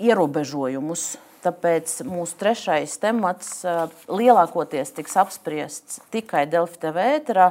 ierobežojumus. 0.00 1.16
Tāpēc 1.40 2.02
mūsu 2.04 2.36
trešais 2.36 2.98
temats 3.00 3.62
uh, 3.64 3.86
lielākoties 4.12 4.92
tiks 4.92 5.16
apspriests 5.20 6.02
tikai 6.12 6.44
Delfi 6.50 6.82
TV 6.82 7.06
ēterā. 7.16 7.46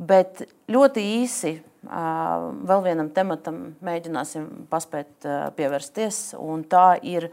Bet 0.00 0.46
ļoti 0.72 1.02
īsi 1.20 1.58
vēl 1.84 2.84
vienam 2.84 3.10
tematam 3.12 3.60
mēģināsim 3.84 4.46
paspēt 4.72 5.26
pievērsties, 5.56 6.30
un 6.40 6.64
tā 6.68 6.94
ir 7.04 7.30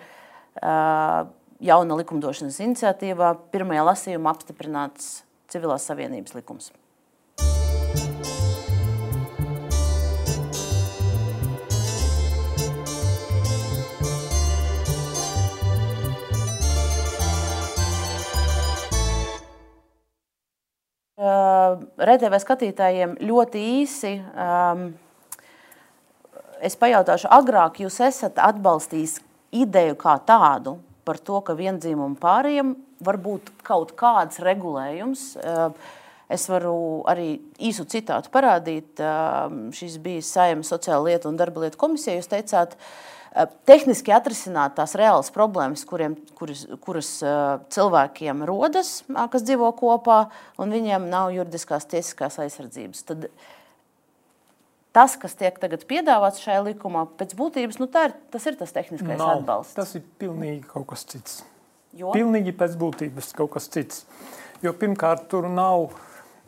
jauna 0.61 1.99
likumdošanas 2.01 2.59
iniciatīvā 2.65 3.33
pirmajā 3.53 3.85
lasījumā 3.87 4.35
apstiprināts 4.35 5.21
civilās 5.51 5.87
savienības 5.87 6.35
likums. 6.37 6.71
RTV 21.97 22.39
skatītājiem 22.43 23.17
ļoti 23.27 23.61
īsi. 23.81 24.13
Um, 24.33 24.89
es 26.63 26.77
pajautāšu, 26.79 27.29
agrāk 27.31 27.81
jūs 27.83 27.99
esat 28.07 28.41
atbalstījis 28.41 29.19
ideju 29.57 29.95
kā 29.99 30.17
tādu 30.27 30.77
par 31.07 31.21
to, 31.23 31.39
ka 31.45 31.55
viendzīmumu 31.57 32.19
pāriem 32.19 32.75
var 33.03 33.19
būt 33.21 33.53
kaut 33.67 33.93
kāds 33.99 34.41
regulējums. 34.43 35.29
Uh, 35.39 35.71
es 36.29 36.47
varu 36.51 37.03
arī 37.07 37.37
īsu 37.59 37.85
citātu 37.89 38.31
parādīt. 38.33 38.97
Uh, 38.99 39.71
šis 39.75 39.99
bija 40.03 40.25
Saimnes 40.25 40.73
sociāla 40.73 41.11
lietu 41.11 41.31
un 41.31 41.39
darba 41.39 41.65
lietu 41.65 41.79
komisija. 41.79 42.17
Jūs 42.19 42.31
teicāt, 42.31 42.75
uh, 42.75 43.17
Eh, 43.37 43.45
tehniski 43.69 44.13
atrisināt 44.15 44.77
tās 44.77 44.95
reālas 44.97 45.29
problēmas, 45.33 45.83
kuriem, 45.87 46.15
kuras, 46.37 46.63
kuras 46.81 47.09
eh, 47.25 47.35
cilvēkiem 47.73 48.41
rodas, 48.47 49.01
kas 49.33 49.45
dzīvo 49.45 49.69
kopā, 49.77 50.23
un 50.61 50.73
viņiem 50.73 51.05
nav 51.11 51.33
juridiskās 51.35 51.85
tiesiskās 51.91 52.39
aizsardzības. 52.41 53.03
Tad 53.09 53.27
tas, 54.95 55.17
kas 55.21 55.37
tiek 55.37 55.59
tagad 55.61 55.83
piedāvāts 55.89 56.41
šajā 56.41 56.63
likumā, 56.71 57.05
pēc 57.19 57.35
būtības, 57.37 57.77
nu, 57.83 57.89
ir, 58.07 58.15
tas 58.33 58.49
ir 58.49 58.57
tas 58.57 58.73
tehniskais 58.73 59.19
nav, 59.19 59.35
atbalsts. 59.41 59.75
Tas 59.77 59.93
ir 59.99 60.07
pilnīgi 60.21 60.63
kaut 60.71 60.87
kas 60.95 61.05
cits. 61.11 61.43
Jo? 61.97 62.15
Pilnīgi 62.15 62.55
pēc 62.57 62.73
būtības 62.79 63.33
kaut 63.37 63.53
kas 63.57 63.69
cits. 63.73 64.05
Jo 64.65 64.73
pirmkārt, 64.73 65.27
tur 65.29 65.45
nav 65.51 65.91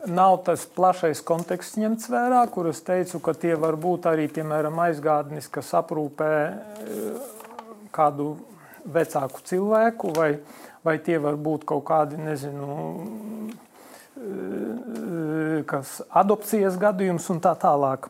Nav 0.08 0.38
tas 0.46 0.62
plašais 0.64 1.20
konteksts 1.28 1.76
ņemts 1.76 2.08
vērā, 2.08 2.40
kur 2.48 2.70
es 2.70 2.78
teicu, 2.80 3.18
ka 3.20 3.34
tie 3.36 3.52
var 3.60 3.76
būt 3.76 4.06
arī 4.08 4.30
piemēram 4.32 4.78
aizgādnis, 4.80 5.48
kas 5.52 5.74
aprūpē 5.76 6.30
eh, 6.48 6.54
kādu 7.92 8.30
vecāku 8.88 9.44
cilvēku, 9.44 10.14
vai, 10.16 10.30
vai 10.86 10.96
tie 11.04 11.18
var 11.20 11.36
būt 11.36 11.66
kaut 11.68 11.84
kādi, 11.90 12.16
nezinu, 12.16 13.50
eh, 14.16 15.60
kas 15.68 16.00
adopcijas 16.08 16.80
gadījums 16.80 17.28
un 17.34 17.44
tā 17.44 17.52
tālāk. 17.60 18.08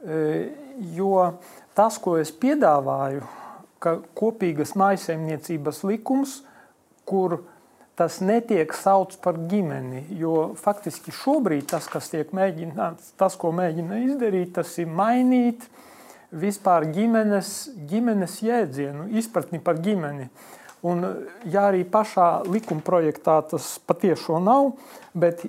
Eh, 0.00 0.56
jo 0.96 1.34
tas, 1.76 2.00
ko 2.00 2.16
es 2.16 2.32
piedāvāju, 2.32 3.28
ka 3.76 3.98
kopīgas 4.16 4.72
maisaimniecības 4.72 5.84
likums, 5.84 6.40
kur 7.04 7.42
tas 8.00 8.16
netiek 8.24 8.72
saukts 8.72 9.18
par 9.20 9.36
ģimeni. 9.50 10.06
Jo 10.16 10.54
faktiski 10.56 11.12
šobrīd 11.12 11.66
tas, 11.68 11.84
kas 11.92 12.08
tiek 12.08 12.30
mēģināts, 12.36 13.12
tas, 13.20 13.36
ko 13.36 13.52
mēģina 13.52 14.00
izdarīt, 14.06 14.54
tas 14.56 14.72
ir 14.80 14.88
mainīt 14.88 15.66
vispār 16.32 16.86
ģimenes, 16.94 17.50
ģimenes 17.90 18.38
jēdzienu, 18.46 19.10
izpratni 19.20 19.60
par 19.60 19.82
ģimeni. 19.84 20.30
Un, 20.88 21.04
ja 21.52 21.66
arī 21.68 21.82
pašā 21.84 22.46
likuma 22.48 22.80
projektā 22.86 23.36
tas 23.50 23.74
patiešām 23.84 24.48
nav, 24.48 24.70
bet, 25.12 25.44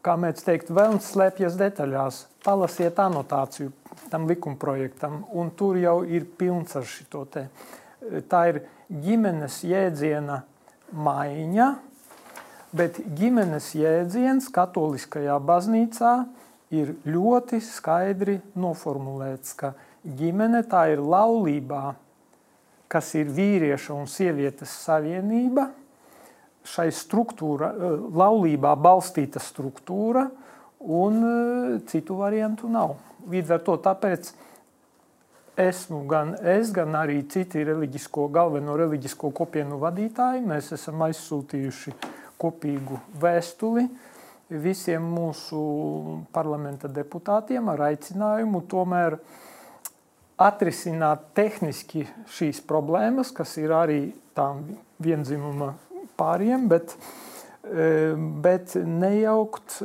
kā 0.00 0.14
mēs 0.16 0.46
teiktu, 0.46 0.72
vēlams 0.78 1.10
slēpjas 1.12 1.58
detaļās, 1.60 2.22
palasiet 2.46 2.96
anotāciju 3.04 3.74
tam 4.08 4.24
likuma 4.30 4.56
projektam, 4.56 5.26
un 5.36 5.52
tur 5.56 5.76
jau 5.76 5.98
ir 6.08 6.24
pilns 6.40 6.72
ar 6.80 6.88
šo 6.88 7.26
te. 7.28 7.44
Tā 8.32 8.46
ir 8.48 8.62
ģimenes 8.88 9.60
jēdziena 9.68 10.40
maiņa, 10.92 11.68
bet 12.76 13.00
ģimenes 13.18 13.72
jēdziens 13.76 14.48
katoliskajā 14.52 15.36
baznīcā 15.42 16.14
ir 16.72 16.94
ļoti 17.08 17.60
skaidri 17.64 18.38
noformulēts, 18.56 19.56
ka 19.58 19.74
ģimene 20.04 20.62
tā 20.68 20.86
ir 20.94 21.02
laulībā, 21.04 21.94
kas 22.92 23.14
ir 23.16 23.32
vīrieša 23.32 23.94
un 23.96 24.08
sievietes 24.10 24.72
savienība, 24.84 25.70
šai 26.68 26.88
struktūra, 26.94 27.72
laulībā 28.14 28.74
balstīta 28.78 29.40
struktūra, 29.42 30.28
un 30.82 31.22
e, 31.22 31.78
citu 31.86 32.18
variantu 32.18 32.68
nav. 32.70 32.96
Līdz 33.30 33.54
ar 33.54 33.60
to 33.66 33.76
tāpēc 33.82 34.32
esmu 35.56 36.02
gan 36.08 36.34
es, 36.38 36.72
gan 36.72 36.94
arī 36.96 37.20
citi 37.30 37.64
reliģisko, 37.66 38.28
galveno 38.32 38.76
reliģisko 38.78 39.32
kopienu 39.36 39.78
vadītāji. 39.82 40.44
Mēs 40.46 40.72
esam 40.76 41.04
aizsūtījuši 41.08 41.94
kopīgu 42.40 42.98
vēstuli 43.22 43.86
visiem 44.52 45.04
mūsu 45.14 45.60
parlamenta 46.34 46.90
deputātiem 46.92 47.70
ar 47.72 47.86
aicinājumu 47.88 48.62
tomēr 48.68 49.16
atrisināt 50.42 51.30
tehniski 51.36 52.06
šīs 52.34 52.62
problēmas, 52.68 53.30
kas 53.32 53.54
ir 53.60 53.72
arī 53.76 54.00
tām 54.36 54.64
vienzimuma 55.02 55.72
pāriem, 56.18 56.66
bet, 56.68 56.96
e, 57.64 58.12
bet 58.44 58.74
nejaukt, 58.76 59.80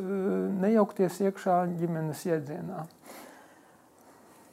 nejaukties 0.63 1.21
iekšā 1.27 1.61
ģimenes 1.77 2.25
jēdzienā. 2.27 2.83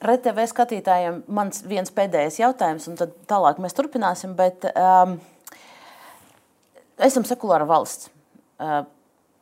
RTV 0.05 0.44
skatītājiem 0.50 1.22
mans 1.32 1.62
viens 1.68 1.92
pēdējais 1.94 2.40
jautājums, 2.42 2.88
un 2.90 2.98
tad 3.00 3.14
tālāk 3.30 3.61
mēs 3.62 3.76
turpināsim. 3.76 4.34
Bet, 4.38 4.66
um, 4.76 5.16
esam 6.98 7.26
sekulāra 7.28 7.66
valsts. 7.68 8.11
Uh, 8.61 8.82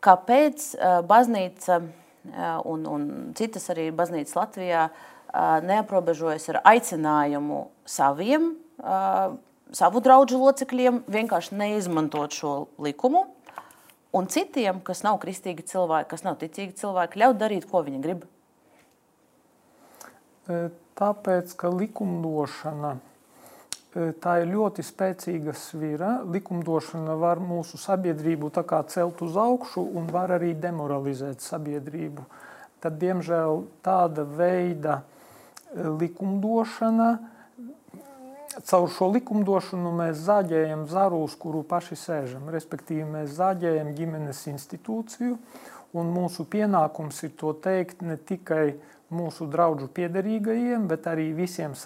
kāpēc 0.02 0.68
uh, 0.76 1.00
baznīca 1.06 1.80
uh, 1.82 2.58
un, 2.68 2.86
un 2.88 3.08
citas 3.38 3.68
arī 3.74 3.90
baznīcas 3.94 4.38
Latvijā 4.38 4.86
uh, 4.88 5.58
neaprobežojas 5.66 6.48
ar 6.54 6.62
aicinājumu 6.72 7.64
saviem, 7.88 8.52
uh, 8.82 9.34
savu 9.72 10.02
draugu 10.04 10.40
locekļiem 10.40 11.04
vienkārši 11.12 11.58
neizmantot 11.58 12.34
šo 12.36 12.56
likumu? 12.82 13.26
Un 14.12 14.26
citiem, 14.28 14.82
kas 14.84 15.00
nav 15.06 15.16
kristīgi 15.22 15.64
cilvēki, 15.70 16.10
kas 16.10 16.24
nav 16.26 16.36
ticīgi 16.40 16.76
cilvēki, 16.76 17.20
ļaut 17.22 17.38
darīt, 17.40 17.64
ko 17.70 17.80
viņi 17.86 18.00
grib. 18.04 18.26
Tāpēc, 20.46 21.54
ka 21.56 21.70
likumdošana 21.70 22.96
tā 23.92 24.38
ir 24.40 24.50
ļoti 24.52 24.84
spēcīga 24.84 25.54
svira. 25.56 26.12
Likumdošana 26.24 27.14
var 27.20 27.40
mūsu 27.44 27.78
sabiedrību 27.80 28.50
celt 28.88 29.22
uz 29.22 29.36
augšu 29.36 29.84
un 29.84 30.08
var 30.08 30.32
arī 30.38 30.54
demoralizēt 30.54 31.44
sabiedrību. 31.44 32.24
Tad, 32.82 32.96
diemžēl, 32.98 33.62
tāda 33.84 34.24
veida 34.24 35.02
likumdošana, 35.76 37.10
caur 38.66 38.88
šo 38.90 39.12
likumdošanu 39.14 39.92
mēs 40.00 40.24
zaģējam 40.26 40.88
zaru, 40.90 41.22
uz 41.28 41.36
kuru 41.38 41.62
paši 41.62 41.96
sēžam. 41.96 42.48
Respektīvi, 42.52 43.04
mēs 43.06 43.36
zaģējam 43.38 43.92
ģimenes 43.96 44.42
institūciju, 44.50 45.36
un 45.92 46.10
mūsu 46.12 46.48
pienākums 46.48 47.22
ir 47.22 47.36
to 47.38 47.52
teikt 47.54 48.02
ne 48.02 48.16
tikai 48.16 48.74
mūsu 49.12 49.46
draugu 49.50 49.88
piederīgajiem, 49.94 50.88
bet 50.90 51.06
arī 51.10 51.30
visiem, 51.36 51.76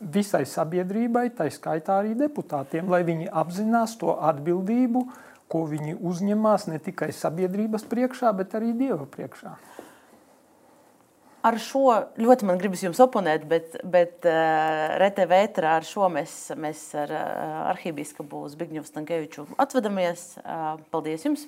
visai 0.00 0.44
sabiedrībai, 0.48 1.28
tā 1.36 1.50
skaitā 1.52 2.00
arī 2.00 2.14
deputātiem, 2.18 2.88
lai 2.90 3.02
viņi 3.08 3.28
apzinās 3.42 3.98
to 4.00 4.14
atbildību, 4.16 5.04
ko 5.50 5.66
viņi 5.66 5.98
uzņemās 6.06 6.68
ne 6.70 6.78
tikai 6.82 7.10
sabiedrības 7.12 7.84
priekšā, 7.90 8.32
bet 8.38 8.54
arī 8.58 8.72
Dieva 8.78 9.06
priekšā. 9.10 9.56
Ar 11.40 11.56
šo 11.56 11.86
ļoti 12.20 12.44
man 12.44 12.58
gribas 12.60 12.82
jums 12.84 12.98
oponēt, 13.00 13.46
bet, 13.48 13.78
bet 13.88 14.26
uh, 14.28 14.34
eh, 14.34 14.96
RTV 15.00 15.38
ētrā 15.46 15.78
ar 15.78 15.86
šo 15.88 16.10
mēs, 16.12 16.34
mēs 16.60 16.82
ar 17.00 17.14
uh, 17.16 17.22
arhībīskapu 17.70 18.42
Zbigņevu 18.52 18.84
Stankeviču 18.84 19.46
atvedamies. 19.64 20.34
Uh, 20.44 20.74
paldies 20.92 21.24
jums! 21.24 21.46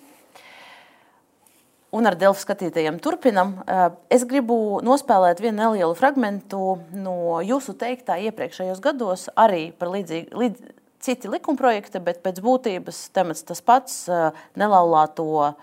Un 1.93 2.09
ar 2.09 2.16
Delfu 2.18 2.40
skatītājiem 2.43 2.99
turpinam. 3.03 3.57
Eh, 3.66 3.82
es 4.16 4.24
gribu 4.28 4.80
nospēlēt 4.84 5.43
vienu 5.45 5.61
nelielu 5.61 5.97
fragment 5.99 6.55
no 6.97 7.40
jūsu 7.45 7.76
teiktā 7.78 8.18
iepriekšējos 8.28 8.80
gados, 8.84 9.28
arī 9.36 9.70
par 9.76 9.93
līdzīgi, 9.93 10.32
līdz, 10.32 10.72
citi 11.03 11.30
likumprojekti, 11.30 12.01
bet 12.01 12.22
pēc 12.24 12.40
būtības 12.45 13.05
temats 13.14 13.45
tas 13.45 13.61
pats 13.61 14.07
eh,- 14.09 14.30
nelaulāto 14.61 15.55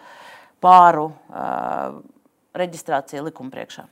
pāru 0.61 1.09
eh, 1.33 1.97
reģistrācija 2.59 3.23
likuma 3.25 3.53
priekšā. 3.55 3.87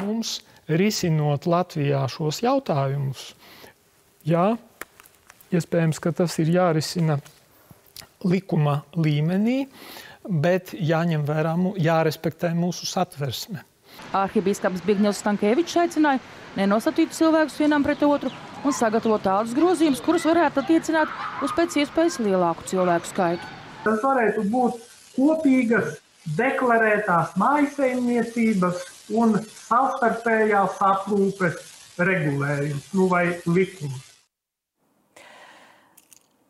Mums 0.00 0.38
risinot 0.68 1.44
Latvijā 1.44 2.06
šos 2.08 2.40
jautājumus, 2.40 3.34
jā, 4.24 4.54
iespējams, 5.52 6.00
ka 6.00 6.14
tas 6.16 6.38
ir 6.40 6.48
jārisina 6.54 7.18
likuma 8.24 8.80
līmenī, 8.96 9.66
bet 10.28 10.72
jāņem 10.74 11.24
vērā, 11.28 11.54
jārespektē 11.80 12.54
mūsu 12.56 12.88
satversme. 12.88 13.62
Arhibīskaps 14.14 14.82
Bigņevs 14.86 15.20
Stankēvičs 15.22 15.76
aicināja 15.84 16.22
nenostatīt 16.58 17.14
cilvēkus 17.14 17.58
vienam 17.62 17.84
pret 17.86 18.02
otru 18.06 18.30
un 18.64 18.74
sagatavot 18.74 19.22
tādus 19.22 19.54
grozījumus, 19.56 20.02
kurus 20.02 20.26
varētu 20.26 20.62
attiecināt 20.62 21.12
uz 21.44 21.52
pēc 21.54 21.76
iespējas 21.82 22.18
lielāku 22.22 22.66
cilvēku 22.70 23.10
skaitu. 23.10 23.52
Tas 23.84 24.00
varētu 24.02 24.46
būt 24.50 24.80
kopīgas, 25.14 25.98
deklarētās 26.38 27.36
mājsaimniecības 27.40 28.82
un 29.20 29.36
savstarpējās 29.44 30.80
aprūpes 30.88 31.60
regulējums 32.00 32.90
nu 32.96 33.10
vai 33.12 33.26
likums. 33.46 34.13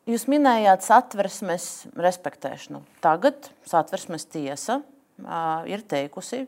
Jūs 0.05 0.27
minējāt 0.29 0.83
satversmes 0.85 1.87
respektēšanu. 1.97 2.83
Tagad 3.01 3.47
satversmes 3.65 4.27
tiesa 4.29 4.81
uh, 4.83 5.63
ir 5.65 5.81
teikusi, 5.81 6.43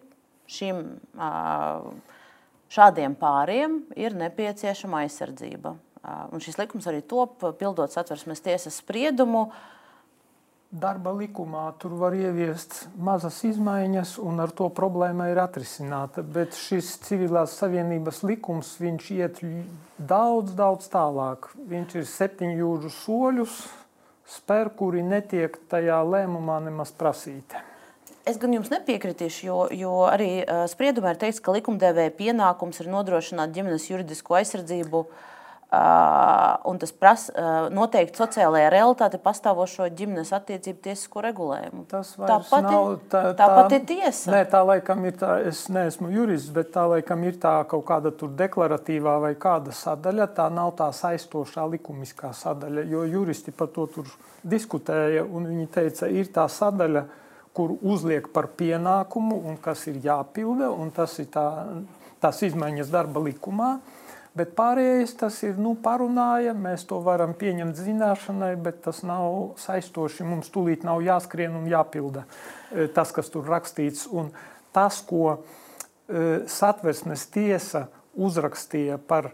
šim, 0.46 0.84
uh, 1.18 1.88
šādiem 2.70 3.16
pāriem 3.18 3.80
ir 3.98 4.14
nepieciešama 4.18 5.02
aizsardzība. 5.08 5.74
Uh, 6.04 6.38
šis 6.44 6.60
likums 6.62 6.86
arī 6.92 7.02
top, 7.02 7.42
pildot 7.58 7.96
satversmes 7.96 8.46
tiesas 8.46 8.78
spriedumu. 8.84 9.48
Uh, 9.48 9.77
darba 10.72 11.14
likumā 11.16 11.70
tur 11.80 11.96
var 12.00 12.16
ieviest 12.18 12.88
mazas 13.00 13.40
izmaiņas, 13.48 14.18
un 14.20 14.42
ar 14.44 14.52
to 14.56 14.68
problēma 14.74 15.30
ir 15.32 15.40
atrisināta. 15.42 16.24
Bet 16.24 16.58
šis 16.58 16.98
civilās 17.08 17.56
savienības 17.60 18.24
likums 18.28 18.76
iet 18.82 19.40
daudz, 19.98 20.54
daudz 20.58 20.90
tālāk. 20.92 21.50
Viņš 21.56 21.96
ir 22.02 22.10
septiņu 22.12 22.60
jūžu 22.60 22.94
soļus, 22.98 23.56
spēr, 24.28 24.74
kuri 24.76 25.06
netiek 25.08 25.56
tajā 25.72 26.02
lēmumā 26.04 26.60
nemaz 26.68 26.92
prasīti. 26.92 27.64
Es 28.28 28.36
gan 28.36 28.52
jums 28.52 28.68
nepiekritīšu, 28.68 29.46
jo, 29.48 29.58
jo 29.72 29.94
arī 30.10 30.42
uh, 30.44 30.66
spriedumā 30.68 31.14
ir 31.14 31.22
teikts, 31.22 31.40
ka 31.40 31.56
likumdevēja 31.56 32.12
pienākums 32.18 32.84
ir 32.84 32.92
nodrošināt 32.92 33.56
ģimenes 33.56 33.88
juridisko 33.88 34.36
aizsardzību 34.42 35.06
Uh, 35.08 35.24
un 35.68 36.78
tas 36.80 36.94
prasa 36.96 37.68
noteikti 37.76 38.22
sociālajā 38.22 38.70
realitāte 38.72 39.20
pastāvošo 39.20 39.90
ģimenes 40.00 40.32
attiecību 40.38 40.80
tiesisko 40.86 41.24
regulējumu. 41.26 41.84
Tas 41.92 42.14
tāpat, 42.16 42.64
nav, 42.64 42.88
tā, 43.12 43.24
tā, 43.26 43.34
tāpat 43.42 43.76
ir 43.76 43.84
tiesa. 43.90 44.32
Nē, 44.32 44.42
tā 44.48 44.62
laikam 44.64 45.04
ir 45.10 45.18
tā, 45.20 45.34
es 45.50 45.66
neesmu 45.74 46.14
jurists, 46.14 46.54
bet 46.56 46.72
tā 46.76 46.86
laikam 46.88 47.26
ir 47.28 47.36
tā 47.44 47.58
kaut 47.68 47.84
kāda 47.90 48.14
tur 48.16 48.32
deklaratīvā 48.40 49.18
vai 49.26 49.34
kāda 49.36 49.76
sadaļa. 49.76 50.30
Tā 50.40 50.48
nav 50.56 50.72
tā 50.80 50.88
saistošā 50.96 51.68
likumiskā 51.76 52.32
sadaļa, 52.32 52.88
jo 52.88 53.04
juristi 53.04 53.52
par 53.52 53.74
to 53.76 53.90
tur 53.92 54.16
diskutēja 54.48 55.28
un 55.28 55.52
viņi 55.52 55.68
teica, 55.76 56.08
ir 56.08 56.32
tā 56.32 56.48
sadaļa, 56.48 57.04
kur 57.58 57.76
uzliek 57.82 58.32
par 58.32 58.54
pienākumu 58.56 59.42
un 59.50 59.60
kas 59.60 59.88
ir 59.92 60.00
jāpilda, 60.00 60.72
un 60.72 60.96
tas 60.96 61.20
ir 61.20 61.28
tā, 61.34 61.48
tās 62.24 62.40
izmaiņas 62.48 62.92
darba 62.94 63.24
likumā. 63.28 63.72
Bet 64.38 64.54
pārējais 64.58 65.16
tas 65.18 65.38
ir 65.48 65.58
nu, 65.62 65.72
parunāja, 65.82 66.54
mēs 66.54 66.84
to 66.90 67.00
varam 67.06 67.34
pieņemt 67.38 67.80
zināšanai, 67.80 68.52
bet 68.62 68.84
tas 68.86 69.02
nav 69.08 69.58
saistoši. 69.62 70.26
Mums 70.28 70.52
tūlīt 70.54 70.86
nav 70.86 71.02
jāskrien 71.06 71.56
un 71.58 71.66
jāpilda 71.72 72.26
e, 72.28 72.86
tas, 72.94 73.14
kas 73.16 73.32
tur 73.34 73.48
rakstīts. 73.50 74.06
Un 74.14 74.30
tas, 74.76 75.00
ko 75.08 75.24
e, 75.34 76.44
satversmes 76.52 77.26
tiesa 77.34 77.88
uzrakstīja 78.14 79.00
par 79.10 79.32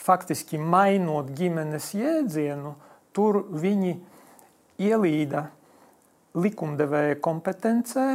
faktiski 0.00 0.58
mainot 0.58 1.30
ģimenes 1.36 1.92
jēdzienu, 1.94 2.74
tur 3.14 3.44
viņi 3.52 3.94
ielīda 4.80 5.46
likumdevēja 6.40 7.20
kompetencē 7.22 8.08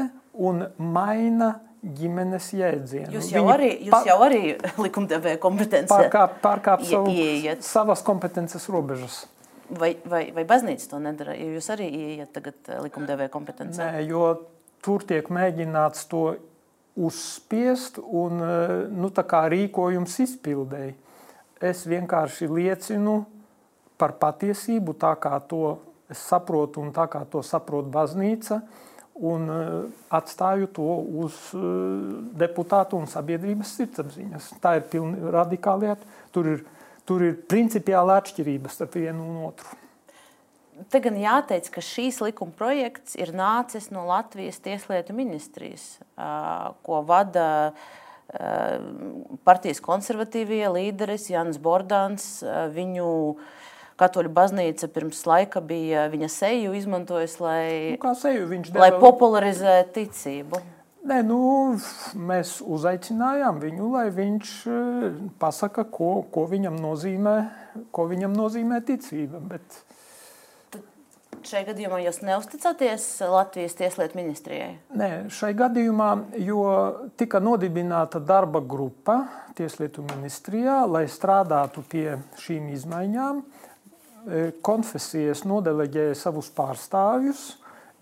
un 0.46 0.66
maina 0.78 1.54
ģimenes 1.86 2.48
jēdzienu. 2.56 3.14
Jūs 3.14 3.30
jau 3.34 3.44
Viņi 3.44 3.54
arī, 3.54 3.70
jūs 3.88 4.08
jau 4.08 4.18
arī 4.26 4.42
likumdevēja 4.82 5.40
kompetencē 5.42 5.92
pārkāp, 5.92 6.40
pārkāp 6.44 6.84
savu, 6.88 7.14
ieiet. 7.14 7.64
savas 7.66 8.02
kompetences 8.06 8.66
robežas. 8.74 9.24
Vai, 9.70 9.96
vai, 10.06 10.28
vai 10.34 10.46
baznīca 10.50 10.90
to 10.92 11.00
nedara? 11.02 11.36
Jūs 11.38 11.70
arī 11.74 11.88
ieiet 11.90 12.34
tagad 12.34 12.58
eh, 12.70 12.82
likumdevēja 12.86 13.34
kompetencē? 13.34 13.92
Nē, 13.98 14.04
jo 14.10 14.28
tur 14.86 15.06
tiek 15.06 15.30
mēģināts 15.34 16.06
to 16.10 16.26
uzspiest 16.96 18.00
un 18.02 18.42
eh, 18.46 18.76
nu, 18.94 19.12
rīkojums 19.56 20.20
izpildēji. 20.26 20.96
Es 21.66 21.86
vienkārši 21.90 22.50
liecinu 22.52 23.24
par 23.98 24.18
patiesību, 24.22 24.98
tā 25.02 25.14
kā 25.22 25.38
to 25.50 25.78
saprotu 26.14 26.82
un 26.84 26.92
tā 26.94 27.08
kā 27.10 27.24
to 27.30 27.42
saprot 27.46 27.88
baznīca. 27.90 28.60
Uh, 28.60 28.85
un 29.16 29.48
e, 29.50 29.60
atstāju 30.14 30.68
to 30.76 30.90
uz 31.24 31.38
e, 31.56 31.64
deputātu 32.40 33.00
un 33.00 33.08
sabiedrības 33.10 33.76
sirdsapziņas. 33.80 34.52
Tā 34.64 34.76
ir 34.80 34.88
pilnīgi 34.92 35.34
radikāli 35.36 35.90
lieta. 35.90 36.14
Tur 36.36 36.52
ir, 36.52 36.64
tur 37.08 37.24
ir 37.24 37.38
principiāli 37.50 38.16
atšķirības 38.18 38.78
starp 38.80 38.98
vienu 39.00 39.24
un 39.24 39.42
otru. 39.52 39.82
Te 40.92 41.00
gan 41.00 41.16
jāteic, 41.16 41.70
ka 41.72 41.84
šīs 41.84 42.20
likuma 42.20 42.52
projekts 42.58 43.16
ir 43.16 43.32
nācis 43.32 43.88
no 43.96 44.04
Latvijas 44.10 44.60
Tieslietu 44.60 45.16
ministrijas, 45.16 45.94
ko 46.84 47.00
vada 47.08 47.72
partijas 49.48 49.80
konservatīvie 49.80 50.66
līderis 50.76 51.30
Jans 51.32 51.62
Bordāns. 51.64 52.26
Viņu 52.76 53.08
uh, 53.08 53.48
Katoļu 53.96 54.32
baznīca 54.36 54.90
pirms 54.92 55.22
laika 55.24 55.62
bija 55.64 56.10
viņa 56.12 56.28
seju 56.32 56.74
izmantojusi, 56.76 57.38
lai, 57.40 57.68
nu, 57.96 58.16
seju 58.20 58.50
deva... 58.52 58.82
lai 58.84 58.90
popularizētu 59.00 59.94
ticību. 59.96 60.60
Nē, 61.06 61.20
nu, 61.22 61.38
mēs 62.18 62.58
uzaicinājām 62.66 63.60
viņu, 63.62 63.90
lai 63.94 64.08
viņš 64.14 64.54
eh, 64.68 65.20
pasaka, 65.40 65.86
ko, 65.86 66.24
ko, 66.34 66.48
viņam, 66.50 66.80
nozīmē, 66.82 67.36
ko 67.94 68.08
viņam 68.10 68.34
nozīmē 68.34 68.82
ticība. 68.88 69.40
Bet... 69.54 69.78
Šai 71.46 71.62
gadījumā 71.68 72.00
jūs 72.02 72.24
neusticaties 72.26 73.06
Latvijas 73.30 73.78
Tieslietu 73.78 74.18
ministrijai? 74.18 74.72
Nē, 74.98 75.10
šai 75.30 75.52
gadījumā, 75.56 76.10
jo 76.42 76.66
tika 77.22 77.38
nodibināta 77.38 78.18
darba 78.18 78.64
grupa 78.66 79.20
Tieslietu 79.56 80.04
ministrijā, 80.10 80.82
lai 80.90 81.06
strādātu 81.06 81.86
pie 81.86 82.18
šīm 82.42 82.74
izmaiņām. 82.74 83.46
E, 84.26 84.50
konfesijas 84.66 85.44
nodeleģēja 85.46 86.16
savus 86.18 86.50
pārstāvjus. 86.56 87.44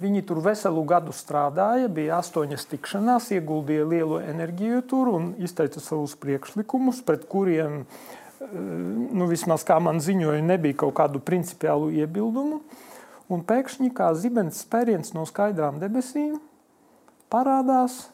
Viņi 0.03 0.23
tur 0.27 0.39
veselu 0.43 0.81
gadu 0.87 1.13
strādāja, 1.15 1.89
bija 1.91 2.21
astoņas 2.21 2.65
tikšanās, 2.71 3.29
ieguldīja 3.35 3.85
lielu 3.87 4.21
enerģiju 4.23 4.81
tur 4.89 5.11
un 5.11 5.27
izteica 5.43 5.83
savus 5.83 6.15
priekšlikumus, 6.19 7.01
pret 7.05 7.27
kuriem, 7.29 7.83
e, 7.83 8.49
nu, 9.11 9.27
vismaz 9.31 9.67
kā 9.67 9.81
man 9.83 9.99
ziņoja, 10.03 10.39
nebija 10.47 10.79
kaut 10.85 10.95
kādu 11.01 11.19
principiālu 11.23 11.91
iebildumu. 11.91 12.63
Un 13.31 13.43
pēkšņi 13.47 13.91
kā 13.95 14.13
zibens 14.15 14.63
spēriens 14.63 15.11
no 15.15 15.27
skaidrām 15.27 15.79
debesīm 15.83 16.39
parādās 17.31 18.12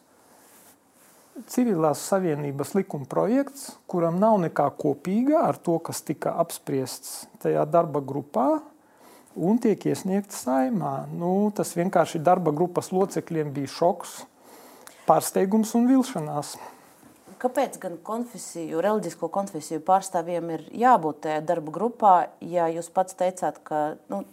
civilās 1.48 2.02
savienības 2.10 2.74
likuma 2.76 3.08
projekts, 3.10 3.74
kuram 3.90 4.20
nav 4.20 4.40
nekā 4.44 4.66
kopīga 4.80 5.46
ar 5.48 5.60
to, 5.62 5.78
kas 5.80 6.02
tika 6.06 6.34
apspriests 6.42 7.28
tajā 7.44 7.64
darba 7.70 8.02
grupā 8.02 8.50
un 9.40 9.60
tiek 9.62 9.86
iesniegts 9.92 10.44
saimā. 10.46 11.06
Nu, 11.14 11.52
tas 11.56 11.76
vienkārši 11.78 12.22
darba 12.24 12.52
grupas 12.56 12.92
locekļiem 12.92 13.54
bija 13.56 13.72
šoks, 13.72 14.18
pārsteigums 15.08 15.76
un 15.80 15.88
vilšanās. 15.90 16.56
Kāpēc 17.40 17.78
gan 17.80 17.96
konfesiju, 18.04 18.82
reliģisko 18.84 19.30
konfesiju 19.32 19.80
pārstāvjiem 19.88 20.50
ir 20.58 20.66
jābūt 20.82 21.22
tajā 21.24 21.44
darba 21.48 21.72
grupā, 21.76 22.16
ja 22.44 22.68
jūs 22.68 22.92
pats 22.92 23.16
teicāt, 23.20 23.62
ka 23.64 23.94
nu, 24.12 24.26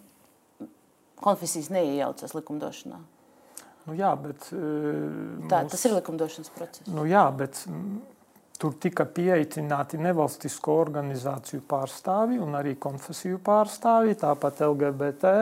konfesijas 1.23 1.71
neiejaucas 1.71 2.35
likumdošanā? 2.35 2.99
Nu, 3.87 3.95
jā, 3.95 4.11
bet, 4.19 4.49
Tā, 4.51 5.63
mūs, 5.63 5.71
tas 5.73 5.87
ir 5.87 5.95
likumdošanas 5.95 6.53
process. 6.57 6.89
Nu, 6.91 7.05
jā, 7.07 7.23
bet 7.39 7.61
tur 8.59 8.75
tika 8.81 9.05
pieaicināti 9.05 10.01
nevalstisko 10.01 10.75
organizāciju 10.81 11.63
pārstāvi 11.69 12.41
un 12.43 12.57
arī 12.59 12.75
konfesiju 12.81 13.39
pārstāvi, 13.47 14.17
tāpat 14.19 14.63
LGBT 14.67 15.33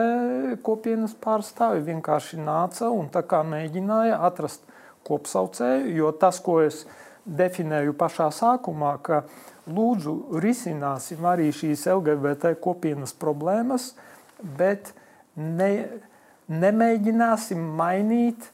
kopienas 0.65 1.15
pārstāvi 1.23 1.83
vienkārši 1.89 2.41
nāca 2.43 2.91
un 2.93 3.09
mēģināja 3.47 4.19
atrast 4.27 4.67
kopsaucēju, 5.07 5.93
jo 5.95 6.11
tas, 6.19 6.41
ko 6.43 6.59
es 6.65 6.83
definēju 7.25 7.95
pašā 7.97 8.29
sākumā, 8.35 8.95
ka 9.05 9.23
lūdzu 9.65 10.41
risināsim 10.43 11.25
arī 11.25 11.49
šīs 11.55 11.87
LGBT 11.89 12.53
kopienas 12.61 13.15
problēmas, 13.17 13.93
bet 14.57 14.93
ne, 15.35 15.71
nemēģināsim 16.51 17.61
mainīt 17.77 18.51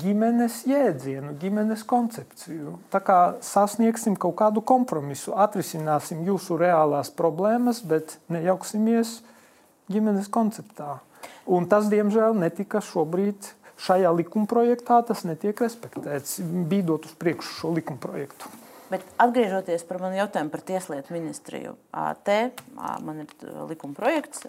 ģimenes 0.00 0.62
jēdzienu, 0.70 1.34
ģimenes 1.40 1.82
koncepciju. 1.88 2.78
Tā 2.92 3.00
kā 3.04 3.18
sasniegsim 3.44 4.16
kaut 4.20 4.36
kādu 4.38 4.62
kompromisu, 4.64 5.34
atrisināsim 5.36 6.22
jūsu 6.28 6.56
reālās 6.60 7.10
problēmas, 7.12 7.82
bet 7.84 8.16
nejauksimies 8.32 9.18
ģimenes 9.92 10.30
konceptā. 10.32 11.00
Un 11.44 11.66
tas, 11.68 11.90
diemžēl, 11.92 12.36
netika 12.38 12.80
šobrīd 12.84 13.50
šajā 13.84 14.12
likumprojektā 14.14 15.00
tas 15.08 15.24
netiek 15.28 15.58
respektēts, 15.64 16.38
bīdot 16.70 17.10
uz 17.10 17.16
priekšu 17.20 17.58
šo 17.58 17.72
likumprojektu. 17.76 18.52
Bet 18.92 19.04
atgriežoties 19.18 19.82
par 19.88 19.98
manu 19.98 20.20
jautājumu 20.20 20.52
par 20.52 20.62
Tieslietu 20.62 21.16
ministriju, 21.16 21.74
te 22.24 22.38
man 22.76 23.24
ir 23.24 23.32
likuma 23.66 23.96
projekts. 23.96 24.44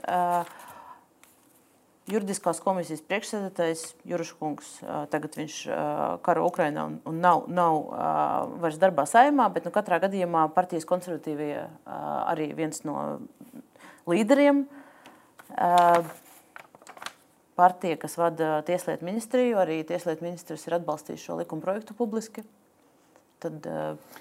Juridiskās 2.06 2.60
komisijas 2.62 3.02
priekšsēdētājs 3.10 3.80
Jurškungs, 4.06 4.68
tagad 5.10 5.38
viņš 5.40 5.56
karo 6.26 6.44
Ukrainā 6.46 6.84
un, 6.86 7.00
un 7.10 7.16
nav, 7.24 7.48
nav 7.50 7.80
vairs 8.62 8.78
darbā 8.82 9.08
saimā, 9.10 9.48
bet 9.54 9.66
nu, 9.66 9.72
katrā 9.74 9.98
gadījumā 10.04 10.44
partijas 10.54 10.86
konservatīvie 10.86 11.64
arī 11.90 12.52
viens 12.58 12.84
no 12.86 13.00
līderiem. 14.06 14.68
Partija, 17.58 17.98
kas 17.98 18.20
vada 18.22 18.60
Tieslietu 18.68 19.08
ministriju, 19.08 19.58
arī 19.64 19.80
Tieslietu 19.88 20.28
ministrs 20.28 20.68
ir 20.70 20.78
atbalstījis 20.78 21.26
šo 21.26 21.40
likuma 21.42 21.66
projektu 21.66 21.98
publiski 21.98 22.46
tad 23.46 23.70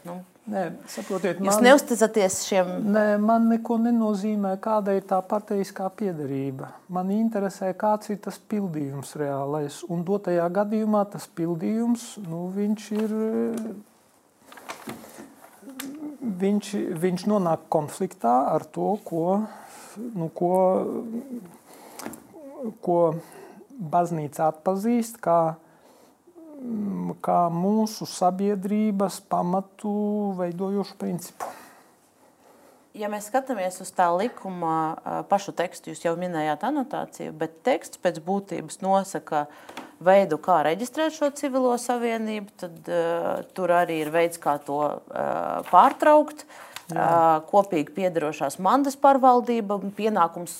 nu, 0.04 0.20
Nē, 0.44 0.62
saprotiet, 0.92 1.38
jūs 1.40 1.56
man, 1.56 1.64
neusticaties 1.64 2.34
šiem. 2.44 2.70
Nē, 2.92 3.04
man 3.16 3.46
neko 3.48 3.78
nenozīmē, 3.80 4.50
kāda 4.60 4.92
ir 4.92 5.06
tā 5.08 5.16
parteiskā 5.24 5.86
piedarība. 5.96 6.68
Man 6.92 7.08
interesē, 7.14 7.70
kāds 7.80 8.12
ir 8.12 8.18
tas 8.26 8.36
pildījums 8.52 9.14
reālais. 9.16 9.78
Un 9.88 10.04
dotajā 10.04 10.44
gadījumā 10.52 11.06
tas 11.14 11.24
pildījums, 11.32 12.10
nu, 12.28 12.44
viņš 12.52 12.90
ir. 12.98 13.16
Viņš, 16.44 16.68
viņš 17.00 17.24
nonāk 17.30 17.64
konfliktā 17.72 18.34
ar 18.52 18.64
to, 18.74 18.94
ko, 19.04 19.24
nu, 19.96 20.28
ko, 20.36 20.54
ko 22.84 22.98
baznīca 23.92 24.50
atpazīst 24.52 25.20
kā 25.24 25.38
kā 27.24 27.44
mūsu 27.52 28.06
sabiedrības 28.08 29.20
pamatu 29.28 29.92
veidojošu 30.38 30.96
principu. 31.00 31.50
Ja 32.94 33.08
mēs 33.10 33.26
skatāmies 33.26 33.80
uz 33.82 33.90
tā 33.90 34.06
likuma 34.14 35.24
pašu 35.26 35.50
tekstu, 35.58 35.90
jūs 35.90 36.04
jau 36.04 36.12
minējāt 36.18 36.62
anotāciju, 36.68 37.32
bet 37.40 37.56
teksts 37.66 37.98
pēc 37.98 38.20
būtības 38.22 38.78
nosaka 38.84 39.48
veidu, 40.04 40.38
kā 40.38 40.60
reģistrēt 40.62 41.16
šo 41.16 41.32
civilo 41.34 41.72
savienību, 41.80 42.54
tad 42.60 42.92
uh, 42.92 43.42
tur 43.56 43.74
arī 43.74 43.98
ir 44.04 44.12
veids, 44.14 44.38
kā 44.38 44.60
to 44.62 44.78
uh, 44.84 45.66
pārtraukt. 45.72 46.46
Jā. 46.92 47.40
Kopīgi 47.48 47.94
piedarošās 47.96 48.58
mandas 48.60 48.98
pārvaldība 49.00 49.78
pienākums 49.96 50.52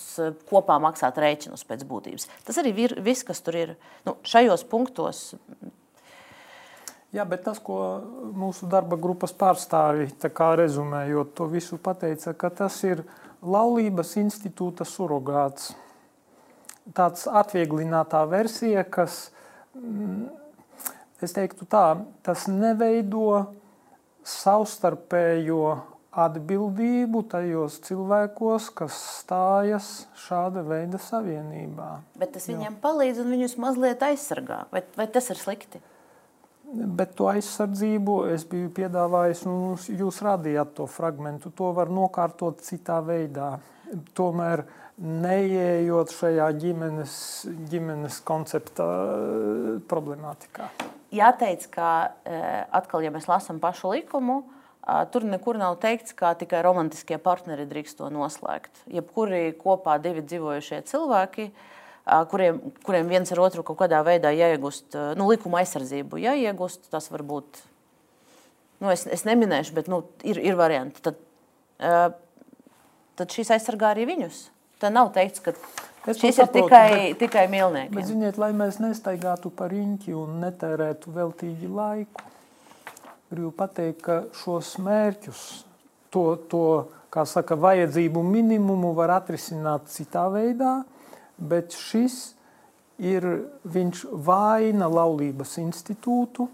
kopā 0.49 0.79
maksāt 0.81 1.19
rēķinus 1.21 1.61
pēc 1.69 1.83
būtības. 1.85 2.25
Tas 2.47 2.57
arī 2.57 2.71
ir 2.81 2.95
viss, 3.05 3.21
kas 3.27 3.43
tur 3.45 3.59
ir. 3.59 3.73
Nu, 4.07 4.15
šajos 4.25 4.65
punktos 4.71 5.27
Jā, 7.13 7.23
bet 7.27 7.45
tas, 7.45 7.59
ko 7.63 7.77
mūsu 8.35 8.67
darba 8.67 8.97
grupas 8.99 9.31
pārstāvi, 9.35 10.09
rezumējot 10.59 11.35
to 11.37 11.45
visu, 11.47 11.77
pateica, 11.77 12.33
ka 12.33 12.49
tas 12.49 12.81
ir 12.83 13.05
laulības 13.41 14.15
institūta 14.17 14.85
surrogāts. 14.85 15.73
Tāds 16.93 17.25
atvieglinātā 17.27 18.25
versija, 18.29 18.83
kas, 18.83 19.31
mm, 19.73 20.27
es 21.21 21.33
teiktu 21.33 21.65
tā, 21.65 22.03
tas 22.21 22.47
neveido 22.47 23.53
savstarpējo 24.25 25.77
atbildību 26.15 27.23
tajos 27.31 27.79
cilvēkos, 27.85 28.69
kas 28.75 28.95
stājas 29.21 29.89
šāda 30.25 30.63
veida 30.65 30.99
savienībā. 31.01 31.89
Bet 32.19 32.35
tas 32.37 32.47
viņiem 32.47 32.71
jo. 32.71 32.79
palīdz 32.83 33.19
un 33.23 33.33
viņus 33.35 33.57
mazliet 33.61 34.05
aizsargā. 34.05 34.63
Vai, 34.71 34.85
vai 34.95 35.07
tas 35.11 35.27
ir 35.33 35.41
slikti? 35.41 35.81
Bet 36.73 37.13
to 37.17 37.27
aizsardzību 37.29 38.15
es 38.33 38.43
biju 38.49 38.71
piedāvājis, 38.73 39.43
un 39.45 39.59
nu, 39.61 39.75
jūs 39.99 40.17
rādījāt 40.25 40.73
to 40.79 40.87
fragment. 40.89 41.45
To 41.59 41.69
var 41.77 41.91
nokārtot 41.93 42.63
citā 42.65 42.97
veidā. 43.05 43.59
Tomēr 44.17 44.63
neieejot 44.97 46.13
šajā 46.15 46.47
ģimenes, 46.57 47.13
ģimenes 47.69 48.17
koncepta 48.25 48.87
eh, 48.87 49.69
problemātikā. 49.91 50.71
Jāteic, 51.15 51.67
ka 51.71 51.91
eh, 52.25 52.65
atkal, 52.73 53.05
ja 53.05 53.13
mēs 53.13 53.29
lasām 53.29 53.61
pašu 53.63 53.93
likumu, 53.93 54.41
tur 55.13 55.23
nekur 55.25 55.57
nav 55.57 55.79
teikts, 55.81 56.13
ka 56.17 56.35
tikai 56.37 56.59
romantiskie 56.65 57.17
partneri 57.21 57.65
drīkst 57.69 57.97
to 58.01 58.09
noslēgt. 58.13 58.83
Jebkuri 58.93 59.47
kopā 59.57 59.95
divi 59.97 60.21
dzīvojušie 60.21 60.83
cilvēki 60.85 61.47
uh, 61.47 61.63
kuriem, 62.05 62.59
kuriem 62.85 63.07
viens 63.09 63.31
ar 63.33 63.41
otru 63.41 63.63
kaut 63.65 63.79
kādā 63.79 64.01
veidā 64.05 64.31
jāiegūst 64.35 64.97
nu, 65.17 65.29
likuma 65.31 65.61
aizsardzību. 65.63 66.19
Jāiegūst, 66.21 66.89
tas 66.93 67.09
var 67.11 67.25
būt, 67.25 67.61
nu, 68.83 68.91
es, 68.93 69.07
es 69.09 69.25
neminēšu, 69.25 69.73
bet 69.77 69.89
nu, 69.91 70.03
ir, 70.27 70.39
ir 70.43 70.59
varianti. 70.59 71.01
Tad, 71.05 71.17
tad 73.17 73.33
šīs 73.33 73.55
aizsargā 73.57 73.95
arī 73.95 74.05
viņus. 74.11 74.45
Tā 74.81 74.91
nav 74.93 75.09
teikts, 75.15 75.41
ka 75.41 75.55
es 76.05 76.19
šis 76.19 76.37
saprotu, 76.37 76.59
ir 76.59 76.69
tikai, 76.69 76.87
bet, 76.91 77.19
tikai 77.23 77.45
mīlnieki. 77.49 77.95
Bet, 77.95 78.09
ziniet, 78.11 78.39
lai 78.41 78.51
mēs 78.53 78.77
nestaigātu 78.83 79.49
par 79.55 79.71
riņķi 79.73 80.13
un 80.19 80.41
netērētu 80.43 81.13
veltīgi 81.15 81.69
laiku, 81.71 82.25
gribu 83.31 83.53
pateikt, 83.55 84.03
ka 84.05 84.19
šos 84.43 84.75
mērķus, 84.83 85.45
to, 86.13 86.27
to 86.51 86.65
kā 87.09 87.23
saka, 87.27 87.57
vajadzību 87.57 88.21
minimumu 88.27 88.91
var 88.97 89.15
atrisināt 89.15 89.87
citā 89.93 90.27
veidā, 90.33 90.83
bet 91.37 91.75
šis 91.75 92.35
ir 93.01 93.25
viņš 93.67 94.05
vaina 94.25 94.87
laulības 94.87 95.57
institūtu 95.59 96.47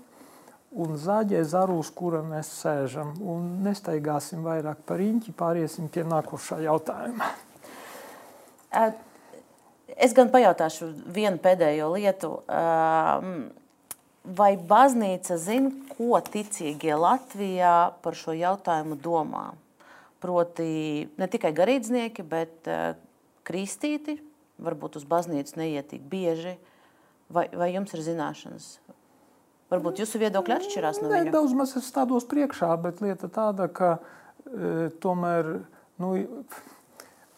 un 0.71 0.95
zaļie 0.97 1.43
zaru, 1.45 1.79
uz 1.83 1.91
kura 1.93 2.21
mēs 2.25 2.49
sēžam. 2.61 3.13
Un 3.19 3.61
nestaigāsim 3.65 4.43
vairāk 4.45 4.83
par 4.87 5.01
riņķi, 5.01 5.35
pāriesim 5.37 5.89
pie 5.91 6.05
nākošā 6.07 6.61
jautājuma. 6.65 7.27
Es 9.91 10.15
gan 10.15 10.31
pajautāšu 10.31 10.87
vienu 11.11 11.41
pēdējo 11.43 11.91
lietu. 11.97 12.31
Vai 14.21 14.51
baznīca 14.55 15.35
zina, 15.41 15.73
ko 15.97 16.19
ticīgie 16.21 16.93
Latvijā 16.95 17.91
par 18.05 18.17
šo 18.17 18.35
jautājumu 18.37 18.97
domā? 19.01 19.49
Proti, 20.21 21.09
ne 21.17 21.27
tikai 21.27 21.49
garīdznieki, 21.57 22.23
bet 22.29 22.69
kristīti, 23.49 24.19
varbūt 24.63 24.97
uz 24.99 25.05
baznīcu 25.09 25.59
neiet 25.59 25.91
tik 25.91 26.03
bieži, 26.09 26.55
vai, 27.33 27.47
vai 27.53 27.71
jums 27.73 27.93
ir 27.95 28.03
zināšanas? 28.05 28.73
Varbūt 29.71 30.01
jūsu 30.03 30.19
viedokļi 30.21 30.57
atšķirās 30.57 30.99
no 31.01 31.11
viņa? 31.13 31.31
Daudz 31.31 31.55
maz 31.55 31.75
es 31.79 31.87
stādos 31.87 32.27
priekšā, 32.31 32.73
bet 32.83 32.99
lieta 33.03 33.29
tāda, 33.31 33.69
ka 33.71 33.93
e, 33.97 34.89
tomēr 35.03 35.53
nu, 36.01 36.11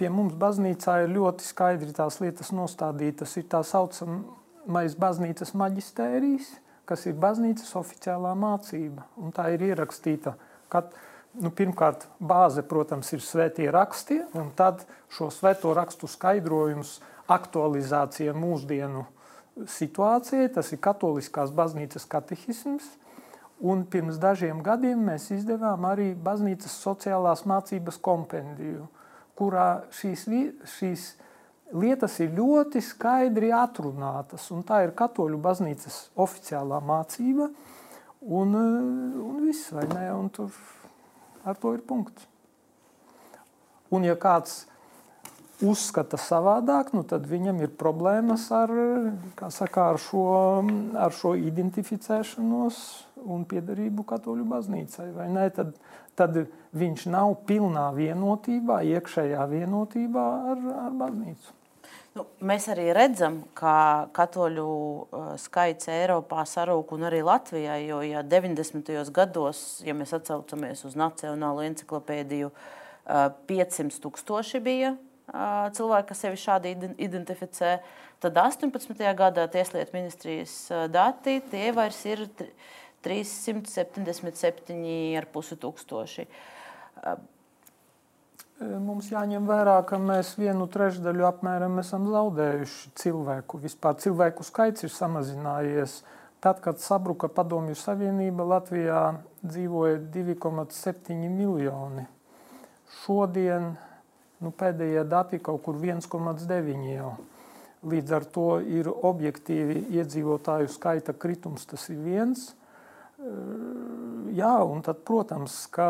pie 0.02 0.10
mums 0.10 0.34
baznīcā 0.42 1.04
ir 1.04 1.14
ļoti 1.14 1.46
skaidri 1.46 1.94
tās 1.94 2.18
lietas 2.24 2.50
nostādītas. 2.56 3.38
Ir 3.38 3.46
tā 3.54 3.62
saucamais 3.68 4.98
baznīcas 4.98 5.54
maģistērijas, 5.62 6.50
kas 6.90 7.06
ir 7.06 7.20
baznīcas 7.22 7.70
oficiālā 7.78 8.34
mācība. 8.40 9.06
Un 9.22 9.36
tā 9.36 9.52
ir 9.54 9.70
ierakstīta 9.70 10.34
katru 10.74 11.12
nu, 11.42 11.52
pirmkārt, 11.54 12.06
bāze, 12.22 12.64
protams, 12.66 13.10
ir 13.16 13.24
svētie 13.24 13.70
raksti, 13.74 14.20
un 14.38 14.52
tad 14.58 14.84
šo 15.14 15.30
svēto 15.34 15.74
rakstu 15.76 16.10
skaidrojumus 16.10 17.00
aktualizācija 17.32 18.34
mūsdienu 18.36 19.06
situācijai. 19.70 20.50
Tas 20.54 20.72
ir 20.74 20.82
Katoliskās 20.84 21.54
baznīcas 21.56 22.08
katehisms. 22.10 22.88
Un 23.64 23.86
pirms 23.88 24.18
dažiem 24.20 24.60
gadiem 24.66 25.06
mēs 25.08 25.30
izdevām 25.32 25.86
arī 25.88 26.12
baznīcas 26.20 26.74
sociālās 26.84 27.45
mācības 27.48 28.00
kompendiju, 28.04 28.90
kurā 29.40 29.86
šīs, 29.94 30.26
šīs 30.68 31.06
lietas 31.72 32.18
ir 32.20 32.34
ļoti 32.36 32.82
skaidri 32.84 33.54
atrunātas. 33.56 34.50
Tā 34.68 34.82
ir 34.84 34.91
Katoļu 34.98 35.40
baznīcas 35.40 36.10
oficiālā 36.20 36.82
mācība, 36.84 37.48
un, 38.28 38.58
un 38.58 39.40
viss, 39.45 39.72
vai 39.72 39.88
ne? 39.94 40.10
Un 40.12 40.30
tur 40.34 40.52
ar 41.45 41.56
to 41.60 41.74
ir 41.78 41.86
punkts. 41.88 42.28
Un 43.94 44.04
ja 44.08 44.18
kāds 44.20 44.64
uzskata 45.68 46.19
savādāk, 46.19 46.91
nu 46.95 47.03
tad 47.07 47.26
viņam 47.30 47.61
ir 47.64 47.72
problēmas 47.80 48.45
ar, 48.56 48.72
saka, 49.53 49.90
ar, 49.94 49.99
šo, 50.02 50.27
ar 50.99 51.15
šo 51.15 51.34
identificēšanos 51.40 52.77
un 53.23 53.48
piedarību 53.49 54.06
katoļu 54.07 54.45
baznīcai. 54.52 55.10
Tad, 55.56 55.73
tad 56.19 56.40
viņš 56.76 57.07
nav 57.14 57.35
pilnā 57.48 57.90
vienotībā, 57.95 58.81
iekšējā 58.94 59.49
vienotībā 59.52 60.30
ar, 60.53 60.64
ar 60.85 60.98
baznīcu. 61.03 61.60
Nu, 62.14 62.27
mēs 62.45 62.68
arī 62.69 62.91
redzam, 62.94 63.40
ka 63.57 64.10
katoļu 64.14 64.65
uh, 64.68 65.31
skaits 65.41 65.90
Eiropā 65.90 66.44
sarūk 66.45 66.91
un 66.94 67.07
arī 67.10 67.23
Latvijā. 67.26 67.80
Jo 67.81 68.03
ja 68.06 68.22
90. 68.22 68.91
gados, 69.15 69.64
ja 69.81 69.95
mēs 69.98 70.14
atcaucamies 70.14 70.85
uz 70.85 70.94
Nacionālo 70.99 71.65
encyklopēdiju, 71.65 72.52
uh, 72.53 73.31
500 73.49 73.98
tūkstoši 74.03 74.61
bija 74.61 74.94
cilvēki, 75.28 76.08
kas 76.10 76.20
sevi 76.26 76.38
šādi 76.40 76.68
identificē. 77.02 77.72
Tad 78.24 78.34
18. 78.40 79.16
gadā 79.18 79.44
Tieslietu 79.52 79.91
ministrijas 79.95 80.54
dati 80.91 81.41
tie 81.52 81.72
vairs 81.76 82.06
ir 82.08 82.20
377,5 83.04 85.58
tūkstoši. 85.64 86.24
Mums 88.64 89.12
jāņem 89.12 89.44
vērā, 89.50 89.84
ka 89.84 89.98
mēs 90.00 90.38
vienu 90.40 90.68
trešdaļu 90.72 91.26
apmēram 91.28 91.80
esam 91.82 92.06
zaudējuši 92.12 92.91
cilvēku. 93.02 93.60
Vispār 93.64 93.94
cilvēku 94.00 94.44
skaits 94.48 94.86
ir 94.86 94.91
samazinājies. 94.94 95.91
Tad, 96.44 96.60
kad 96.64 96.80
sabruka 96.80 97.28
Padomju 97.32 97.76
Savienība, 97.80 98.44
Latvijā 98.44 99.02
dzīvoja 99.44 99.98
2,7 100.14 101.30
miljoni. 101.32 102.04
Šodien 103.02 103.64
nu, 104.41 104.51
pēdējie 104.55 105.03
dati 105.10 105.39
kaut 105.43 105.61
kur 105.65 105.77
1,9 105.77 106.89
jau. 106.89 107.14
Līdz 107.84 108.14
ar 108.15 108.26
to 108.31 108.49
ir 108.64 108.88
objektīvi 108.88 109.89
iedzīvotāju 109.99 110.69
skaita 110.72 111.15
kritums, 111.19 111.65
tas 111.68 111.89
ir 111.91 111.99
viens. 111.99 112.53
Jā, 114.34 114.53
un 114.64 114.81
tad, 114.84 115.03
protams, 115.07 115.55
ka 115.72 115.88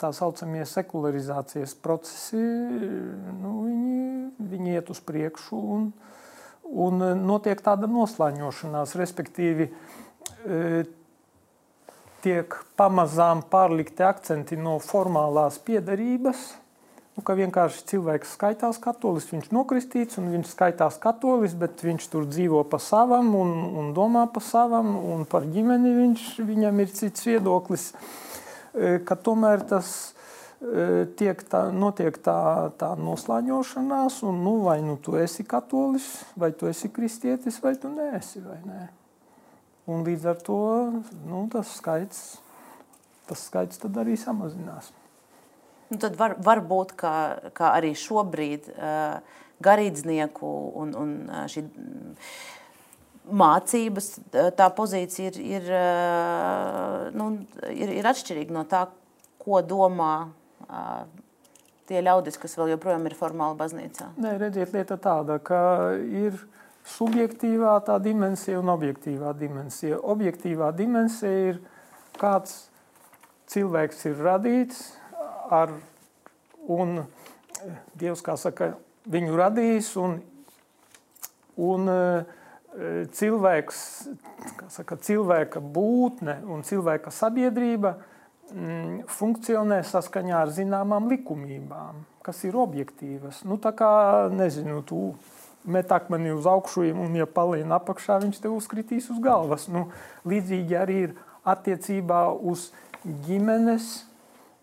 tā 0.00 0.10
saucamie 0.16 0.64
sekularizācijas 0.68 1.76
procesi, 1.80 2.40
nu, 2.40 3.52
viņi, 3.68 4.48
viņi 4.50 4.74
iet 4.76 4.90
uz 4.92 5.00
priekšu 5.04 5.60
un, 5.76 5.86
un 6.70 7.04
notiek 7.20 7.60
tāda 7.64 7.88
noslēņošanās, 7.88 8.96
respektīvi 9.00 9.70
tiek 12.24 12.56
pamazām 12.80 13.44
pārlikti 13.52 14.04
akcenti 14.04 14.58
no 14.60 14.78
formālās 14.84 15.60
piedarības 15.64 16.44
Nu, 17.20 17.24
ka 17.28 17.34
vienkārši 17.36 17.82
cilvēks 17.84 18.30
skaitās 18.32 18.78
katolis, 18.80 19.26
viņš 19.28 19.50
nokristīts 19.52 20.16
un 20.16 20.30
viņš 20.32 20.54
skaitās 20.54 20.94
katolis, 20.96 21.52
bet 21.52 21.82
viņš 21.84 22.06
tur 22.08 22.24
dzīvo 22.24 22.62
pa 22.64 22.78
savam 22.80 23.34
un, 23.36 23.50
un 23.76 23.90
domā 23.92 24.22
pa 24.32 24.40
savam 24.40 24.94
un 24.96 25.26
par 25.28 25.44
ģimeni 25.44 25.90
viņš, 25.98 26.22
viņam 26.48 26.78
ir 26.80 26.94
cits 26.96 27.26
viedoklis. 27.28 27.90
E, 28.72 28.94
ka 29.04 29.18
tomēr 29.20 29.66
tas 29.68 29.90
e, 30.64 31.10
tiek 31.20 31.42
tā, 31.52 31.66
notiek 31.76 32.16
tā, 32.24 32.70
tā 32.80 32.94
noslēņošanās, 32.96 34.16
un 34.30 34.40
nu, 34.46 34.54
vai 34.64 34.78
nu 34.86 34.96
tu 34.96 35.18
esi 35.20 35.44
katolis, 35.44 36.06
vai 36.40 36.54
tu 36.56 36.72
esi 36.72 36.88
kristietis, 36.88 37.60
vai 37.60 37.74
tu 37.76 37.92
neesi. 37.92 38.40
Vai 38.46 38.62
ne? 38.64 38.86
Un 39.92 40.08
līdz 40.08 40.24
ar 40.32 40.40
to 40.48 40.62
nu, 41.26 41.44
tas 41.52 41.76
skaits, 41.82 42.24
tas 43.28 43.44
skaits 43.50 43.84
arī 43.92 44.16
samazinās. 44.16 44.94
Nu, 45.90 45.98
tad 45.98 46.16
var, 46.18 46.36
var 46.38 46.62
būt, 46.62 46.94
ka, 46.98 47.12
ka 47.56 47.72
arī 47.74 47.92
šobrīd 47.98 48.70
uh, 48.70 49.18
garīdznieku 49.62 50.50
un, 50.80 50.92
un 50.96 51.14
šī 51.50 51.64
mācības 53.30 54.12
tā 54.58 54.68
pozīcija 54.74 55.32
ir, 55.32 55.40
ir, 55.58 55.72
uh, 55.74 57.08
nu, 57.14 57.32
ir, 57.74 57.92
ir 58.00 58.10
atšķirīga 58.10 58.54
no 58.54 58.64
tā, 58.70 58.84
ko 59.40 59.60
domā 59.66 60.14
uh, 60.28 61.02
tie 61.90 62.02
ļaudis, 62.06 62.38
kas 62.38 62.54
vēl 62.58 62.76
joprojām 62.76 63.10
ir 63.10 63.18
formāli 63.18 63.58
baznīcā. 63.58 64.12
Nē, 64.22 64.36
redziet, 64.38 64.70
lieta 64.76 64.98
tāda, 65.00 65.40
ka 65.42 65.60
ir 65.98 66.38
subjektīvā 66.86 67.74
tā 67.86 67.98
dimensija 68.02 68.60
un 68.62 68.70
objektīvā 68.72 69.34
dimensija. 69.38 69.98
Objektīvā 70.14 70.70
dimensija 70.76 71.50
ir 71.50 71.60
kāds 72.20 72.68
cilvēks 73.50 74.06
ir 74.06 74.22
radīts, 74.22 74.84
ar, 75.50 75.74
un 76.70 77.02
Dievs, 78.00 78.22
kā 78.24 78.36
saka, 78.40 78.74
viņu 79.10 79.34
radījis, 79.36 79.90
un, 80.00 80.20
un 81.60 81.90
cilvēks, 83.16 83.80
kā 84.56 84.68
saka, 84.72 84.96
cilvēka 85.02 85.60
būtne 85.60 86.38
un 86.48 86.62
cilvēka 86.66 87.12
sabiedrība 87.12 87.96
mm, 88.54 89.10
funkcionē 89.10 89.82
saskaņā 89.86 90.44
ar 90.44 90.54
zināmām 90.54 91.10
likumībām, 91.10 92.04
kas 92.24 92.44
ir 92.46 92.56
objektīvas. 92.60 93.42
Nu, 93.48 93.58
tā 93.60 93.74
kā, 93.76 93.92
nezinu, 94.32 94.80
tu 94.86 95.10
met 95.68 95.90
akmeni 95.92 96.32
uz 96.32 96.46
augšu, 96.48 96.86
un, 96.94 97.16
ja 97.18 97.26
paliek 97.28 97.68
apakšā, 97.76 98.20
viņš 98.22 98.38
tev 98.40 98.54
uzkritīs 98.56 99.10
uz 99.12 99.18
galvas. 99.24 99.66
Nu, 99.68 99.88
līdzīgi 100.28 100.78
arī 100.78 101.00
ir 101.08 101.18
attiecībā 101.48 102.28
uz 102.32 102.70
ģimenes 103.26 104.09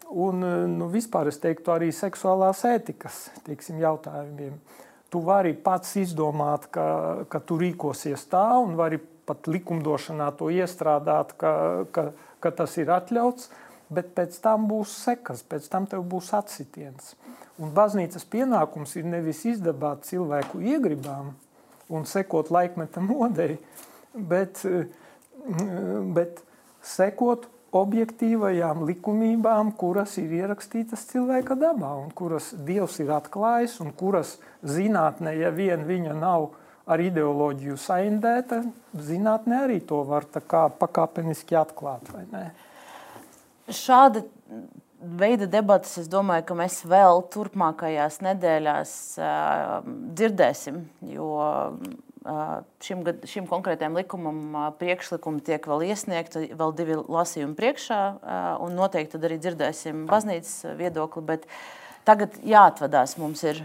un 0.09 0.43
nu, 0.77 0.87
vispār 0.91 1.31
es 1.31 1.39
teiktu 1.43 1.73
arī 1.73 1.91
seksuālās 1.95 2.63
ētikas 2.67 3.27
teiksim, 3.47 3.79
jautājumiem. 3.83 4.57
Tu 5.11 5.21
vari 5.23 5.53
pats 5.53 5.95
izdomāt, 5.99 6.67
ka, 6.71 6.87
ka 7.31 7.39
tu 7.39 7.59
rīkosies 7.59 8.27
tā, 8.31 8.45
un 8.59 8.75
vari 8.79 8.99
pat 9.27 9.47
likumdošanā 9.51 10.29
to 10.39 10.49
iestrādāt, 10.51 11.33
ka, 11.39 11.51
ka, 11.95 12.09
ka 12.43 12.51
tas 12.55 12.75
ir 12.79 12.91
atļauts, 12.91 13.49
bet 13.91 14.13
pēc 14.15 14.35
tam 14.43 14.67
būs 14.71 14.93
sekas, 15.05 15.43
pēc 15.47 15.67
tam 15.71 15.87
tev 15.91 16.03
būs 16.07 16.31
atsitiens. 16.35 17.15
Un 17.59 17.71
baznīcas 17.75 18.27
pienākums 18.29 18.95
ir 18.99 19.07
nevis 19.07 19.43
izdabāt 19.49 20.05
cilvēku 20.07 20.61
iegribām 20.61 21.33
un 21.89 22.07
sekot 22.07 22.51
laikmeta 22.53 23.03
modei, 23.11 23.57
bet, 24.13 24.63
bet 26.15 26.43
sekot 26.83 27.47
objektīvajām 27.81 28.85
likumībām, 28.89 29.73
kuras 29.79 30.17
ir 30.21 30.33
ierakstītas 30.39 31.05
cilvēka 31.11 31.57
dabā, 31.59 31.93
un 32.01 32.11
kuras 32.15 32.51
Dievs 32.67 32.99
ir 33.03 33.11
atklājis, 33.15 33.77
un 33.83 33.93
kuras 33.97 34.37
zinātnē, 34.65 35.35
ja 35.41 35.51
vien 35.55 35.85
viņa 35.87 36.15
nav 36.17 36.49
ar 36.87 37.03
ideoloģiju 37.03 37.75
saindēta, 37.83 38.61
zinātnē 38.95 39.63
arī 39.65 39.81
to 39.83 40.01
var 40.07 40.25
pakāpeniski 40.79 41.57
atklāt. 41.59 42.07
Šāda 43.67 44.23
veida 44.97 45.47
debatas, 45.51 45.97
es 46.01 46.07
domāju, 46.09 46.45
ka 46.47 46.57
mēs 46.57 46.79
vēl 46.87 47.21
turpmākajās 47.33 48.21
nedēļās 48.25 48.91
uh, 49.19 49.73
dzirdēsim, 50.17 50.81
jo 51.11 51.31
šim, 52.83 53.03
šim 53.27 53.47
konkrētajam 53.49 53.97
likumam 53.97 54.55
priekšlikumi 54.79 55.43
tiek 55.45 55.67
vēl 55.69 55.87
iesniegti, 55.89 56.47
vēl 56.57 56.73
divi 56.77 56.97
lasījumi 57.01 57.57
priekšā, 57.57 57.99
un 58.63 58.77
noteikti 58.77 59.15
tad 59.15 59.27
arī 59.29 59.39
dzirdēsim 59.41 60.05
baznīcas 60.09 60.77
viedokli. 60.79 61.23
Bet 61.27 61.47
tagad 62.07 62.35
jāatvadās 62.47 63.17
mums 63.21 63.43
ir 63.47 63.63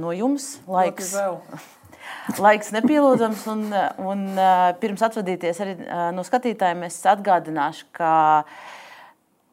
no 0.00 0.14
jums 0.16 0.56
laiks. 0.68 1.14
Laiks 2.40 2.70
nepielūdzams, 2.72 3.42
un, 3.52 3.66
un 4.00 4.20
pirms 4.80 5.02
atvadīties 5.04 5.58
arī 5.60 5.74
no 6.16 6.22
skatītājiem, 6.24 6.86
es 6.86 6.96
atgādināšu, 7.10 7.88
ka 7.98 8.12
uh, 8.40 8.77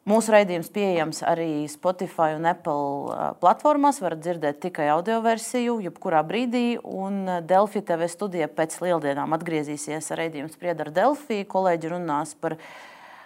Mūsu 0.06 0.30
raidījums 0.30 0.68
pieejams 0.70 1.18
arī 1.26 1.64
Spotify 1.66 2.36
un 2.36 2.44
Apple 2.46 3.32
platformās. 3.40 3.96
Varat 3.98 4.20
dzirdēt 4.22 4.60
tikai 4.62 4.84
audio 4.92 5.16
versiju, 5.24 5.80
jebkurā 5.82 6.20
brīdī. 6.22 6.76
Un 6.78 7.24
Delfi 7.42 7.82
TV 7.82 8.06
studija 8.06 8.46
pēc 8.46 8.76
lieldienām 8.84 9.34
atgriezīsies 9.34 10.12
Sprieda 10.52 10.86
ar 10.86 10.92
Delfi. 10.94 11.40
Kolēģi 11.50 11.90
runās 11.90 12.36
par 12.38 12.54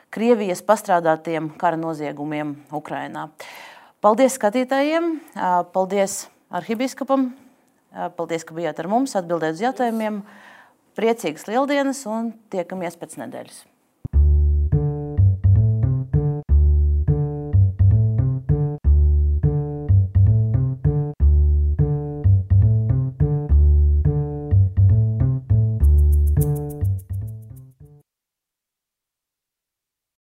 Krievijas 0.09 0.65
pastrādātiem 0.65 1.52
kara 1.61 1.77
noziegumiem 1.77 2.57
Ukrajinā. 2.73 3.28
Paldies 4.01 4.39
skatītājiem, 4.40 5.19
paldies 5.77 6.31
arhibīskapam, 6.48 7.35
paldies, 8.16 8.48
ka 8.48 8.57
bijāt 8.57 8.81
ar 8.81 8.89
mums, 8.89 9.19
atbildēt 9.20 9.61
uz 9.61 9.66
jautājumiem. 9.69 10.23
Priecīgas 10.97 11.44
lieldienas 11.44 12.07
un 12.09 12.32
tiekamies 12.48 12.97
pēc 12.97 13.20
nedēļas! 13.20 13.69